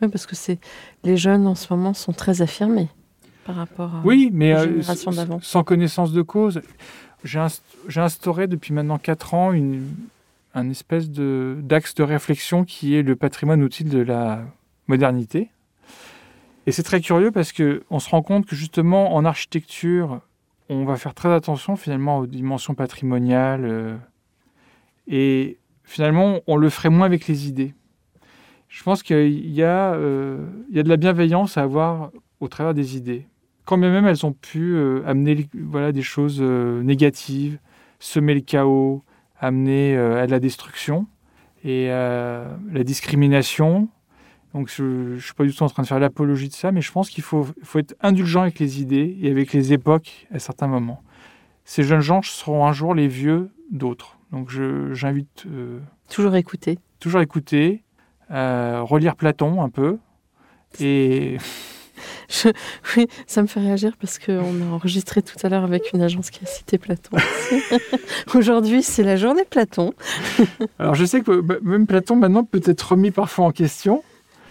Oui, 0.02 0.08
parce 0.08 0.26
que 0.26 0.36
c'est 0.36 0.58
les 1.04 1.16
jeunes 1.18 1.46
en 1.46 1.54
ce 1.54 1.72
moment 1.72 1.94
sont 1.94 2.12
très 2.14 2.42
affirmés 2.42 2.90
par 3.46 3.56
rapport 3.56 3.96
à. 3.96 4.02
Oui, 4.04 4.32
mais 4.34 4.54
euh, 4.54 4.82
sans 5.42 5.64
connaissance 5.64 6.12
de 6.12 6.22
cause. 6.24 6.62
J'ai 7.24 7.40
instauré 8.00 8.48
depuis 8.48 8.74
maintenant 8.74 8.98
4 8.98 9.36
ans 9.36 9.52
une, 9.52 9.86
un 10.54 10.70
espèce 10.70 11.10
d'axe 11.10 11.96
de 11.96 12.04
réflexion 12.04 12.64
qui 12.66 12.96
est 12.96 13.04
le 13.04 13.16
patrimoine 13.16 13.64
outil 13.64 13.84
de 13.84 14.00
la 14.00 14.44
modernité. 14.88 15.50
Et 16.68 16.72
c'est 16.72 16.84
très 16.84 17.02
curieux 17.02 17.32
parce 17.32 17.54
qu'on 17.54 18.00
se 18.00 18.10
rend 18.10 18.22
compte 18.22 18.46
que 18.46 18.56
justement 18.56 19.16
en 19.16 19.26
architecture, 19.26 20.22
on 20.70 20.86
va 20.86 20.96
faire 20.96 21.14
très 21.14 21.34
attention 21.34 21.76
finalement 21.76 22.20
aux 22.20 22.28
dimensions 22.28 22.76
patrimoniales. 22.76 23.66
euh, 23.66 23.98
et 25.08 25.58
finalement, 25.84 26.40
on 26.48 26.56
le 26.56 26.70
ferait 26.70 26.90
moins 26.90 27.06
avec 27.06 27.28
les 27.28 27.48
idées. 27.48 27.74
Je 28.70 28.84
pense 28.84 29.04
qu'il 29.04 29.50
y, 29.50 29.64
a, 29.64 29.94
euh, 29.94 30.46
y 30.72 30.80
a 30.80 30.84
de 30.84 30.90
la 30.90 30.98
bienveillance 30.98 31.58
à 31.58 31.64
avoir 31.64 32.12
au 32.40 32.48
travers 32.48 32.74
des 32.74 32.96
idées 32.96 33.28
quand 33.66 33.78
bien 33.78 33.92
même 33.92 34.06
elles 34.06 34.26
ont 34.26 34.34
pu 34.34 34.76
euh, 34.76 35.02
amener 35.06 35.48
voilà, 35.54 35.92
des 35.92 36.02
choses 36.02 36.42
négatives, 36.42 37.58
semer 38.00 38.34
le 38.34 38.42
chaos, 38.42 39.04
amener 39.42 39.96
euh, 39.98 40.24
à 40.24 40.28
la 40.28 40.40
destruction 40.40 41.08
et 41.64 41.92
à 41.92 42.46
la 42.72 42.84
discrimination. 42.84 43.90
Donc 44.54 44.70
je 44.70 45.14
ne 45.16 45.20
suis 45.20 45.34
pas 45.34 45.44
du 45.44 45.54
tout 45.54 45.64
en 45.64 45.70
train 45.70 45.84
de 45.84 45.88
faire 45.88 46.00
l'apologie 46.00 46.48
de 46.48 46.54
ça, 46.54 46.72
mais 46.72 46.82
je 46.82 46.92
pense 46.92 47.10
qu'il 47.10 47.24
faut, 47.24 47.48
faut 47.64 47.80
être 47.80 47.96
indulgent 48.02 48.42
avec 48.42 48.60
les 48.60 48.82
idées 48.82 49.18
et 49.22 49.30
avec 49.30 49.54
les 49.54 49.74
époques 49.74 50.28
à 50.34 50.40
certains 50.40 50.68
moments. 50.68 51.02
Ces 51.66 51.84
jeunes 51.84 52.02
gens 52.02 52.22
seront 52.22 52.66
un 52.66 52.74
jour 52.74 52.94
les 52.94 53.08
vieux 53.08 53.50
d'autres. 53.72 54.18
Donc 54.32 54.50
j'invite 54.92 55.46
euh, 55.48 55.80
Toujours 56.10 56.36
écouter. 56.36 56.80
toujours 57.00 57.22
écouter, 57.22 57.84
à 58.30 58.82
relire 58.82 59.16
Platon 59.16 59.62
un 59.62 59.70
peu. 59.70 59.98
Et 60.80 61.38
Je- 62.32 62.50
Oui, 62.98 63.08
ça 63.28 63.42
me 63.42 63.48
fait 63.48 63.60
réagir 63.60 63.92
parce 64.00 64.18
qu'on 64.18 64.62
a 64.62 64.66
enregistré 64.74 65.22
tout 65.22 65.36
à 65.44 65.50
l'heure 65.50 65.64
avec 65.64 65.92
une 65.94 66.02
agence 66.02 66.30
qui 66.30 66.44
a 66.44 66.48
cité 66.48 66.78
Platon. 66.78 67.18
Aujourd'hui, 68.36 68.84
c'est 68.84 69.04
la 69.04 69.16
journée 69.18 69.44
Platon. 69.50 69.94
alors 70.80 70.96
je 70.96 71.06
sais 71.06 71.22
que 71.22 71.42
bah, 71.42 71.56
même 71.62 71.88
Platon 71.88 72.16
maintenant 72.16 72.44
peut 72.44 72.62
être 72.66 72.82
remis 72.92 73.12
parfois 73.12 73.46
en 73.46 73.52
question. 73.52 74.04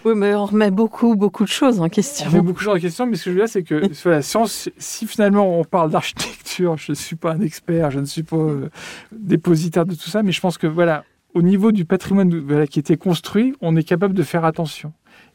Oui, 0.03 0.13
mais 0.15 0.33
on 0.33 0.45
remet 0.45 0.71
beaucoup, 0.71 1.15
beaucoup 1.15 1.43
de 1.43 1.49
choses 1.49 1.79
en 1.79 1.85
On 1.85 1.89
question. 1.89 2.29
met 2.31 2.41
beaucoup 2.41 2.59
de 2.59 2.63
choses 2.63 2.77
en 2.77 2.79
question, 2.79 3.05
mais 3.05 3.15
ce 3.17 3.25
que 3.25 3.29
je 3.31 3.35
veux 3.35 3.41
dire, 3.41 3.49
c'est 3.49 3.63
que 3.63 3.83
voilà, 4.03 4.21
si, 4.21 4.35
on- 4.37 4.45
si 4.47 5.05
finalement 5.07 5.59
on 5.59 5.63
parle 5.63 5.91
d'architecture, 5.91 6.75
je 6.77 6.91
ne 6.91 6.95
suis 6.95 7.15
pas 7.15 7.33
un 7.33 7.41
expert, 7.41 7.91
je 7.91 7.99
ne 7.99 8.05
suis 8.05 8.23
pas 8.23 8.35
euh, 8.37 8.69
dépositaire 9.11 9.85
de 9.85 9.93
tout 9.93 10.09
ça, 10.09 10.23
mais 10.23 10.31
je 10.31 10.41
pense 10.41 10.57
que 10.57 10.65
voilà, 10.67 11.03
au 11.35 11.41
niveau 11.43 11.71
du 11.71 11.85
patrimoine 11.85 12.35
voilà, 12.39 12.65
qui 12.67 12.79
était 12.79 12.97
construit, 12.97 13.53
on 13.61 13.75
est 13.75 13.83
capable 13.83 14.13
de 14.15 14.23
faire 14.23 14.43
attention. 14.43 14.91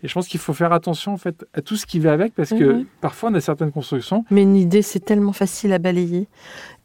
Et 0.07 0.09
je 0.09 0.15
pense 0.15 0.29
qu'il 0.29 0.39
faut 0.39 0.55
faire 0.55 0.73
attention 0.73 1.13
en 1.13 1.17
fait 1.17 1.45
à 1.53 1.63
tout 1.63 1.75
ce 1.75 1.85
qui 1.85 1.99
va 1.99 2.13
avec, 2.13 2.33
parce 2.33 2.51
que 2.51 2.63
Mhm. 2.75 2.87
parfois 3.01 3.31
on 3.31 3.35
a 3.35 3.41
certaines 3.41 3.73
constructions. 3.73 4.25
Mais 4.31 4.43
une 4.43 4.55
idée, 4.55 4.81
c'est 4.81 5.01
tellement 5.01 5.33
facile 5.33 5.73
à 5.73 5.81
balayer. 5.81 6.29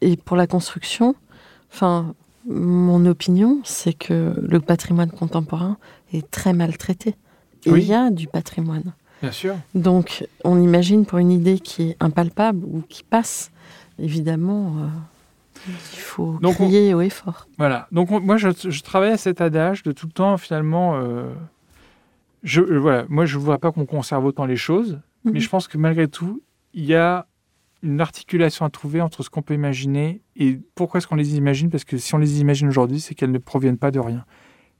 Et 0.00 0.16
pour 0.16 0.36
la 0.36 0.48
construction, 0.48 1.14
enfin, 1.72 2.14
mon 2.48 3.06
opinion, 3.06 3.60
c'est 3.62 3.92
que 3.92 4.34
le 4.36 4.58
patrimoine 4.58 5.12
contemporain 5.12 5.76
est 6.12 6.28
très 6.32 6.52
maltraité. 6.52 7.14
Et 7.64 7.70
Oui. 7.70 7.82
il 7.82 7.88
y 7.90 7.94
a 7.94 8.10
du 8.10 8.26
patrimoine. 8.26 8.92
Bien 9.22 9.30
sûr. 9.30 9.54
Donc, 9.76 10.26
on 10.42 10.60
imagine 10.60 11.06
pour 11.06 11.18
une 11.18 11.30
idée 11.30 11.60
qui 11.60 11.90
est 11.90 11.96
impalpable 12.00 12.64
ou 12.64 12.82
qui 12.88 13.04
passe, 13.04 13.52
évidemment, 14.00 14.72
euh, 14.78 15.68
il 15.68 15.98
faut 16.00 16.38
Donc, 16.42 16.58
on- 16.58 16.66
crier 16.66 16.92
haut 16.92 17.00
et 17.02 17.08
fort. 17.10 17.46
Voilà. 17.56 17.86
Donc 17.92 18.10
on- 18.10 18.18
moi, 18.18 18.36
je, 18.36 18.48
je 18.68 18.82
travaille 18.82 19.12
à 19.12 19.16
cet 19.16 19.40
adage 19.40 19.84
de 19.84 19.92
tout 19.92 20.06
le 20.06 20.12
temps, 20.12 20.36
finalement. 20.38 20.96
euh, 20.96 21.32
je, 22.42 22.60
euh, 22.60 22.78
voilà. 22.78 23.04
Moi, 23.08 23.24
je 23.26 23.36
ne 23.36 23.40
voudrais 23.42 23.58
pas 23.58 23.72
qu'on 23.72 23.86
conserve 23.86 24.24
autant 24.24 24.44
les 24.46 24.56
choses, 24.56 25.00
mais 25.24 25.32
Mhm. 25.32 25.38
je 25.40 25.48
pense 25.48 25.68
que 25.68 25.78
malgré 25.78 26.08
tout, 26.08 26.42
il 26.74 26.84
y 26.84 26.94
a 26.94 27.26
une 27.82 28.00
articulation 28.00 28.64
à 28.64 28.70
trouver 28.70 29.00
entre 29.00 29.22
ce 29.22 29.30
qu'on 29.30 29.42
peut 29.42 29.54
imaginer 29.54 30.22
et 30.36 30.60
pourquoi 30.74 30.98
est-ce 30.98 31.06
qu'on 31.08 31.16
les 31.16 31.36
imagine 31.36 31.68
Parce 31.70 31.84
que 31.84 31.98
si 31.98 32.14
on 32.14 32.18
les 32.18 32.40
imagine 32.40 32.68
aujourd'hui, 32.68 33.00
c'est 33.00 33.14
qu'elles 33.14 33.32
ne 33.32 33.38
proviennent 33.38 33.78
pas 33.78 33.90
de 33.90 33.98
rien. 33.98 34.24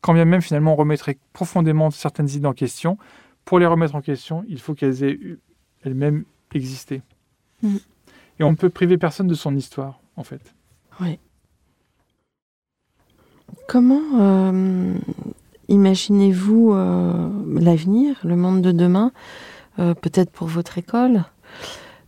Quand 0.01 0.15
bien 0.15 0.25
même, 0.25 0.41
finalement, 0.43 0.73
on 0.73 0.77
remettrait 0.77 1.19
profondément 1.33 1.91
certaines 1.91 2.29
idées 2.31 2.47
en 2.47 2.53
question, 2.53 2.99
pour 3.45 3.59
les 3.59 3.67
remettre 3.67 3.95
en 3.97 4.01
question, 4.01 4.45
il 4.49 4.61
faut 4.61 4.75
qu'elles 4.75 5.03
aient 5.05 5.19
elles-mêmes 5.85 6.25
existé. 6.55 7.03
Mhm. 7.63 7.79
Et 8.39 8.45
on 8.45 8.51
ne 8.53 8.57
peut 8.57 8.71
priver 8.71 8.99
personne 8.99 9.27
de 9.27 9.35
son 9.35 9.55
histoire, 9.57 10.01
en 10.17 10.25
fait. 10.25 10.55
Comment 13.69 14.01
euh, 14.21 14.95
imaginez-vous 15.73 16.73
euh, 16.75 17.29
l'avenir, 17.51 18.17
le 18.25 18.37
monde 18.37 18.63
de 18.63 18.73
demain, 18.73 19.11
euh, 19.79 19.95
peut-être 19.95 20.31
pour 20.31 20.47
votre 20.47 20.79
école 20.79 21.25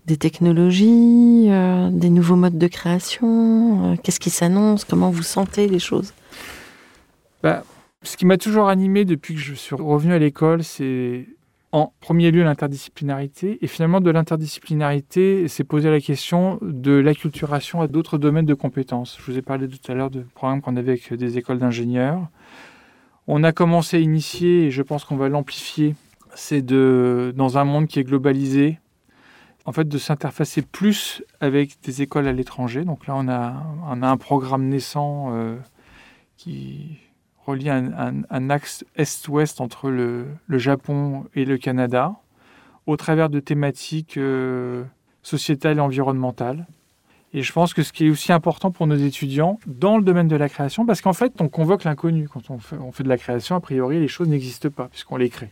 Des 0.06 0.16
technologies, 0.16 1.46
euh, 1.48 1.88
des 1.90 2.10
nouveaux 2.10 2.36
modes 2.36 2.58
de 2.58 2.66
création 2.66 3.96
Qu'est-ce 4.02 4.20
qui 4.20 4.30
s'annonce 4.30 4.84
Comment 4.84 5.10
vous 5.10 5.22
sentez 5.22 5.66
les 5.66 5.78
choses? 5.78 6.12
Bah, 7.42 7.64
ce 8.02 8.16
qui 8.16 8.26
m'a 8.26 8.36
toujours 8.36 8.68
animé 8.68 9.04
depuis 9.04 9.34
que 9.34 9.40
je 9.40 9.54
suis 9.54 9.74
revenu 9.74 10.12
à 10.12 10.18
l'école, 10.18 10.62
c'est 10.62 11.26
en 11.72 11.92
premier 12.00 12.30
lieu 12.30 12.44
l'interdisciplinarité. 12.44 13.58
Et 13.62 13.66
finalement, 13.66 14.00
de 14.00 14.10
l'interdisciplinarité, 14.10 15.48
c'est 15.48 15.64
poser 15.64 15.90
la 15.90 16.00
question 16.00 16.58
de 16.62 16.92
l'acculturation 16.92 17.80
à 17.80 17.88
d'autres 17.88 18.18
domaines 18.18 18.46
de 18.46 18.54
compétences. 18.54 19.18
Je 19.18 19.32
vous 19.32 19.38
ai 19.38 19.42
parlé 19.42 19.66
tout 19.68 19.90
à 19.90 19.94
l'heure 19.94 20.10
du 20.10 20.20
programme 20.20 20.60
qu'on 20.60 20.76
avait 20.76 20.92
avec 20.92 21.12
des 21.14 21.38
écoles 21.38 21.58
d'ingénieurs. 21.58 22.28
On 23.26 23.42
a 23.42 23.52
commencé 23.52 23.96
à 23.96 24.00
initier, 24.00 24.66
et 24.66 24.70
je 24.70 24.82
pense 24.82 25.04
qu'on 25.04 25.16
va 25.16 25.28
l'amplifier, 25.28 25.94
c'est 26.34 26.62
de, 26.62 27.32
dans 27.36 27.56
un 27.56 27.64
monde 27.64 27.86
qui 27.86 27.98
est 27.98 28.04
globalisé, 28.04 28.78
en 29.64 29.72
fait, 29.72 29.88
de 29.88 29.96
s'interfacer 29.96 30.60
plus 30.60 31.22
avec 31.40 31.80
des 31.82 32.02
écoles 32.02 32.28
à 32.28 32.32
l'étranger. 32.32 32.84
Donc 32.84 33.06
là, 33.06 33.14
on 33.16 33.28
a, 33.28 34.06
un 34.06 34.16
programme 34.18 34.68
naissant 34.68 35.32
euh, 35.32 35.56
qui 36.36 36.98
relie 37.46 37.70
un, 37.70 38.50
axe 38.50 38.84
est-ouest 38.96 39.60
entre 39.60 39.88
le, 39.88 40.26
le 40.46 40.58
Japon 40.58 41.24
et 41.34 41.46
le 41.46 41.56
Canada, 41.56 42.16
au 42.86 42.96
travers 42.96 43.30
de 43.30 43.40
thématiques 43.40 44.18
euh, 44.18 44.84
sociétales 45.22 45.78
et 45.78 45.80
environnementales. 45.80 46.66
Et 47.36 47.42
je 47.42 47.52
pense 47.52 47.74
que 47.74 47.82
ce 47.82 47.92
qui 47.92 48.06
est 48.06 48.10
aussi 48.10 48.32
important 48.32 48.70
pour 48.70 48.86
nos 48.86 48.94
étudiants 48.94 49.58
dans 49.66 49.98
le 49.98 50.04
domaine 50.04 50.28
de 50.28 50.36
la 50.36 50.48
création, 50.48 50.86
parce 50.86 51.00
qu'en 51.00 51.12
fait, 51.12 51.32
on 51.40 51.48
convoque 51.48 51.82
l'inconnu. 51.82 52.28
Quand 52.28 52.48
on 52.48 52.58
fait, 52.58 52.76
on 52.76 52.92
fait 52.92 53.02
de 53.02 53.08
la 53.08 53.18
création, 53.18 53.56
a 53.56 53.60
priori, 53.60 53.98
les 53.98 54.06
choses 54.06 54.28
n'existent 54.28 54.70
pas, 54.70 54.86
puisqu'on 54.86 55.16
les 55.16 55.28
crée. 55.30 55.50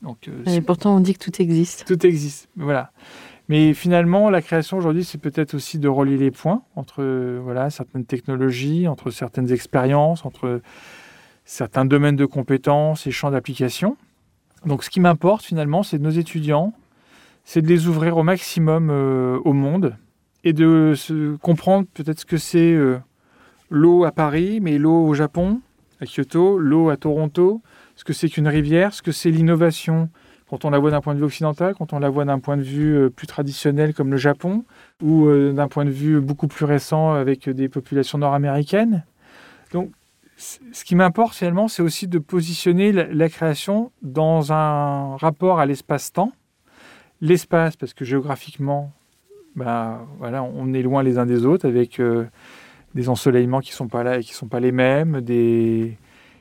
Donc, 0.00 0.26
euh, 0.26 0.42
Et 0.46 0.62
pourtant, 0.62 0.96
on 0.96 1.00
dit 1.00 1.12
que 1.12 1.22
tout 1.22 1.42
existe. 1.42 1.84
tout 1.86 2.06
existe. 2.06 2.48
Voilà. 2.56 2.92
Mais 3.50 3.74
finalement, 3.74 4.30
la 4.30 4.40
création 4.40 4.78
aujourd'hui, 4.78 5.04
c'est 5.04 5.18
peut-être 5.18 5.52
aussi 5.52 5.78
de 5.78 5.88
relier 5.88 6.16
les 6.16 6.30
points 6.30 6.62
entre 6.76 7.02
euh, 7.02 7.40
voilà, 7.42 7.68
certaines 7.68 8.06
technologies, 8.06 8.88
entre 8.88 9.10
certaines 9.10 9.52
expériences, 9.52 10.24
entre 10.24 10.62
certains 11.44 11.84
domaines 11.84 12.16
de 12.16 12.26
compétences 12.26 13.06
et 13.06 13.10
champs 13.10 13.30
d'application. 13.30 13.98
Donc, 14.64 14.82
ce 14.82 14.88
qui 14.88 15.00
m'importe 15.00 15.44
finalement, 15.44 15.82
c'est 15.82 15.98
de 15.98 16.04
nos 16.04 16.10
étudiants, 16.10 16.72
c'est 17.44 17.60
de 17.60 17.68
les 17.68 17.86
ouvrir 17.86 18.16
au 18.16 18.22
maximum 18.22 18.88
euh, 18.90 19.38
au 19.44 19.52
monde 19.52 19.94
et 20.44 20.52
de 20.52 20.94
se 20.96 21.36
comprendre 21.36 21.86
peut-être 21.94 22.20
ce 22.20 22.26
que 22.26 22.36
c'est 22.36 22.72
euh, 22.72 22.98
l'eau 23.70 24.04
à 24.04 24.12
Paris, 24.12 24.60
mais 24.60 24.78
l'eau 24.78 25.06
au 25.06 25.14
Japon, 25.14 25.60
à 26.00 26.06
Kyoto, 26.06 26.58
l'eau 26.58 26.90
à 26.90 26.96
Toronto, 26.96 27.60
ce 27.96 28.04
que 28.04 28.12
c'est 28.12 28.28
qu'une 28.28 28.48
rivière, 28.48 28.94
ce 28.94 29.02
que 29.02 29.12
c'est 29.12 29.30
l'innovation 29.30 30.08
quand 30.48 30.64
on 30.64 30.70
la 30.70 30.78
voit 30.78 30.90
d'un 30.90 31.00
point 31.00 31.14
de 31.14 31.18
vue 31.18 31.26
occidental, 31.26 31.74
quand 31.74 31.92
on 31.92 31.98
la 31.98 32.08
voit 32.08 32.24
d'un 32.24 32.38
point 32.38 32.56
de 32.56 32.62
vue 32.62 32.96
euh, 32.96 33.10
plus 33.10 33.26
traditionnel 33.26 33.92
comme 33.92 34.10
le 34.10 34.16
Japon, 34.16 34.64
ou 35.02 35.26
euh, 35.26 35.52
d'un 35.52 35.68
point 35.68 35.84
de 35.84 35.90
vue 35.90 36.20
beaucoup 36.20 36.48
plus 36.48 36.64
récent 36.64 37.12
avec 37.12 37.50
des 37.50 37.68
populations 37.68 38.18
nord-américaines. 38.18 39.04
Donc, 39.72 39.90
ce 40.38 40.84
qui 40.84 40.94
m'importe 40.94 41.34
finalement, 41.34 41.66
c'est 41.66 41.82
aussi 41.82 42.06
de 42.06 42.18
positionner 42.18 42.92
la 42.92 43.28
création 43.28 43.90
dans 44.02 44.52
un 44.52 45.16
rapport 45.16 45.58
à 45.58 45.66
l'espace-temps. 45.66 46.32
L'espace, 47.20 47.76
parce 47.76 47.92
que 47.92 48.04
géographiquement, 48.04 48.92
bah, 49.58 50.06
voilà, 50.18 50.42
on 50.42 50.72
est 50.72 50.82
loin 50.82 51.02
les 51.02 51.18
uns 51.18 51.26
des 51.26 51.44
autres, 51.44 51.66
avec 51.68 52.00
euh, 52.00 52.24
des 52.94 53.08
ensoleillements 53.08 53.60
qui 53.60 53.72
sont 53.72 53.88
pas 53.88 54.02
là 54.02 54.18
et 54.18 54.22
qui 54.22 54.32
sont 54.34 54.48
pas 54.48 54.60
les 54.60 54.72
mêmes, 54.72 55.20
des 55.20 55.96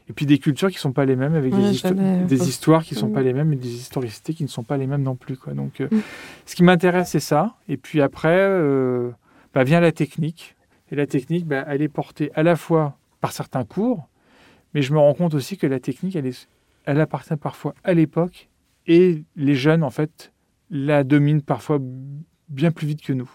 et 0.10 0.14
puis 0.14 0.26
des 0.26 0.38
cultures 0.38 0.72
qui 0.72 0.78
sont 0.78 0.94
pas 0.94 1.04
les 1.04 1.18
mêmes, 1.18 1.34
avec 1.36 1.54
Ouais, 1.54 1.60
des, 1.60 1.72
histo- 1.74 2.26
des 2.26 2.48
histoires 2.48 2.84
qui 2.86 2.96
sont 2.96 3.10
pas 3.10 3.22
les 3.22 3.34
mêmes 3.34 3.52
et 3.52 3.58
des 3.58 3.74
historicités 3.76 4.34
qui 4.34 4.44
ne 4.44 4.48
sont 4.48 4.64
pas 4.64 4.78
les 4.78 4.88
mêmes 4.88 5.04
non 5.04 5.16
plus. 5.18 5.36
Quoi. 5.36 5.54
Donc, 5.54 5.82
euh, 5.82 5.90
Mm. 5.92 6.00
ce 6.46 6.56
qui 6.56 6.64
m'intéresse, 6.64 7.10
c'est 7.10 7.20
ça. 7.20 7.58
Et 7.68 7.76
puis 7.76 8.00
après, 8.02 8.38
euh, 8.40 9.12
bah, 9.54 9.66
vient 9.66 9.82
la 9.82 9.92
technique. 9.92 10.56
Et 10.92 10.96
la 10.96 11.08
technique, 11.08 11.46
bah, 11.46 11.66
elle 11.68 11.82
est 11.82 11.90
portée 11.90 12.32
à 12.36 12.44
la 12.44 12.56
fois 12.56 12.98
par 13.20 13.34
certains 13.34 13.66
cours, 13.66 14.08
mais 14.74 14.82
je 14.82 14.94
me 14.94 15.00
rends 15.00 15.14
compte 15.14 15.34
aussi 15.34 15.58
que 15.58 15.68
la 15.68 15.82
technique, 15.82 16.16
elle, 16.16 16.26
est, 16.28 16.48
elle 16.86 17.02
appartient 17.02 17.36
parfois 17.36 17.74
à 17.84 17.94
l'époque, 17.94 18.48
et 18.88 19.26
les 19.36 19.56
jeunes, 19.56 19.84
en 19.84 19.90
fait, 19.90 20.32
la 20.70 21.04
dominent 21.04 21.42
parfois 21.42 21.80
bien 22.50 22.72
plus 22.72 22.88
vite 22.88 23.02
que 23.02 23.14
nous. 23.14 23.30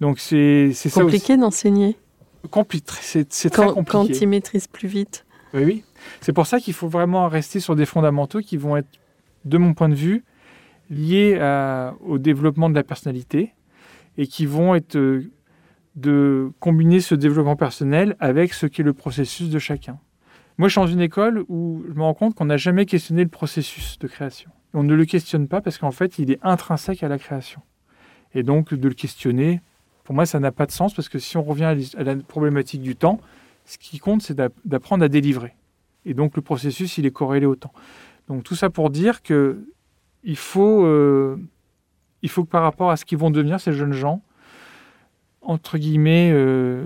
Donc 0.00 0.18
c'est. 0.18 0.72
Compliqué 0.92 1.36
d'enseigner 1.36 1.96
C'est 3.00 3.24
très 3.50 3.66
quand, 3.66 3.74
quand 3.84 4.00
compliqué. 4.00 4.20
ils 4.24 4.28
maîtrisent 4.28 4.66
plus 4.68 4.88
vite. 4.88 5.26
Oui, 5.52 5.64
oui. 5.64 5.84
C'est 6.20 6.32
pour 6.32 6.46
ça 6.46 6.58
qu'il 6.60 6.74
faut 6.74 6.88
vraiment 6.88 7.28
rester 7.28 7.60
sur 7.60 7.76
des 7.76 7.84
fondamentaux 7.86 8.40
qui 8.40 8.56
vont 8.56 8.76
être, 8.76 8.88
de 9.44 9.58
mon 9.58 9.74
point 9.74 9.88
de 9.88 9.94
vue, 9.94 10.24
liés 10.88 11.38
à- 11.40 11.94
au 12.00 12.18
développement 12.18 12.70
de 12.70 12.74
la 12.74 12.82
personnalité 12.84 13.52
et 14.16 14.26
qui 14.26 14.46
vont 14.46 14.74
être 14.74 14.96
euh, 14.96 15.30
de 15.96 16.50
combiner 16.60 17.00
ce 17.00 17.14
développement 17.14 17.56
personnel 17.56 18.16
avec 18.20 18.54
ce 18.54 18.66
qu'est 18.66 18.82
le 18.84 18.92
processus 18.92 19.50
de 19.50 19.58
chacun. 19.58 19.98
Moi, 20.56 20.68
je 20.68 20.72
suis 20.72 20.80
dans 20.80 20.86
une 20.86 21.00
école 21.00 21.44
où 21.48 21.82
je 21.88 21.94
me 21.94 22.02
rends 22.02 22.14
compte 22.14 22.34
qu'on 22.34 22.44
n'a 22.44 22.56
jamais 22.56 22.86
questionné 22.86 23.22
le 23.24 23.28
processus 23.30 23.98
de 23.98 24.06
création. 24.06 24.50
On 24.72 24.82
ne 24.82 24.94
le 24.94 25.04
questionne 25.04 25.48
pas 25.48 25.60
parce 25.60 25.78
qu'en 25.78 25.90
fait, 25.90 26.18
il 26.18 26.30
est 26.30 26.38
intrinsèque 26.42 27.02
à 27.02 27.08
la 27.08 27.18
création. 27.18 27.60
Et 28.34 28.42
donc, 28.42 28.74
de 28.74 28.88
le 28.88 28.94
questionner, 28.94 29.60
pour 30.04 30.14
moi, 30.14 30.26
ça 30.26 30.40
n'a 30.40 30.52
pas 30.52 30.66
de 30.66 30.72
sens 30.72 30.94
parce 30.94 31.08
que 31.08 31.18
si 31.18 31.36
on 31.36 31.42
revient 31.42 31.74
à 31.96 32.02
la 32.02 32.16
problématique 32.16 32.82
du 32.82 32.96
temps, 32.96 33.20
ce 33.64 33.78
qui 33.78 33.98
compte, 33.98 34.22
c'est 34.22 34.34
d'app- 34.34 34.54
d'apprendre 34.64 35.04
à 35.04 35.08
délivrer. 35.08 35.54
Et 36.04 36.14
donc, 36.14 36.36
le 36.36 36.42
processus, 36.42 36.98
il 36.98 37.06
est 37.06 37.10
corrélé 37.10 37.46
au 37.46 37.56
temps. 37.56 37.72
Donc, 38.28 38.42
tout 38.44 38.54
ça 38.54 38.70
pour 38.70 38.90
dire 38.90 39.22
que 39.22 39.64
il 40.22 40.36
faut, 40.36 40.84
euh, 40.84 41.36
il 42.22 42.28
faut 42.28 42.44
que 42.44 42.50
par 42.50 42.62
rapport 42.62 42.90
à 42.90 42.96
ce 42.96 43.04
qu'ils 43.04 43.18
vont 43.18 43.30
devenir, 43.30 43.60
ces 43.60 43.72
jeunes 43.72 43.92
gens, 43.92 44.22
entre 45.40 45.78
guillemets, 45.78 46.30
euh, 46.32 46.84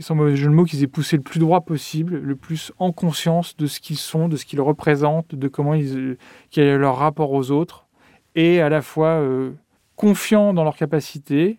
sans 0.00 0.14
mauvais 0.14 0.36
jeu 0.36 0.48
de 0.48 0.54
mots, 0.54 0.64
qu'ils 0.64 0.82
aient 0.82 0.86
poussé 0.86 1.16
le 1.16 1.22
plus 1.22 1.40
droit 1.40 1.62
possible, 1.62 2.16
le 2.16 2.36
plus 2.36 2.72
en 2.78 2.92
conscience 2.92 3.56
de 3.56 3.66
ce 3.66 3.80
qu'ils 3.80 3.96
sont, 3.96 4.28
de 4.28 4.36
ce 4.36 4.44
qu'ils 4.44 4.60
représentent, 4.60 5.34
de 5.34 5.48
comment 5.48 5.74
ils, 5.74 5.98
euh, 5.98 6.18
quel 6.50 6.66
est 6.66 6.78
leur 6.78 6.96
rapport 6.96 7.32
aux 7.32 7.50
autres, 7.50 7.86
et 8.34 8.60
à 8.60 8.68
la 8.68 8.82
fois 8.82 9.08
euh, 9.08 9.52
confiants 9.96 10.52
dans 10.54 10.64
leurs 10.64 10.76
capacités, 10.76 11.58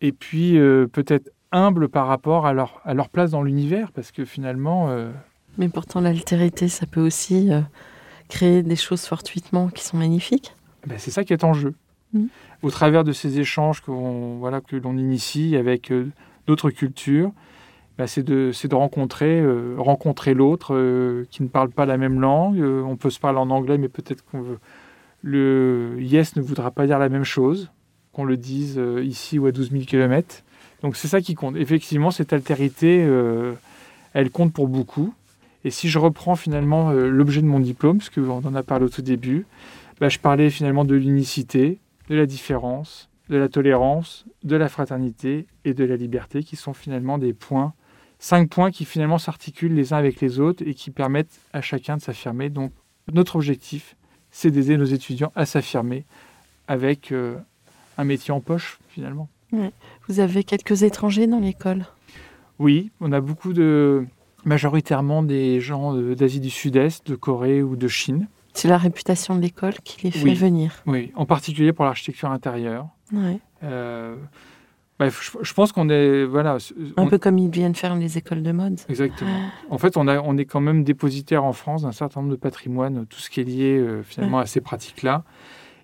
et 0.00 0.12
puis 0.12 0.58
euh, 0.58 0.86
peut-être 0.86 1.30
humbles 1.52 1.88
par 1.88 2.06
rapport 2.06 2.46
à 2.46 2.52
leur, 2.52 2.80
à 2.84 2.94
leur 2.94 3.08
place 3.08 3.30
dans 3.30 3.42
l'univers, 3.42 3.92
parce 3.92 4.10
que 4.10 4.24
finalement, 4.24 4.88
euh, 4.90 5.10
Mais 5.58 5.68
pourtant, 5.68 6.00
l'altérité, 6.00 6.68
ça 6.68 6.86
peut 6.86 7.00
aussi 7.00 7.52
euh, 7.52 7.60
créer 8.28 8.62
des 8.62 8.76
choses 8.76 9.04
fortuitement 9.06 9.68
qui 9.68 9.84
sont 9.84 9.96
magnifiques. 9.96 10.54
ben, 10.86 10.98
c'est 10.98 11.10
ça 11.10 11.24
qui 11.24 11.32
est 11.32 11.44
en 11.44 11.52
jeu. 11.52 11.74
Mhm. 12.14 12.28
Au 12.62 12.70
travers 12.70 13.04
de 13.04 13.12
ces 13.12 13.38
échanges 13.38 13.80
qu'on 13.80 14.36
voilà, 14.38 14.60
que 14.60 14.76
l'on 14.76 14.96
initie 14.96 15.56
avec 15.56 15.92
d'autres 16.46 16.70
cultures, 16.70 17.32
ben, 17.98 18.06
c'est 18.06 18.22
de, 18.22 18.50
de 18.66 18.74
rencontrer, 18.74 19.42
rencontrer 19.76 20.32
l'autre 20.34 21.24
qui 21.30 21.42
ne 21.42 21.48
parle 21.48 21.70
pas 21.70 21.86
la 21.86 21.96
même 21.96 22.20
langue. 22.20 22.60
On 22.62 22.96
peut 22.96 23.10
se 23.10 23.18
parler 23.20 23.38
en 23.38 23.50
anglais, 23.50 23.78
mais 23.78 23.88
peut-être 23.88 24.24
qu'on 24.24 24.40
veut- 24.42 24.58
le 25.22 25.96
yes 26.00 26.36
ne 26.36 26.42
voudra 26.42 26.70
pas 26.70 26.86
dire 26.86 26.98
la 26.98 27.08
même 27.08 27.24
chose, 27.24 27.70
qu'on 28.12 28.24
le 28.24 28.36
dise 28.36 28.76
euh, 28.78 29.02
ici 29.02 29.38
ou 29.38 29.46
à 29.46 29.52
12 29.52 29.70
000 29.70 29.84
km. 29.84 30.42
Donc 30.82 30.96
c'est 30.96 31.08
ça 31.08 31.20
qui 31.20 31.34
compte. 31.34 31.56
Effectivement, 31.56 32.10
cette 32.10 32.32
altérité, 32.32 33.02
euh, 33.04 33.54
elle 34.12 34.30
compte 34.30 34.52
pour 34.52 34.68
beaucoup. 34.68 35.14
Et 35.64 35.70
si 35.70 35.88
je 35.88 35.98
reprends 35.98 36.34
finalement 36.34 36.90
euh, 36.90 37.08
l'objet 37.08 37.40
de 37.40 37.46
mon 37.46 37.60
diplôme, 37.60 37.98
parce 37.98 38.10
qu'on 38.10 38.44
en 38.44 38.54
a 38.54 38.62
parlé 38.62 38.84
au 38.84 38.88
tout 38.88 39.02
début, 39.02 39.46
bah, 40.00 40.08
je 40.08 40.18
parlais 40.18 40.50
finalement 40.50 40.84
de 40.84 40.96
l'unicité, 40.96 41.78
de 42.08 42.16
la 42.16 42.26
différence, 42.26 43.08
de 43.28 43.36
la 43.36 43.48
tolérance, 43.48 44.26
de 44.42 44.56
la 44.56 44.68
fraternité 44.68 45.46
et 45.64 45.72
de 45.72 45.84
la 45.84 45.96
liberté, 45.96 46.42
qui 46.42 46.56
sont 46.56 46.74
finalement 46.74 47.16
des 47.16 47.32
points, 47.32 47.72
cinq 48.18 48.50
points 48.50 48.70
qui 48.72 48.84
finalement 48.84 49.18
s'articulent 49.18 49.74
les 49.74 49.92
uns 49.92 49.98
avec 49.98 50.20
les 50.20 50.40
autres 50.40 50.64
et 50.66 50.74
qui 50.74 50.90
permettent 50.90 51.40
à 51.52 51.60
chacun 51.60 51.96
de 51.96 52.02
s'affirmer. 52.02 52.50
Donc 52.50 52.72
notre 53.12 53.36
objectif, 53.36 53.96
c'est 54.32 54.50
d'aider 54.50 54.76
nos 54.76 54.84
étudiants 54.84 55.30
à 55.36 55.46
s'affirmer 55.46 56.04
avec 56.66 57.12
euh, 57.12 57.36
un 57.98 58.04
métier 58.04 58.32
en 58.34 58.40
poche 58.40 58.80
finalement. 58.88 59.28
Vous 60.08 60.18
avez 60.20 60.42
quelques 60.44 60.82
étrangers 60.82 61.26
dans 61.28 61.38
l'école? 61.38 61.84
Oui, 62.58 62.90
on 63.00 63.12
a 63.12 63.20
beaucoup 63.20 63.52
de, 63.52 64.06
majoritairement 64.44 65.22
des 65.22 65.60
gens 65.60 65.92
de- 65.94 66.14
d'Asie 66.14 66.40
du 66.40 66.48
Sud-Est, 66.50 67.06
de 67.06 67.14
Corée 67.14 67.62
ou 67.62 67.76
de 67.76 67.86
Chine. 67.88 68.28
C'est 68.54 68.68
la 68.68 68.78
réputation 68.78 69.34
de 69.36 69.40
l'école 69.40 69.74
qui 69.84 70.04
les 70.04 70.10
fait 70.10 70.24
Oui. 70.24 70.34
venir. 70.34 70.82
Oui, 70.86 71.12
en 71.14 71.26
particulier 71.26 71.72
pour 71.72 71.84
l'architecture 71.84 72.30
intérieure. 72.30 72.88
Ouais. 73.12 73.38
Euh, 73.62 74.16
bah, 74.98 75.08
je, 75.08 75.52
pense 75.54 75.72
qu'on 75.72 75.88
est 75.88 76.24
voilà. 76.24 76.58
Un 76.96 77.02
on- 77.04 77.08
peu 77.08 77.18
comme 77.18 77.38
ils 77.38 77.50
viennent 77.50 77.74
faire 77.74 77.96
les 77.96 78.18
écoles 78.18 78.42
de 78.42 78.52
mode. 78.52 78.78
Exactement. 78.88 79.40
En 79.70 79.78
fait, 79.78 79.96
on, 79.96 80.06
a, 80.06 80.20
on 80.20 80.36
est 80.36 80.44
quand 80.44 80.60
même 80.60 80.84
dépositaire 80.84 81.44
en 81.44 81.52
France 81.52 81.82
d'un 81.82 81.92
certain 81.92 82.20
nombre 82.20 82.32
de 82.32 82.38
patrimoines, 82.38 83.06
tout 83.06 83.18
ce 83.18 83.30
qui 83.30 83.40
est 83.40 83.44
lié 83.44 83.78
euh, 83.78 84.02
finalement 84.02 84.38
à 84.38 84.46
ces 84.46 84.60
pratiques-là. 84.60 85.24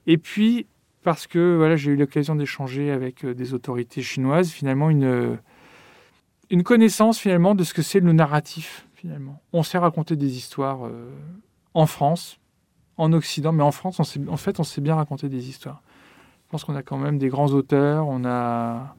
Et 0.07 0.19
puis, 0.19 0.67
parce 1.03 1.27
que 1.27 1.57
voilà, 1.57 1.77
j'ai 1.77 1.91
eu 1.93 1.97
l'occasion 1.97 2.35
d'échanger 2.35 2.91
avec 2.91 3.25
euh, 3.25 3.35
des 3.35 3.55
autorités 3.55 4.03
chinoises, 4.03 4.51
finalement, 4.51 4.91
une, 4.91 5.05
euh, 5.05 5.37
une 6.51 6.63
connaissance 6.63 7.19
finalement 7.19 7.55
de 7.55 7.65
ce 7.65 7.75
que 7.75 7.83
c'est 7.83 8.01
le 8.01 8.13
narratif, 8.13 8.87
finalement. 8.95 9.41
On 9.53 9.63
sait 9.63 9.79
raconter 9.79 10.17
des 10.17 10.37
histoires 10.37 10.87
euh, 10.87 11.11
en 11.75 11.87
France, 11.87 12.39
en 12.97 13.13
Occident, 13.13 13.53
mais 13.53 13.63
en 13.63 13.73
France, 13.73 14.01
on 14.01 14.05
sait, 14.05 14.21
en 14.29 14.37
fait, 14.37 14.61
on 14.61 14.65
sait 14.65 14.81
bien 14.81 14.95
raconter 14.97 15.29
des 15.29 15.49
histoires. 15.49 15.83
Je 16.49 16.53
pense 16.53 16.65
qu'on 16.65 16.77
a 16.77 16.83
quand 16.83 16.97
même 16.97 17.19
des 17.19 17.29
grands 17.29 17.49
auteurs, 17.49 18.09
on 18.09 18.25
a, 18.25 18.97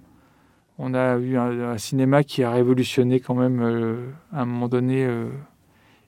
on 0.78 0.94
a 0.94 1.18
eu 1.18 1.36
un, 1.36 1.72
un 1.72 1.78
cinéma 1.80 2.24
qui 2.24 2.44
a 2.44 2.52
révolutionné 2.52 3.20
quand 3.20 3.34
même 3.34 3.60
euh, 3.64 4.06
à 4.32 4.42
un 4.42 4.46
moment 4.46 4.68
donné. 4.68 5.04
euh, 5.04 5.30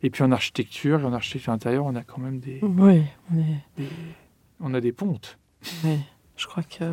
et 0.03 0.11
puis 0.11 0.23
en 0.23 0.31
architecture, 0.31 0.99
et 1.01 1.03
en 1.03 1.13
architecture 1.13 1.51
intérieure, 1.51 1.85
on 1.85 1.95
a 1.95 2.03
quand 2.03 2.19
même 2.19 2.39
des, 2.39 2.59
Oui, 2.61 3.01
on 3.33 3.37
est- 3.39 3.63
des- 3.77 3.89
on 4.59 4.73
a 4.75 4.81
des 4.81 4.91
pontes. 4.91 5.39
oui. 5.83 5.97
Je 6.37 6.45
crois 6.47 6.63
que 6.63 6.85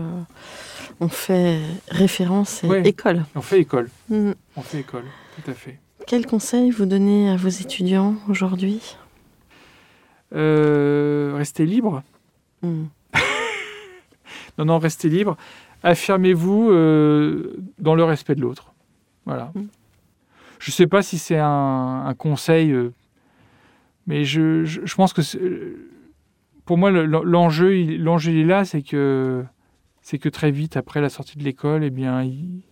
on 1.01 1.09
fait 1.09 1.59
référence 1.89 2.65
à 2.65 2.69
Ouais. 2.69 2.87
école. 2.87 3.25
On 3.35 3.41
fait 3.43 3.61
école. 3.61 3.89
Mm. 4.11 4.33
On 4.57 4.61
fait 4.63 4.81
école, 4.81 5.05
tout 5.37 5.51
à 5.51 5.55
fait. 5.55 5.79
Quel 6.07 6.27
conseil 6.27 6.71
vous 6.71 6.85
donnez 6.87 7.31
à 7.31 7.37
vos 7.37 7.49
étudiants 7.49 8.15
aujourd'hui? 8.29 8.97
Euh, 10.35 11.33
restez 11.37 11.65
libre. 11.67 12.03
Mm. 12.63 12.85
Non, 14.59 14.65
non, 14.65 14.79
restez 14.79 15.09
libre. 15.09 15.37
Affirmez-vous 15.83 16.71
euh, 16.71 17.57
dans 17.79 17.95
le 17.95 18.05
respect 18.05 18.35
de 18.35 18.41
l'autre. 18.41 18.75
Voilà. 19.25 19.53
Mm. 19.55 19.63
Je 20.59 20.71
ne 20.71 20.75
sais 20.75 20.87
pas 20.89 21.03
si 21.03 21.19
c'est 21.19 21.39
un, 21.39 22.05
un 22.07 22.15
conseil, 22.15 22.73
euh, 22.73 22.93
mais 24.09 24.25
je, 24.25 24.65
je- 24.65 24.81
je 24.85 24.95
pense 24.97 25.13
que 25.13 25.21
euh, 25.39 25.77
pour 26.65 26.77
moi, 26.79 26.91
le- 26.91 27.05
l'enjeu, 27.07 27.73
l'enjeu 27.97 28.37
est 28.37 28.45
là, 28.45 28.65
c'est 28.65 28.83
que, 28.83 29.45
c'est 30.03 30.19
que 30.19 30.29
très 30.29 30.51
vite, 30.51 30.77
après 30.77 31.01
la 31.01 31.09
sortie 31.11 31.39
de 31.39 31.45
l'école, 31.45 31.85
eh 31.85 31.91
bien, 31.91 32.25
ils, 32.25 32.63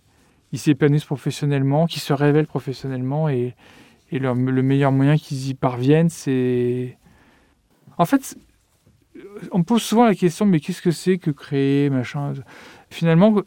s'épanouissent 0.59 1.05
professionnellement, 1.05 1.85
qu'ils 1.87 2.01
se 2.01 2.11
révèlent 2.13 2.47
professionnellement, 2.47 3.29
et, 3.29 3.55
et 4.11 4.19
leur- 4.19 4.35
le 4.35 4.61
meilleur 4.61 4.91
moyen 4.91 5.15
qu'ils 5.17 5.47
y 5.49 5.53
parviennent, 5.53 6.09
c'est... 6.09 6.97
En 7.97 8.05
fait, 8.05 8.37
on 9.51 9.59
me 9.59 9.63
pose 9.63 9.81
souvent 9.81 10.05
la 10.05 10.15
question, 10.15 10.45
mais 10.45 10.59
qu'est-ce 10.59 10.81
que 10.81 10.91
c'est 10.91 11.17
que 11.17 11.31
créer, 11.31 11.89
machin? 11.89 12.33
Finalement, 12.89 13.41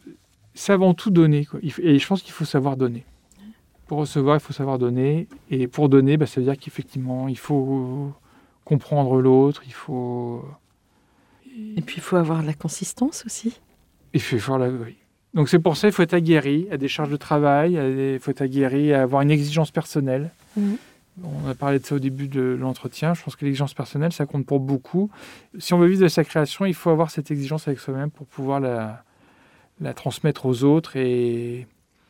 c'est 0.55 0.73
avant 0.73 0.95
tout 0.95 1.11
donner. 1.11 1.45
Quoi. 1.47 1.61
Et 1.63 1.99
je 1.99 2.07
pense 2.07 2.23
qu'il 2.23 2.33
faut 2.33 2.45
savoir 2.45 2.77
donner. 2.77 3.05
Pour 3.87 3.99
recevoir, 3.99 4.37
il 4.37 4.41
faut 4.41 4.53
savoir 4.53 4.79
donner. 4.79 5.27
Et 5.51 5.67
pour 5.67 5.89
donner, 5.89 6.17
bah, 6.17 6.27
ça 6.27 6.41
veut 6.41 6.47
dire 6.47 6.57
qu'effectivement, 6.59 7.29
il 7.29 7.39
faut 7.39 8.13
comprendre 8.65 9.21
l'autre, 9.21 9.63
il 9.67 9.73
faut... 9.73 10.45
Et 11.77 11.83
puis 11.83 11.97
il 11.97 12.03
faut 12.03 12.17
avoir 12.17 12.43
la 12.43 12.55
consistance 12.55 13.25
aussi. 13.27 13.59
Il 14.15 14.21
faut 14.21 14.39
faire 14.39 14.59
la... 14.59 14.69
oui. 14.69 14.97
Donc 15.35 15.49
c'est 15.49 15.59
pour 15.59 15.77
ça 15.77 15.89
qu'il 15.89 15.95
faut 15.95 16.03
être 16.03 16.15
aguerri 16.15 16.67
à 16.71 16.77
des 16.77 16.89
charges 16.89 17.11
de 17.11 17.17
travail, 17.17 17.75
des- 17.75 18.15
il 18.15 18.19
faut 18.21 18.31
être 18.31 18.43
aguerri 18.43 18.93
à 18.93 19.03
avoir 19.03 19.23
une 19.23 19.31
exigence 19.31 19.71
personnelle. 19.71 20.31
Mhm. 20.57 20.77
On 21.23 21.49
a 21.49 21.55
parlé 21.55 21.79
de 21.79 21.85
ça 21.87 21.95
au 21.95 21.99
début 21.99 22.29
de 22.29 22.41
l'entretien. 22.59 23.15
Je 23.15 23.23
pense 23.23 23.37
que 23.37 23.45
l'exigence 23.45 23.75
personnelle, 23.75 24.13
ça 24.13 24.27
compte 24.27 24.47
pour 24.47 24.61
beaucoup. 24.61 25.11
Si 25.59 25.75
on 25.75 25.79
veut 25.79 25.89
vivre 25.89 26.03
de 26.03 26.09
sa 26.09 26.25
création, 26.25 26.65
il 26.65 26.75
faut 26.75 26.91
avoir 26.91 27.11
cette 27.11 27.31
exigence 27.31 27.69
avec 27.69 27.79
soi-même 27.81 28.11
pour 28.11 28.27
pouvoir 28.27 28.59
la, 28.61 29.05
la 29.81 29.93
transmettre 29.95 30.47
aux 30.47 30.65
autres 30.65 30.97
et, 30.97 31.67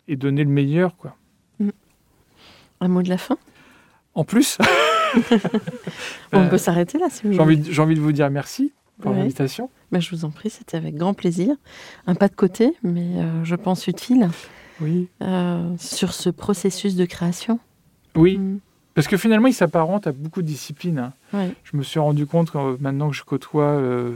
et 0.08 0.16
donner 0.16 0.44
le 0.44 0.50
meilleur. 0.50 0.96
Quoi. 0.96 1.16
Un 2.80 2.88
mot 2.88 3.02
de 3.02 3.08
la 3.08 3.18
fin? 3.18 3.36
En 4.14 4.24
plus, 4.24 4.58
On 6.32 6.38
Euh, 6.42 6.48
peut 6.48 6.58
s'arrêter 6.58 6.98
là 6.98 7.06
si 7.11 7.22
vous 7.26 7.32
j'ai 7.32 7.38
voulez. 7.38 7.40
envie, 7.40 7.56
de- 7.58 7.72
j'ai 7.72 7.82
envie 7.82 7.94
de 7.96 8.00
vous 8.00 8.12
dire 8.12 8.30
merci 8.30 8.72
pour 9.00 9.11
Ouais. 9.12 9.18
l'invitation. 9.18 9.70
Bah, 9.90 9.98
je 9.98 10.11
vous 10.14 10.24
en 10.24 10.30
prie, 10.30 10.50
c'était 10.50 10.76
avec 10.76 10.94
grand 10.94 11.14
plaisir. 11.14 11.56
Un 12.06 12.14
pas 12.14 12.28
de 12.28 12.34
côté, 12.34 12.74
mais 12.84 13.16
euh, 13.16 13.44
je 13.44 13.56
pense 13.56 13.86
utile 13.88 14.28
Oui. 14.80 15.08
euh, 15.22 15.74
sur 15.78 16.12
ce 16.12 16.30
processus 16.30 16.94
de 16.96 17.04
création. 17.06 17.58
Oui, 18.14 18.38
Mm. 18.38 18.58
Parce 18.95 19.07
que 19.09 19.16
finalement, 19.16 19.47
il 19.49 19.55
s'apparente 19.55 20.07
à 20.07 20.12
beaucoup 20.12 20.43
de 20.43 20.47
disciplines. 20.47 20.99
hein. 20.99 21.12
Je 21.64 21.76
me 21.76 21.82
suis 21.82 21.99
rendu 22.01 22.26
compte 22.26 22.53
maintenant 22.80 23.11
que 23.11 23.16
je 23.16 23.24
côtoie 23.24 23.64
euh, 23.64 24.14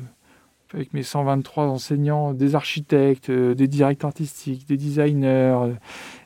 avec 0.73 0.93
mes 0.95 1.03
123 1.03 1.65
enseignants 1.67 2.33
des 2.35 2.55
architectes, 2.55 3.31
euh, 3.31 3.55
des 3.55 3.69
directeurs 3.69 4.09
artistiques, 4.09 4.67
des 4.67 4.77
designers, 4.77 5.29
euh, 5.63 5.73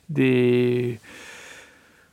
des, 0.09 0.99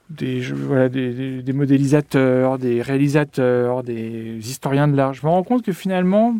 des, 0.09 0.41
je- 0.41 0.53
voilà, 0.55 0.89
des, 0.89 1.13
des- 1.13 1.41
des 1.41 1.53
modélisateurs, 1.53 2.57
des 2.59 2.81
réalisateurs, 2.81 3.83
des 3.83 4.38
historiens 4.49 4.88
de 4.88 4.95
l'art. 4.95 5.13
Je 5.13 5.25
me 5.25 5.31
rends 5.31 5.43
compte 5.43 5.63
que 5.63 5.71
finalement, 5.73 6.36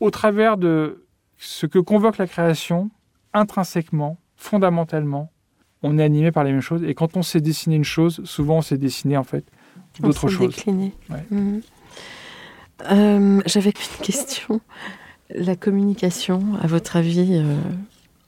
au 0.00 0.10
travers 0.10 0.56
de 0.56 1.04
ce 1.38 1.66
que 1.66 1.78
convoque 1.78 2.18
la 2.18 2.26
création, 2.26 2.90
intrinsèquement, 3.32 4.18
fondamentalement, 4.36 5.30
on 5.82 5.98
est 5.98 6.02
animé 6.04 6.32
par 6.32 6.44
les 6.44 6.52
mêmes 6.52 6.60
choses. 6.60 6.82
Et 6.84 6.94
quand 6.94 7.16
on 7.16 7.22
sait 7.22 7.40
dessiner 7.40 7.76
une 7.76 7.84
chose, 7.84 8.20
souvent 8.24 8.58
on 8.58 8.62
sait 8.62 8.78
dessiner 8.78 9.16
en 9.16 9.24
fait 9.24 9.44
d'autres 10.00 10.28
s'est 10.28 10.36
choses. 10.36 10.48
décliné. 10.54 10.92
Ouais. 11.10 11.24
Mhm. 11.30 11.60
Euh, 12.90 13.40
J'avais 13.46 13.70
une 13.70 13.98
question. 14.04 14.60
La 15.34 15.56
communication, 15.56 16.54
à 16.62 16.66
votre 16.66 16.96
avis, 16.96 17.36
euh, 17.36 17.54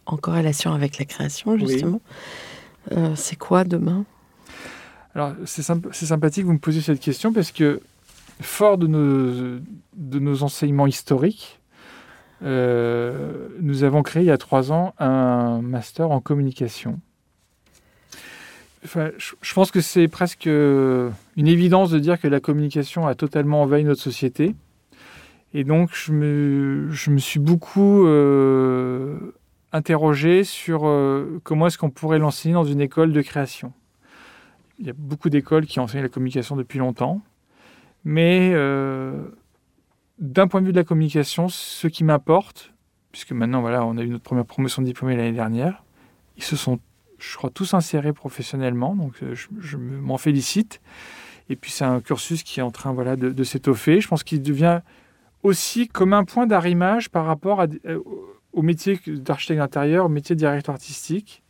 en 0.07 0.17
corrélation 0.17 0.73
avec 0.73 0.99
la 0.99 1.05
création, 1.07 1.53
Oui. 1.53 1.67
justement, 1.67 2.01
euh, 2.93 3.15
c'est 3.17 3.37
quoi 3.37 3.65
demain? 3.65 4.05
Alors, 5.15 5.33
c'est 5.45 5.63
symp- 5.63 5.89
c'est 5.93 6.07
sympathique 6.07 6.43
que 6.43 6.47
vous 6.49 6.53
me 6.55 6.59
posiez 6.59 6.81
cette 6.83 7.01
question 7.01 7.33
parce 7.33 7.53
que, 7.53 7.81
fort 8.41 8.77
de 8.79 8.87
nos, 8.87 9.61
de 9.97 10.19
nos 10.19 10.43
enseignements 10.43 10.87
historiques, 10.87 11.59
nous 12.43 13.85
avons 13.85 14.03
créé 14.03 14.23
il 14.23 14.27
y 14.27 14.31
a 14.31 14.39
trois 14.39 14.73
ans 14.73 14.95
un 14.99 15.61
master 15.63 16.11
en 16.11 16.21
communication. 16.21 16.99
Je, 18.83 19.55
pense 19.55 19.71
que 19.71 19.81
c'est 19.81 20.09
presque 20.09 20.47
une 20.47 21.13
évidence 21.37 21.91
de 21.91 21.99
dire 21.99 22.21
que 22.21 22.29
la 22.29 22.41
communication 22.41 23.07
a 23.07 23.15
totalement 23.15 23.63
envahi 23.63 23.85
notre 23.85 24.01
société. 24.01 24.55
Et 25.53 25.65
donc, 25.65 25.91
je 25.93 26.13
me, 26.13 27.19
suis 27.19 27.41
beaucoup 27.41 28.07
euh, 28.07 29.35
interrogé 29.73 30.45
sur 30.45 30.87
euh, 30.87 31.41
comment 31.43 31.67
est-ce 31.67 31.79
qu'on 31.79 31.91
pourrait 31.91 32.19
l'enseigner 32.19 32.55
dans 32.55 32.65
une 32.65 32.81
école 32.81 33.13
de 33.13 33.21
création. 33.21 33.73
Il 34.79 34.87
y 34.87 34.91
a 34.91 34.95
beaucoup 34.97 35.29
d'écoles 35.29 35.67
qui 35.67 35.81
enseignent 35.81 36.03
la 36.03 36.09
communication 36.09 36.57
depuis 36.57 36.79
longtemps. 36.79 37.21
Mais 38.05 38.53
euh, 38.55 39.23
d'un 40.19 40.49
point 40.49 40.61
de 40.61 40.67
vue 40.67 40.73
de 40.73 40.79
la 40.79 40.85
communication, 40.85 41.49
ce 41.49 41.87
qui 41.89 42.05
m'importe, 42.05 42.73
puisque 43.13 43.33
maintenant, 43.33 43.61
voilà, 43.61 43.85
on 43.85 43.99
a 43.99 44.03
eu 44.03 44.09
notre 44.09 44.25
première 44.25 44.47
promotion 44.47 44.83
de 44.83 44.87
diplômés 44.87 45.17
l'année 45.17 45.33
dernière, 45.33 45.85
ils 46.37 46.45
se 46.45 46.57
sont, 46.57 46.79
je 47.21 47.37
crois, 47.37 47.51
tous 47.51 47.75
insérés 47.75 48.13
professionnellement, 48.13 48.97
donc 48.97 49.23
euh, 49.23 49.35
je, 49.35 49.49
je 49.59 49.77
me- 49.77 50.01
m'en 50.01 50.19
félicite. 50.19 50.81
Et 51.49 51.57
puis, 51.57 51.71
c'est 51.71 51.85
un 51.85 52.01
cursus 52.01 52.43
qui 52.43 52.61
est 52.61 52.63
en 52.63 52.71
train 52.71 52.93
voilà, 52.93 53.17
de, 53.17 53.45
s'étoffer. 53.45 54.01
Je 54.01 54.09
pense 54.09 54.23
qu'il 54.23 54.41
devient 54.41 54.81
aussi 55.43 55.89
comme 55.89 56.13
un 56.13 56.25
point 56.25 56.47
d'arrimage 56.47 57.11
par 57.11 57.27
rapport 57.27 57.61
euh, 57.61 57.99
au 58.53 58.63
métier 58.63 59.01
d'architecte 59.07 59.59
d'intérieur, 59.59 60.07
au 60.07 60.09
métier 60.09 60.37
de 60.37 60.39
directeur 60.39 60.75
artistique. 60.75 61.43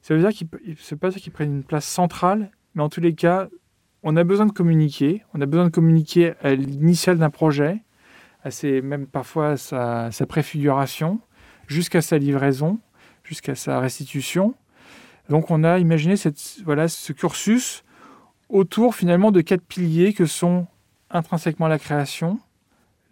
Ça 0.00 0.14
veut 0.14 0.20
dire 0.20 0.30
qu'il 0.30 0.48
ne 0.52 0.96
pas 0.96 1.10
qu'ils 1.10 1.32
prennent 1.32 1.56
une 1.56 1.64
place 1.64 1.86
centrale, 1.86 2.50
mais 2.74 2.82
en 2.82 2.88
tous 2.88 3.00
les 3.00 3.14
cas, 3.14 3.48
on 4.04 4.16
a 4.16 4.22
besoin 4.22 4.46
de 4.46 4.52
communiquer. 4.52 5.24
On 5.34 5.40
a 5.40 5.46
besoin 5.46 5.64
de 5.64 5.70
communiquer 5.70 6.34
à 6.40 6.54
l'initiale 6.54 7.18
d'un 7.18 7.30
projet, 7.30 7.82
à 8.44 8.52
ses, 8.52 8.80
même 8.80 9.06
parfois 9.08 9.56
à 9.72 10.10
sa 10.12 10.26
préfiguration, 10.26 11.20
jusqu'à 11.66 12.00
sa 12.00 12.16
livraison, 12.16 12.78
jusqu'à 13.24 13.56
sa 13.56 13.80
restitution. 13.80 14.54
Donc 15.28 15.50
on 15.50 15.64
a 15.64 15.78
imaginé 15.78 16.16
ce 16.16 17.12
cursus 17.12 17.84
autour 18.48 18.94
finalement 18.94 19.30
de 19.30 19.40
quatre 19.40 19.62
piliers 19.62 20.12
que 20.12 20.26
sont 20.26 20.66
intrinsèquement 21.10 21.68
la 21.68 21.78
création, 21.78 22.38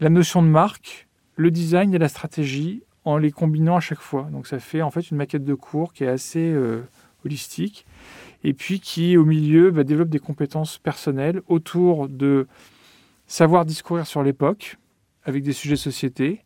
la 0.00 0.08
notion 0.08 0.42
de 0.42 0.48
marque, 0.48 1.08
le 1.36 1.50
design 1.50 1.94
et 1.94 1.98
la 1.98 2.08
stratégie, 2.08 2.82
en 3.04 3.18
les 3.18 3.30
combinant 3.30 3.76
à 3.76 3.80
chaque 3.80 4.00
fois. 4.00 4.28
Donc 4.32 4.46
ça 4.46 4.58
fait 4.58 4.82
en 4.82 4.90
fait 4.90 5.10
une 5.10 5.16
maquette 5.16 5.44
de 5.44 5.54
cours 5.54 5.92
qui 5.92 6.04
est 6.04 6.08
assez 6.08 6.50
euh, 6.50 6.82
holistique 7.24 7.86
et 8.44 8.52
puis 8.52 8.80
qui, 8.80 9.16
au 9.16 9.24
milieu, 9.24 9.70
va 9.70 9.84
développer 9.84 10.10
des 10.10 10.18
compétences 10.18 10.78
personnelles 10.78 11.40
autour 11.48 12.08
de 12.08 12.46
savoir 13.26 13.64
discourir 13.64 14.06
sur 14.06 14.22
l'époque, 14.22 14.76
avec 15.24 15.42
des 15.42 15.52
sujets 15.52 15.74
de 15.74 15.80
société, 15.80 16.44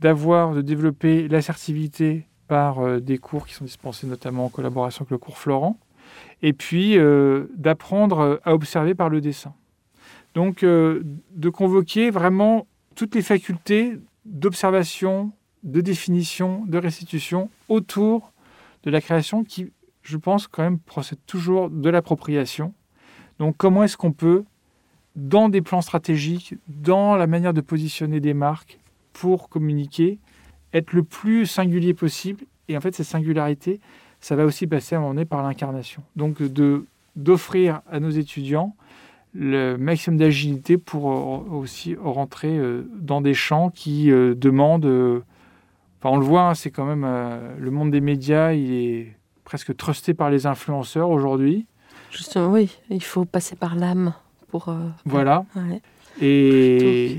d'avoir, 0.00 0.54
de 0.54 0.62
développer 0.62 1.28
l'assertivité 1.28 2.26
par 2.48 2.80
euh, 2.80 3.00
des 3.00 3.18
cours 3.18 3.46
qui 3.46 3.54
sont 3.54 3.64
dispensés 3.64 4.06
notamment 4.06 4.46
en 4.46 4.48
collaboration 4.48 5.02
avec 5.02 5.10
le 5.10 5.18
cours 5.18 5.38
Florent, 5.38 5.78
et 6.42 6.52
puis 6.52 6.98
euh, 6.98 7.46
d'apprendre 7.56 8.40
à 8.44 8.54
observer 8.54 8.94
par 8.94 9.08
le 9.08 9.20
dessin. 9.20 9.54
Donc 10.34 10.62
euh, 10.62 11.02
de 11.30 11.48
convoquer 11.48 12.10
vraiment 12.10 12.66
toutes 12.94 13.14
les 13.14 13.22
facultés 13.22 13.98
d'observation, 14.26 15.32
de 15.62 15.80
définition, 15.80 16.64
de 16.66 16.78
restitution 16.78 17.48
autour 17.68 18.32
de 18.82 18.90
la 18.90 19.00
création 19.00 19.44
qui, 19.44 19.72
je 20.02 20.16
pense, 20.16 20.46
quand 20.46 20.62
même 20.62 20.78
procède 20.78 21.18
toujours 21.26 21.70
de 21.70 21.88
l'appropriation. 21.88 22.74
Donc 23.38 23.56
comment 23.56 23.82
est-ce 23.82 23.96
qu'on 23.96 24.12
peut, 24.12 24.44
dans 25.14 25.48
des 25.48 25.62
plans 25.62 25.80
stratégiques, 25.80 26.54
dans 26.68 27.16
la 27.16 27.26
manière 27.26 27.54
de 27.54 27.62
positionner 27.62 28.20
des 28.20 28.34
marques 28.34 28.78
pour 29.14 29.48
communiquer, 29.48 30.18
être 30.76 30.92
le 30.92 31.02
plus 31.02 31.46
singulier 31.46 31.94
possible. 31.94 32.44
Et 32.68 32.76
en 32.76 32.80
fait, 32.80 32.94
cette 32.94 33.06
singularité, 33.06 33.80
ça 34.20 34.36
va 34.36 34.44
aussi 34.44 34.66
passer 34.66 34.94
à 34.94 34.98
un 34.98 35.00
moment 35.02 35.14
donné 35.14 35.24
par 35.24 35.42
l'incarnation. 35.42 36.02
Donc 36.16 36.42
de 36.42 36.84
d'offrir 37.16 37.80
à 37.90 37.98
nos 37.98 38.10
étudiants 38.10 38.76
le 39.32 39.76
maximum 39.76 40.18
d'agilité 40.18 40.78
pour 40.78 41.10
euh, 41.10 41.56
aussi 41.56 41.94
rentrer 41.94 42.56
euh, 42.56 42.88
dans 42.98 43.20
des 43.20 43.34
champs 43.34 43.70
qui 43.70 44.10
euh, 44.10 44.34
demandent. 44.34 44.86
Enfin, 45.98 46.14
on 46.14 46.18
le 46.18 46.24
voit, 46.24 46.48
hein, 46.48 46.54
c'est 46.54 46.70
quand 46.70 46.84
même 46.84 47.06
le 47.58 47.70
monde 47.70 47.90
des 47.90 48.00
médias, 48.00 48.52
il 48.52 48.72
est 48.72 49.16
presque 49.44 49.76
trusté 49.76 50.14
par 50.14 50.30
les 50.30 50.46
influenceurs 50.46 51.10
aujourd'hui. 51.10 51.66
Justement, 52.10 52.48
oui, 52.48 52.78
il 52.90 53.02
faut 53.02 53.24
passer 53.24 53.56
par 53.56 53.76
l'âme 53.76 54.12
pour. 54.48 54.74
voilà. 55.04 55.44
Ouais. 55.54 55.80
Et 56.20 57.18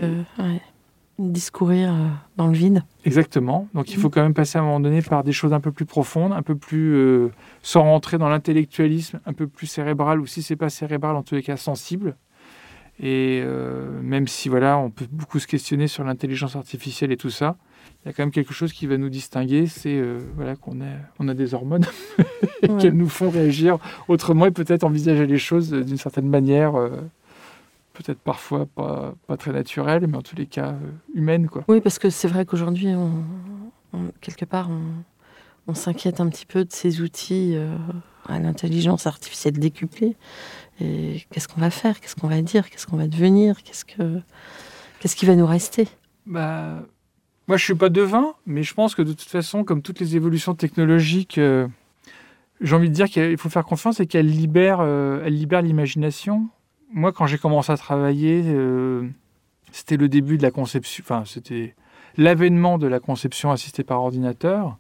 discourir 1.20 1.93
dans 2.36 2.47
le 2.47 2.53
vide. 2.53 2.84
Exactement. 3.05 3.68
Donc 3.74 3.91
il 3.91 3.97
faut 3.97 4.09
quand 4.09 4.22
même 4.22 4.34
passer 4.34 4.57
à 4.57 4.61
un 4.61 4.65
moment 4.65 4.80
donné 4.80 5.01
par 5.01 5.24
des 5.24 5.32
choses 5.32 5.53
un 5.53 5.59
peu 5.59 5.72
plus 5.72 5.86
profondes, 5.86 6.34
un 6.34 6.43
peu 6.43 6.55
plus 6.55 6.95
euh, 6.95 7.32
sans 7.61 7.84
rentrer 7.84 8.18
dans 8.18 8.30
l'intellectualisme, 8.30 9.20
un 9.26 9.34
peu 9.34 9.47
plus 9.47 9.68
cérébral, 9.68 10.20
ou 10.20 10.28
si 10.28 10.41
c'est 10.41 10.55
pas 10.55 10.70
cérébral, 10.70 11.15
en 11.15 11.24
tous 11.24 11.36
les 11.36 11.43
cas 11.43 11.57
sensible. 11.57 12.15
Et 12.99 13.41
euh, 13.43 14.01
même 14.01 14.28
si 14.28 14.49
voilà, 14.49 14.78
on 14.78 14.89
peut 14.89 15.07
beaucoup 15.11 15.39
se 15.39 15.47
questionner 15.47 15.88
sur 15.88 16.03
l'intelligence 16.03 16.55
artificielle 16.55 17.11
et 17.11 17.18
tout 17.18 17.30
ça, 17.30 17.57
il 18.03 18.07
y 18.07 18.09
a 18.09 18.13
quand 18.13 18.24
même 18.24 18.32
quelque 18.32 18.53
chose 18.53 18.74
qui 18.74 18.88
va 18.88 18.97
nous 18.97 19.09
distinguer, 19.09 19.68
c'est 19.68 19.95
euh, 19.95 20.20
voilà 20.36 20.55
qu'on 20.55 20.82
a, 20.82 20.95
on 21.20 21.28
a 21.28 21.34
des 21.34 21.53
hormones 21.53 21.86
qu'elles 22.80 22.95
nous 22.95 23.09
font 23.09 23.30
réagir 23.30 23.78
autrement 24.07 24.45
et 24.45 24.51
peut-être 24.51 24.84
envisager 24.84 25.28
les 25.28 25.38
choses 25.38 25.72
d'une 25.72 25.97
certaine 25.97 26.28
manière 26.28 26.74
peut-être 27.98 28.20
parfois 28.20 28.66
pas, 28.66 29.16
pas, 29.28 29.38
très 29.38 29.52
naturelle, 29.52 30.06
mais 30.08 30.18
en 30.18 30.22
tous 30.22 30.36
les 30.36 30.45
cas 30.45 30.70
euh, 30.70 30.91
humaine. 31.16 31.48
Quoi. 31.48 31.64
Oui, 31.68 31.82
parce 31.82 32.00
que 32.00 32.10
c'est 32.10 32.28
vrai 32.28 32.45
qu'aujourd'hui, 32.45 32.89
on, 32.89 33.24
quelque 34.22 34.45
part, 34.45 34.70
on, 35.68 35.74
s'inquiète 35.74 36.22
un 36.22 36.30
petit 36.30 36.45
peu 36.45 36.64
de 36.64 36.72
ces 36.72 37.02
outils 37.02 37.54
euh, 37.56 37.76
à 38.28 38.39
l'intelligence 38.39 39.08
artificielle 39.08 39.60
décuplée. 39.60 40.16
Et 40.80 41.26
qu'est-ce 41.32 41.48
qu'on 41.48 41.60
va 41.60 41.72
faire? 41.72 42.00
Qu'est-ce 42.00 42.16
qu'on 42.16 42.28
va 42.28 42.41
dire? 42.41 42.70
Qu'est-ce 42.70 42.88
qu'on 42.88 42.98
va 42.98 43.08
devenir? 43.08 43.64
Qu'est-ce 43.64 43.84
que 43.84 44.22
qu'est-ce 45.00 45.16
qui 45.16 45.26
va 45.26 45.36
nous 45.36 45.45
rester? 45.45 45.88
Bah, 46.26 46.84
Moi, 47.48 47.58
je 47.58 47.64
suis 47.64 47.76
pas 47.76 47.89
devin, 47.89 48.34
mais 48.45 48.64
je 48.64 48.74
pense 48.74 48.95
que 48.95 49.02
de 49.02 49.12
toute 49.12 49.30
façon, 49.30 49.64
comme 49.64 49.82
toutes 49.82 50.00
les 50.00 50.16
évolutions 50.16 50.56
technologiques, 50.56 51.38
euh, 51.38 51.68
j'ai 52.62 52.76
envie 52.76 52.89
de 52.89 52.93
dire 52.93 53.08
qu'il 53.08 53.38
faut 53.38 53.50
faire 53.50 53.66
confiance 53.66 54.00
et 54.00 54.08
qu'elles 54.08 54.30
libèrent, 54.30 54.82
elle 54.82 55.34
libère 55.34 55.62
l'imagination 55.62 56.50
moi, 56.92 57.12
quand 57.12 57.28
j'ai 57.28 57.38
commencé 57.38 57.72
à 57.72 57.78
travailler, 57.78 58.44
euh, 58.46 59.08
c'était 59.72 59.98
le 59.98 60.08
début 60.10 60.38
de 60.38 60.44
la 60.44 60.52
conception, 60.52 61.04
enfin, 61.06 61.24
c'était 61.26 61.76
l'avènement 62.18 62.78
de 62.78 62.88
la 62.88 63.00
conception 63.00 63.52
assistée 63.52 63.84
par 63.84 64.02
ordinateur. 64.02 64.78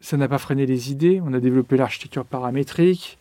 Ça 0.00 0.16
n'a 0.16 0.28
pas 0.28 0.38
freiné 0.38 0.66
les 0.66 0.90
idées. 0.90 1.20
On 1.24 1.32
a 1.32 1.40
développé 1.40 1.76
l'architecture 1.76 2.24
paramétrique. 2.24 3.18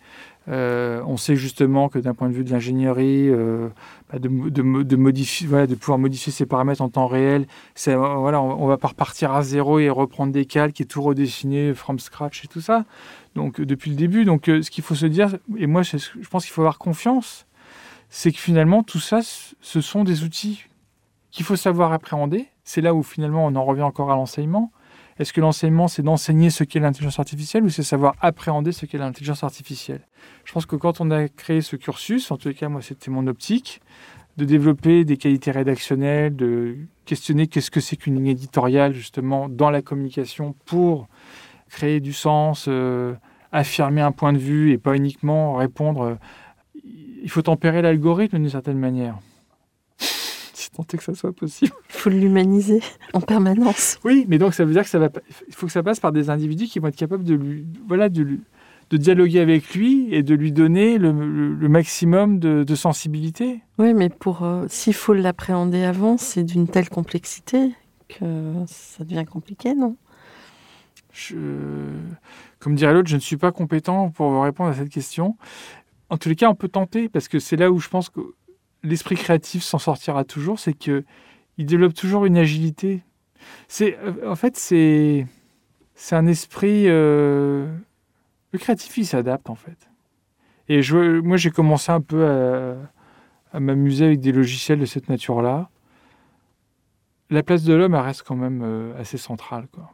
Euh, 0.48 1.04
on 1.06 1.18
sait 1.18 1.36
justement 1.36 1.88
que 1.88 2.00
d'un 2.00 2.16
point 2.16 2.28
de 2.28 2.34
vue 2.34 2.44
de 2.44 2.50
l'ingénierie, 2.50 3.30
euh, 3.30 3.70
bah, 4.12 4.18
de, 4.18 5.76
pouvoir 5.76 6.00
modifier 6.00 6.32
ces 6.32 6.48
paramètres 6.48 6.82
en 6.82 6.90
temps 6.90 7.06
réel, 7.06 7.46
voilà, 7.86 8.42
on, 8.42 8.64
ne 8.64 8.68
va 8.68 8.78
pas 8.78 8.88
repartir 8.88 9.32
à 9.34 9.44
zéro 9.44 9.78
et 9.78 9.92
reprendre 9.92 10.34
des 10.34 10.46
calques 10.46 10.82
et 10.82 10.86
tout 10.86 11.04
redessiner 11.04 11.76
from 11.76 12.00
scratch 12.00 12.44
et 12.46 12.48
tout 12.48 12.62
ça. 12.62 12.86
Donc 13.36 13.62
depuis 13.62 13.92
le 13.92 13.98
début, 13.98 14.26
donc 14.26 14.46
ce 14.48 14.72
qu'il 14.72 14.84
faut 14.84 14.96
se 14.96 15.06
dire, 15.06 15.38
et 15.58 15.68
moi 15.68 15.84
je 15.84 15.98
pense 16.32 16.46
qu'il 16.46 16.54
faut 16.54 16.62
avoir 16.62 16.80
confiance 16.80 17.46
c'est 18.14 18.34
que 18.34 18.38
finalement, 18.38 18.84
tout 18.84 19.00
ça, 19.00 19.22
ce 19.24 19.82
sont 19.82 20.04
des 20.04 20.24
outils 20.24 20.66
qu'il 21.32 21.46
faut 21.46 21.56
savoir 21.56 21.94
appréhender. 21.94 22.48
C'est 22.66 22.82
là 22.82 22.94
où 22.94 23.04
finalement 23.04 23.48
on 23.48 23.56
en 23.56 23.64
revient 23.64 23.82
encore 23.84 24.12
à 24.12 24.16
l'enseignement. 24.16 24.72
Est-ce 25.18 25.32
que 25.32 25.40
l'enseignement, 25.40 25.88
c'est 25.88 26.02
d'enseigner 26.02 26.50
ce 26.50 26.66
qu'est 26.66 26.82
l'intelligence 26.82 27.20
artificielle 27.20 27.64
ou 27.64 27.70
c'est 27.70 27.84
savoir 27.84 28.16
appréhender 28.20 28.74
ce 28.74 28.86
qu'est 28.86 28.98
l'intelligence 28.98 29.46
artificielle? 29.46 30.02
Je 30.44 30.52
pense 30.52 30.66
que 30.66 30.76
quand 30.76 31.00
on 31.00 31.10
a 31.10 31.30
créé 31.30 31.62
ce 31.62 31.78
cursus, 31.78 32.32
en 32.32 32.38
les 32.44 32.54
cas, 32.54 32.68
moi, 32.68 32.82
c'était 32.82 33.12
mon 33.12 33.28
optique, 33.28 33.82
de 34.36 34.44
développer 34.44 35.06
des 35.06 35.16
qualités 35.16 35.52
rédactionnelles, 35.52 36.36
de 36.36 36.76
questionner 37.06 37.48
qu'est-ce 37.48 37.72
que 37.72 37.80
c'est 37.80 37.96
qu'une 37.96 38.16
ligne 38.16 38.28
éditoriale, 38.28 38.94
justement, 38.94 39.48
dans 39.48 39.70
la 39.70 39.82
communication 39.82 40.54
pour 40.66 41.08
créer 41.70 42.02
du 42.02 42.12
sens, 42.12 42.66
euh, 42.68 43.14
affirmer 43.54 44.02
un 44.02 44.12
point 44.12 44.34
de 44.34 44.38
vue 44.38 44.72
et 44.72 44.78
pas 44.78 44.96
uniquement 44.96 45.56
répondre 45.56 46.18
il 47.22 47.30
faut 47.30 47.42
tempérer 47.42 47.82
l'algorithme 47.82 48.38
d'une 48.38 48.50
certaine 48.50 48.80
manière. 48.80 49.18
si 49.98 50.72
tant 50.72 50.84
est 50.84 50.98
que 50.98 51.04
ça 51.04 51.14
soit 51.14 51.34
possible. 51.34 51.72
Il 51.90 51.96
faut 51.96 52.10
l'humaniser 52.10 52.82
en 53.14 53.22
permanence. 53.22 54.00
Oui, 54.04 54.26
mais 54.28 54.38
donc 54.38 54.54
ça 54.54 54.66
veut 54.66 54.74
dire 54.74 54.84
que 54.84 54.90
ça 54.90 55.00
va, 55.00 55.10
il 55.48 55.54
faut 55.54 55.68
que 55.68 55.72
ça 55.72 55.84
passe 55.84 56.00
par 56.00 56.12
des 56.12 56.30
individus 56.30 56.66
qui 56.66 56.80
vont 56.80 56.88
être 56.88 56.96
capables 56.96 57.24
de 57.24 57.36
lui, 57.36 57.66
voilà, 57.88 58.10
de, 58.10 58.40
de 58.92 58.98
dialoguer 58.98 59.40
avec 59.40 59.74
lui 59.74 60.14
et 60.14 60.22
de 60.22 60.36
lui 60.36 60.52
donner 60.52 60.98
le, 60.98 61.14
maximum 61.70 62.40
de, 62.40 62.76
sensibilité. 62.76 63.62
Oui, 63.78 63.94
mais 63.94 64.10
pour 64.10 64.44
euh, 64.44 64.66
s'il 64.68 64.94
faut 64.94 65.14
l'appréhender 65.14 65.84
avant, 65.84 66.18
c'est 66.18 66.44
d'une 66.44 66.68
telle 66.68 66.90
complexité 66.90 67.72
que 68.10 68.26
ça 68.68 69.04
devient 69.04 69.26
compliqué, 69.26 69.74
non? 69.74 69.96
Je, 71.14 71.36
Comme 72.60 72.76
dirait 72.76 72.94
l'autre, 72.94 73.10
je 73.10 73.16
ne 73.16 73.22
suis 73.22 73.36
pas 73.36 73.52
compétent 73.52 74.10
pour 74.10 74.44
répondre 74.44 74.70
à 74.70 74.74
cette 74.74 74.90
question 74.90 75.36
en 76.12 76.18
tous 76.18 76.28
les 76.28 76.36
cas, 76.36 76.50
on 76.50 76.56
peut 76.56 76.68
tenter, 76.68 77.08
parce 77.08 77.30
que 77.30 77.40
c'est 77.40 77.56
là 77.56 77.72
où 77.72 77.80
je 77.80 77.88
pense 77.88 78.10
que 78.10 78.20
l'esprit 78.84 79.16
créatif 79.16 79.64
s'en 79.64 79.80
sortira 79.80 80.26
toujours, 80.26 80.60
c'est 80.60 80.74
qu'il 80.74 81.06
développe 81.58 81.94
toujours 81.94 82.26
une 82.26 82.36
agilité. 82.36 83.02
C'est, 83.70 83.98
euh, 84.00 84.30
en 84.30 84.36
fait, 84.36 84.58
c'est, 84.58 85.26
c'est 85.96 86.18
un 86.18 86.28
esprit. 86.28 86.84
Euh, 86.88 87.74
le 88.52 88.60
créatif, 88.60 88.98
il 88.98 89.06
s'adapte, 89.06 89.50
en 89.50 89.56
fait. 89.56 89.90
Et 90.68 90.82
je, 90.82 91.22
moi, 91.22 91.38
j'ai 91.38 91.50
commencé 91.50 91.94
un 91.94 92.02
peu 92.02 92.28
à, 93.54 93.60
m'amuser 93.62 94.06
avec 94.06 94.20
des 94.20 94.34
logiciels 94.34 94.80
de 94.80 94.86
cette 94.86 95.08
nature-là. 95.08 95.70
La 97.30 97.42
place 97.42 97.64
de 97.64 97.74
l'homme, 97.74 97.96
elle 97.96 98.02
reste 98.02 98.24
quand 98.24 98.36
même 98.36 98.62
euh, 98.66 99.00
assez 99.00 99.18
centrale, 99.18 99.68
quoi. 99.72 99.94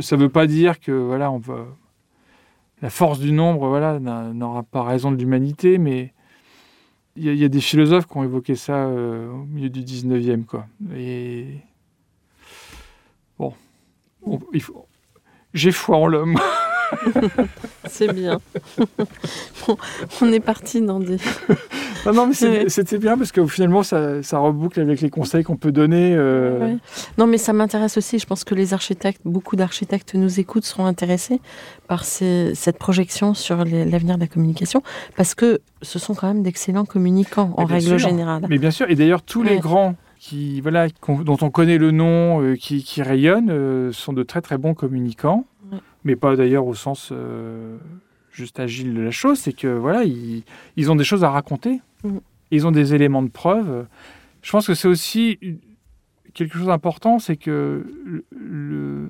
Ça 0.00 0.16
ne 0.16 0.22
veut 0.22 0.30
pas 0.30 0.46
dire 0.46 0.78
que 0.78 0.92
voilà, 0.92 1.30
on 1.30 1.38
va 1.38 1.66
la 2.82 2.90
force 2.90 3.18
du 3.18 3.32
nombre 3.32 3.68
voilà, 3.68 3.98
n'aura 3.98 4.62
pas 4.62 4.82
raison 4.82 5.10
de 5.10 5.16
l'humanité, 5.16 5.78
mais 5.78 6.12
il 7.16 7.34
y, 7.34 7.44
a 7.44 7.48
des 7.48 7.60
philosophes 7.60 8.06
qui 8.06 8.16
ont 8.18 8.24
évoqué 8.24 8.56
ça 8.56 8.74
euh, 8.74 9.30
au 9.30 9.44
milieu 9.46 9.70
du 9.70 9.80
19e. 9.80 10.44
Quoi. 10.44 10.66
Et 10.94 11.46
bon, 13.38 13.54
j'ai 15.54 15.72
foi 15.72 15.96
en 15.96 16.06
l'homme. 16.06 16.38
C'est 17.86 18.12
bien. 18.12 18.40
on 20.20 20.32
est 20.32 20.40
parti 20.40 20.80
dans 20.80 21.00
des. 21.00 21.18
non, 22.06 22.26
mais 22.26 22.68
c'était 22.68 22.98
bien 22.98 23.16
parce 23.16 23.32
que 23.32 23.46
finalement, 23.46 23.82
ça, 23.82 24.20
reboucle 24.32 24.80
avec 24.80 25.00
les 25.00 25.10
conseils 25.10 25.44
qu'on 25.44 25.56
peut 25.56 25.72
donner. 25.72 26.14
Euh. 26.14 26.74
Non, 27.18 27.26
mais 27.26 27.38
ça 27.38 27.52
m'intéresse 27.52 27.96
aussi. 27.96 28.18
Je 28.18 28.26
pense 28.26 28.44
que 28.44 28.54
les 28.54 28.74
architectes, 28.74 29.20
beaucoup 29.24 29.56
d'architectes 29.56 30.14
nous 30.14 30.40
écoutent, 30.40 30.64
seront 30.64 30.86
intéressés 30.86 31.40
par 31.88 32.04
cette 32.04 32.78
projection 32.78 33.34
sur 33.34 33.56
l'avenir 33.64 34.16
de 34.16 34.20
la 34.20 34.28
communication 34.28 34.82
parce 35.16 35.34
que 35.34 35.60
ce 35.82 35.98
sont 35.98 36.14
quand 36.14 36.28
même 36.28 36.42
d'excellents 36.42 36.84
communicants 36.84 37.52
en 37.56 37.64
règle 37.64 37.98
générale. 37.98 38.44
Mais 38.48 38.58
bien 38.58 38.70
sûr. 38.70 38.90
Et 38.90 38.94
d'ailleurs, 38.94 39.22
tous 39.22 39.42
les 39.42 39.58
grands 39.58 39.94
qui, 40.18 40.60
voilà, 40.60 40.88
dont 40.88 41.36
on 41.40 41.50
connaît 41.50 41.78
le 41.78 41.90
nom, 41.90 42.42
euh, 42.42 42.56
qui, 42.56 43.02
rayonnent, 43.02 43.50
euh, 43.50 43.92
sont 43.92 44.12
de 44.12 44.22
très 44.22 44.40
très 44.40 44.58
bons 44.58 44.74
communicants 44.74 45.44
mais 46.06 46.16
pas 46.16 46.36
d'ailleurs 46.36 46.66
au 46.66 46.74
sens 46.74 47.10
euh, 47.12 47.76
juste 48.30 48.60
agile 48.60 48.94
de 48.94 49.00
la 49.00 49.10
chose, 49.10 49.38
c'est 49.38 49.52
que 49.52 49.66
voilà, 49.66 50.04
ils, 50.04 50.44
ils, 50.76 50.90
ont 50.90 50.96
des 50.96 51.04
choses 51.04 51.24
à 51.24 51.30
raconter, 51.30 51.80
mm. 52.04 52.18
ils 52.52 52.66
ont 52.66 52.70
des 52.70 52.94
éléments 52.94 53.22
de 53.22 53.28
preuve. 53.28 53.86
Je 54.42 54.50
pense 54.52 54.66
que 54.66 54.74
c'est 54.74 54.88
aussi 54.88 55.38
quelque 56.32 56.56
chose 56.56 56.68
d'important, 56.68 57.18
c'est 57.18 57.36
que 57.36 57.84
le, 58.30 59.08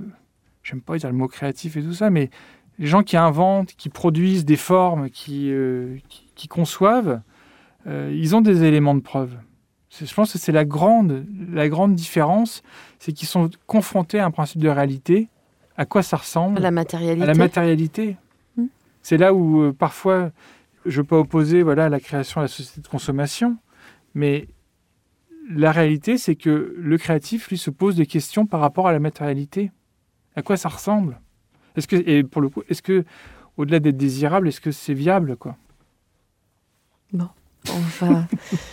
j'aime 0.62 0.80
pas 0.80 0.96
dire 0.96 1.10
le 1.10 1.16
mot 1.16 1.28
créatif 1.28 1.76
et 1.76 1.82
tout 1.82 1.92
ça, 1.92 2.08
mais 2.08 2.30
les 2.78 2.86
gens 2.86 3.02
qui 3.02 3.16
inventent, 3.16 3.74
qui 3.74 3.90
produisent 3.90 4.44
des 4.44 4.56
formes, 4.56 5.10
qui, 5.10 5.50
euh, 5.50 5.98
qui, 6.34 6.48
conçoivent, 6.48 7.20
euh, 7.86 8.12
ils 8.14 8.34
ont 8.34 8.40
des 8.40 8.64
éléments 8.64 8.94
de 8.94 9.00
preuve. 9.00 9.36
Je 9.90 10.12
pense 10.14 10.32
que 10.32 10.38
c'est 10.38 10.52
la 10.52 10.64
grande, 10.64 11.26
la 11.52 11.68
grande 11.68 11.94
différence, 11.94 12.62
c'est 12.98 13.12
qu'ils 13.12 13.28
sont 13.28 13.50
confrontés 13.66 14.18
à 14.18 14.26
un 14.26 14.30
principe 14.30 14.60
de 14.60 14.68
réalité. 14.68 15.28
À 15.76 15.84
quoi 15.86 16.02
ça 16.02 16.16
ressemble 16.16 16.58
À 16.58 16.60
la 16.60 16.70
matérialité. 16.70 17.22
À 17.22 17.26
la 17.26 17.34
matérialité. 17.34 18.16
Hmm. 18.56 18.66
C'est 19.02 19.16
là 19.18 19.34
où 19.34 19.62
euh, 19.62 19.72
parfois 19.72 20.30
je 20.84 20.90
ne 20.92 20.96
veux 21.02 21.04
pas 21.04 21.18
opposer 21.18 21.62
voilà, 21.62 21.88
la 21.88 22.00
création 22.00 22.40
à 22.40 22.44
la 22.44 22.48
société 22.48 22.80
de 22.80 22.86
consommation, 22.88 23.56
mais 24.14 24.46
la 25.50 25.72
réalité, 25.72 26.16
c'est 26.18 26.36
que 26.36 26.74
le 26.78 26.98
créatif, 26.98 27.48
lui, 27.48 27.58
se 27.58 27.70
pose 27.70 27.96
des 27.96 28.06
questions 28.06 28.46
par 28.46 28.60
rapport 28.60 28.86
à 28.88 28.92
la 28.92 28.98
matérialité. 29.00 29.70
À 30.36 30.42
quoi 30.42 30.56
ça 30.56 30.68
ressemble? 30.68 31.20
Est-ce 31.76 31.88
que, 31.88 31.96
et 31.96 32.22
pour 32.24 32.40
le 32.40 32.48
coup, 32.48 32.62
est-ce 32.68 32.82
que, 32.82 33.04
au-delà 33.56 33.80
d'être 33.80 33.96
désirable, 33.96 34.48
est-ce 34.48 34.60
que 34.60 34.70
c'est 34.70 34.94
viable, 34.94 35.36
quoi? 35.36 35.56
Bon, 37.12 37.28
on 37.70 38.04
va 38.06 38.26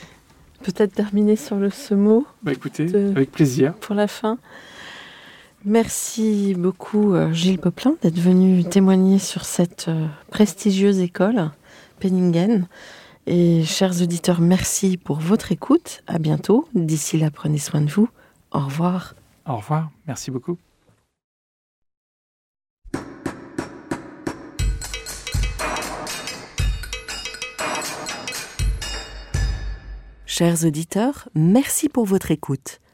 peut-être 0.63 0.93
terminer 0.93 1.35
sur 1.35 1.57
le, 1.57 1.69
ce 1.69 1.93
mot 1.93 2.25
Bah 2.43 2.51
écoutez, 2.53 2.85
De- 2.85 3.11
avec 3.15 3.31
plaisir. 3.31 3.73
pour 3.75 3.95
la 3.95 4.07
fin. 4.07 4.37
Merci 5.65 6.55
beaucoup 6.55 7.13
euh, 7.13 7.31
Gilles 7.31 7.57
Poplin 7.57 7.95
d'être 8.01 8.19
venu 8.19 8.65
témoigner 8.65 9.17
sur 9.17 9.45
cette 9.45 9.85
euh, 9.87 10.07
prestigieuse 10.29 10.99
école, 10.99 11.51
Penningen. 12.01 12.67
Et 13.27 13.63
chers 13.63 14.01
auditeurs, 14.01 14.41
merci 14.41 14.97
pour 14.97 15.19
votre 15.19 15.53
écoute. 15.53 16.03
À 16.05 16.19
bientôt. 16.19 16.67
D'ici 16.73 17.17
là, 17.17 17.31
prenez 17.31 17.59
soin 17.59 17.79
de 17.79 17.89
vous. 17.89 18.09
Au 18.51 18.59
revoir. 18.59 19.15
Au 19.47 19.55
revoir. 19.55 19.89
Merci 20.05 20.31
beaucoup. 20.31 20.57
Chers 30.25 30.65
auditeurs, 30.65 31.29
merci 31.35 31.87
pour 31.87 32.05
votre 32.05 32.31
écoute. 32.31 32.81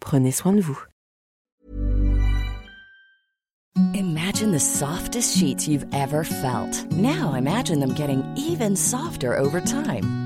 prenez 0.00 0.32
soin 0.32 0.54
de 0.54 0.62
vous. 0.62 0.78
Imagine 3.94 4.52
the 4.52 4.60
softest 4.60 5.36
sheets 5.36 5.68
you've 5.68 5.86
ever 5.92 6.24
felt. 6.24 6.90
Now 6.92 7.34
imagine 7.34 7.80
them 7.80 7.92
getting 7.94 8.24
even 8.36 8.74
softer 8.74 9.36
over 9.36 9.60
time. 9.60 10.25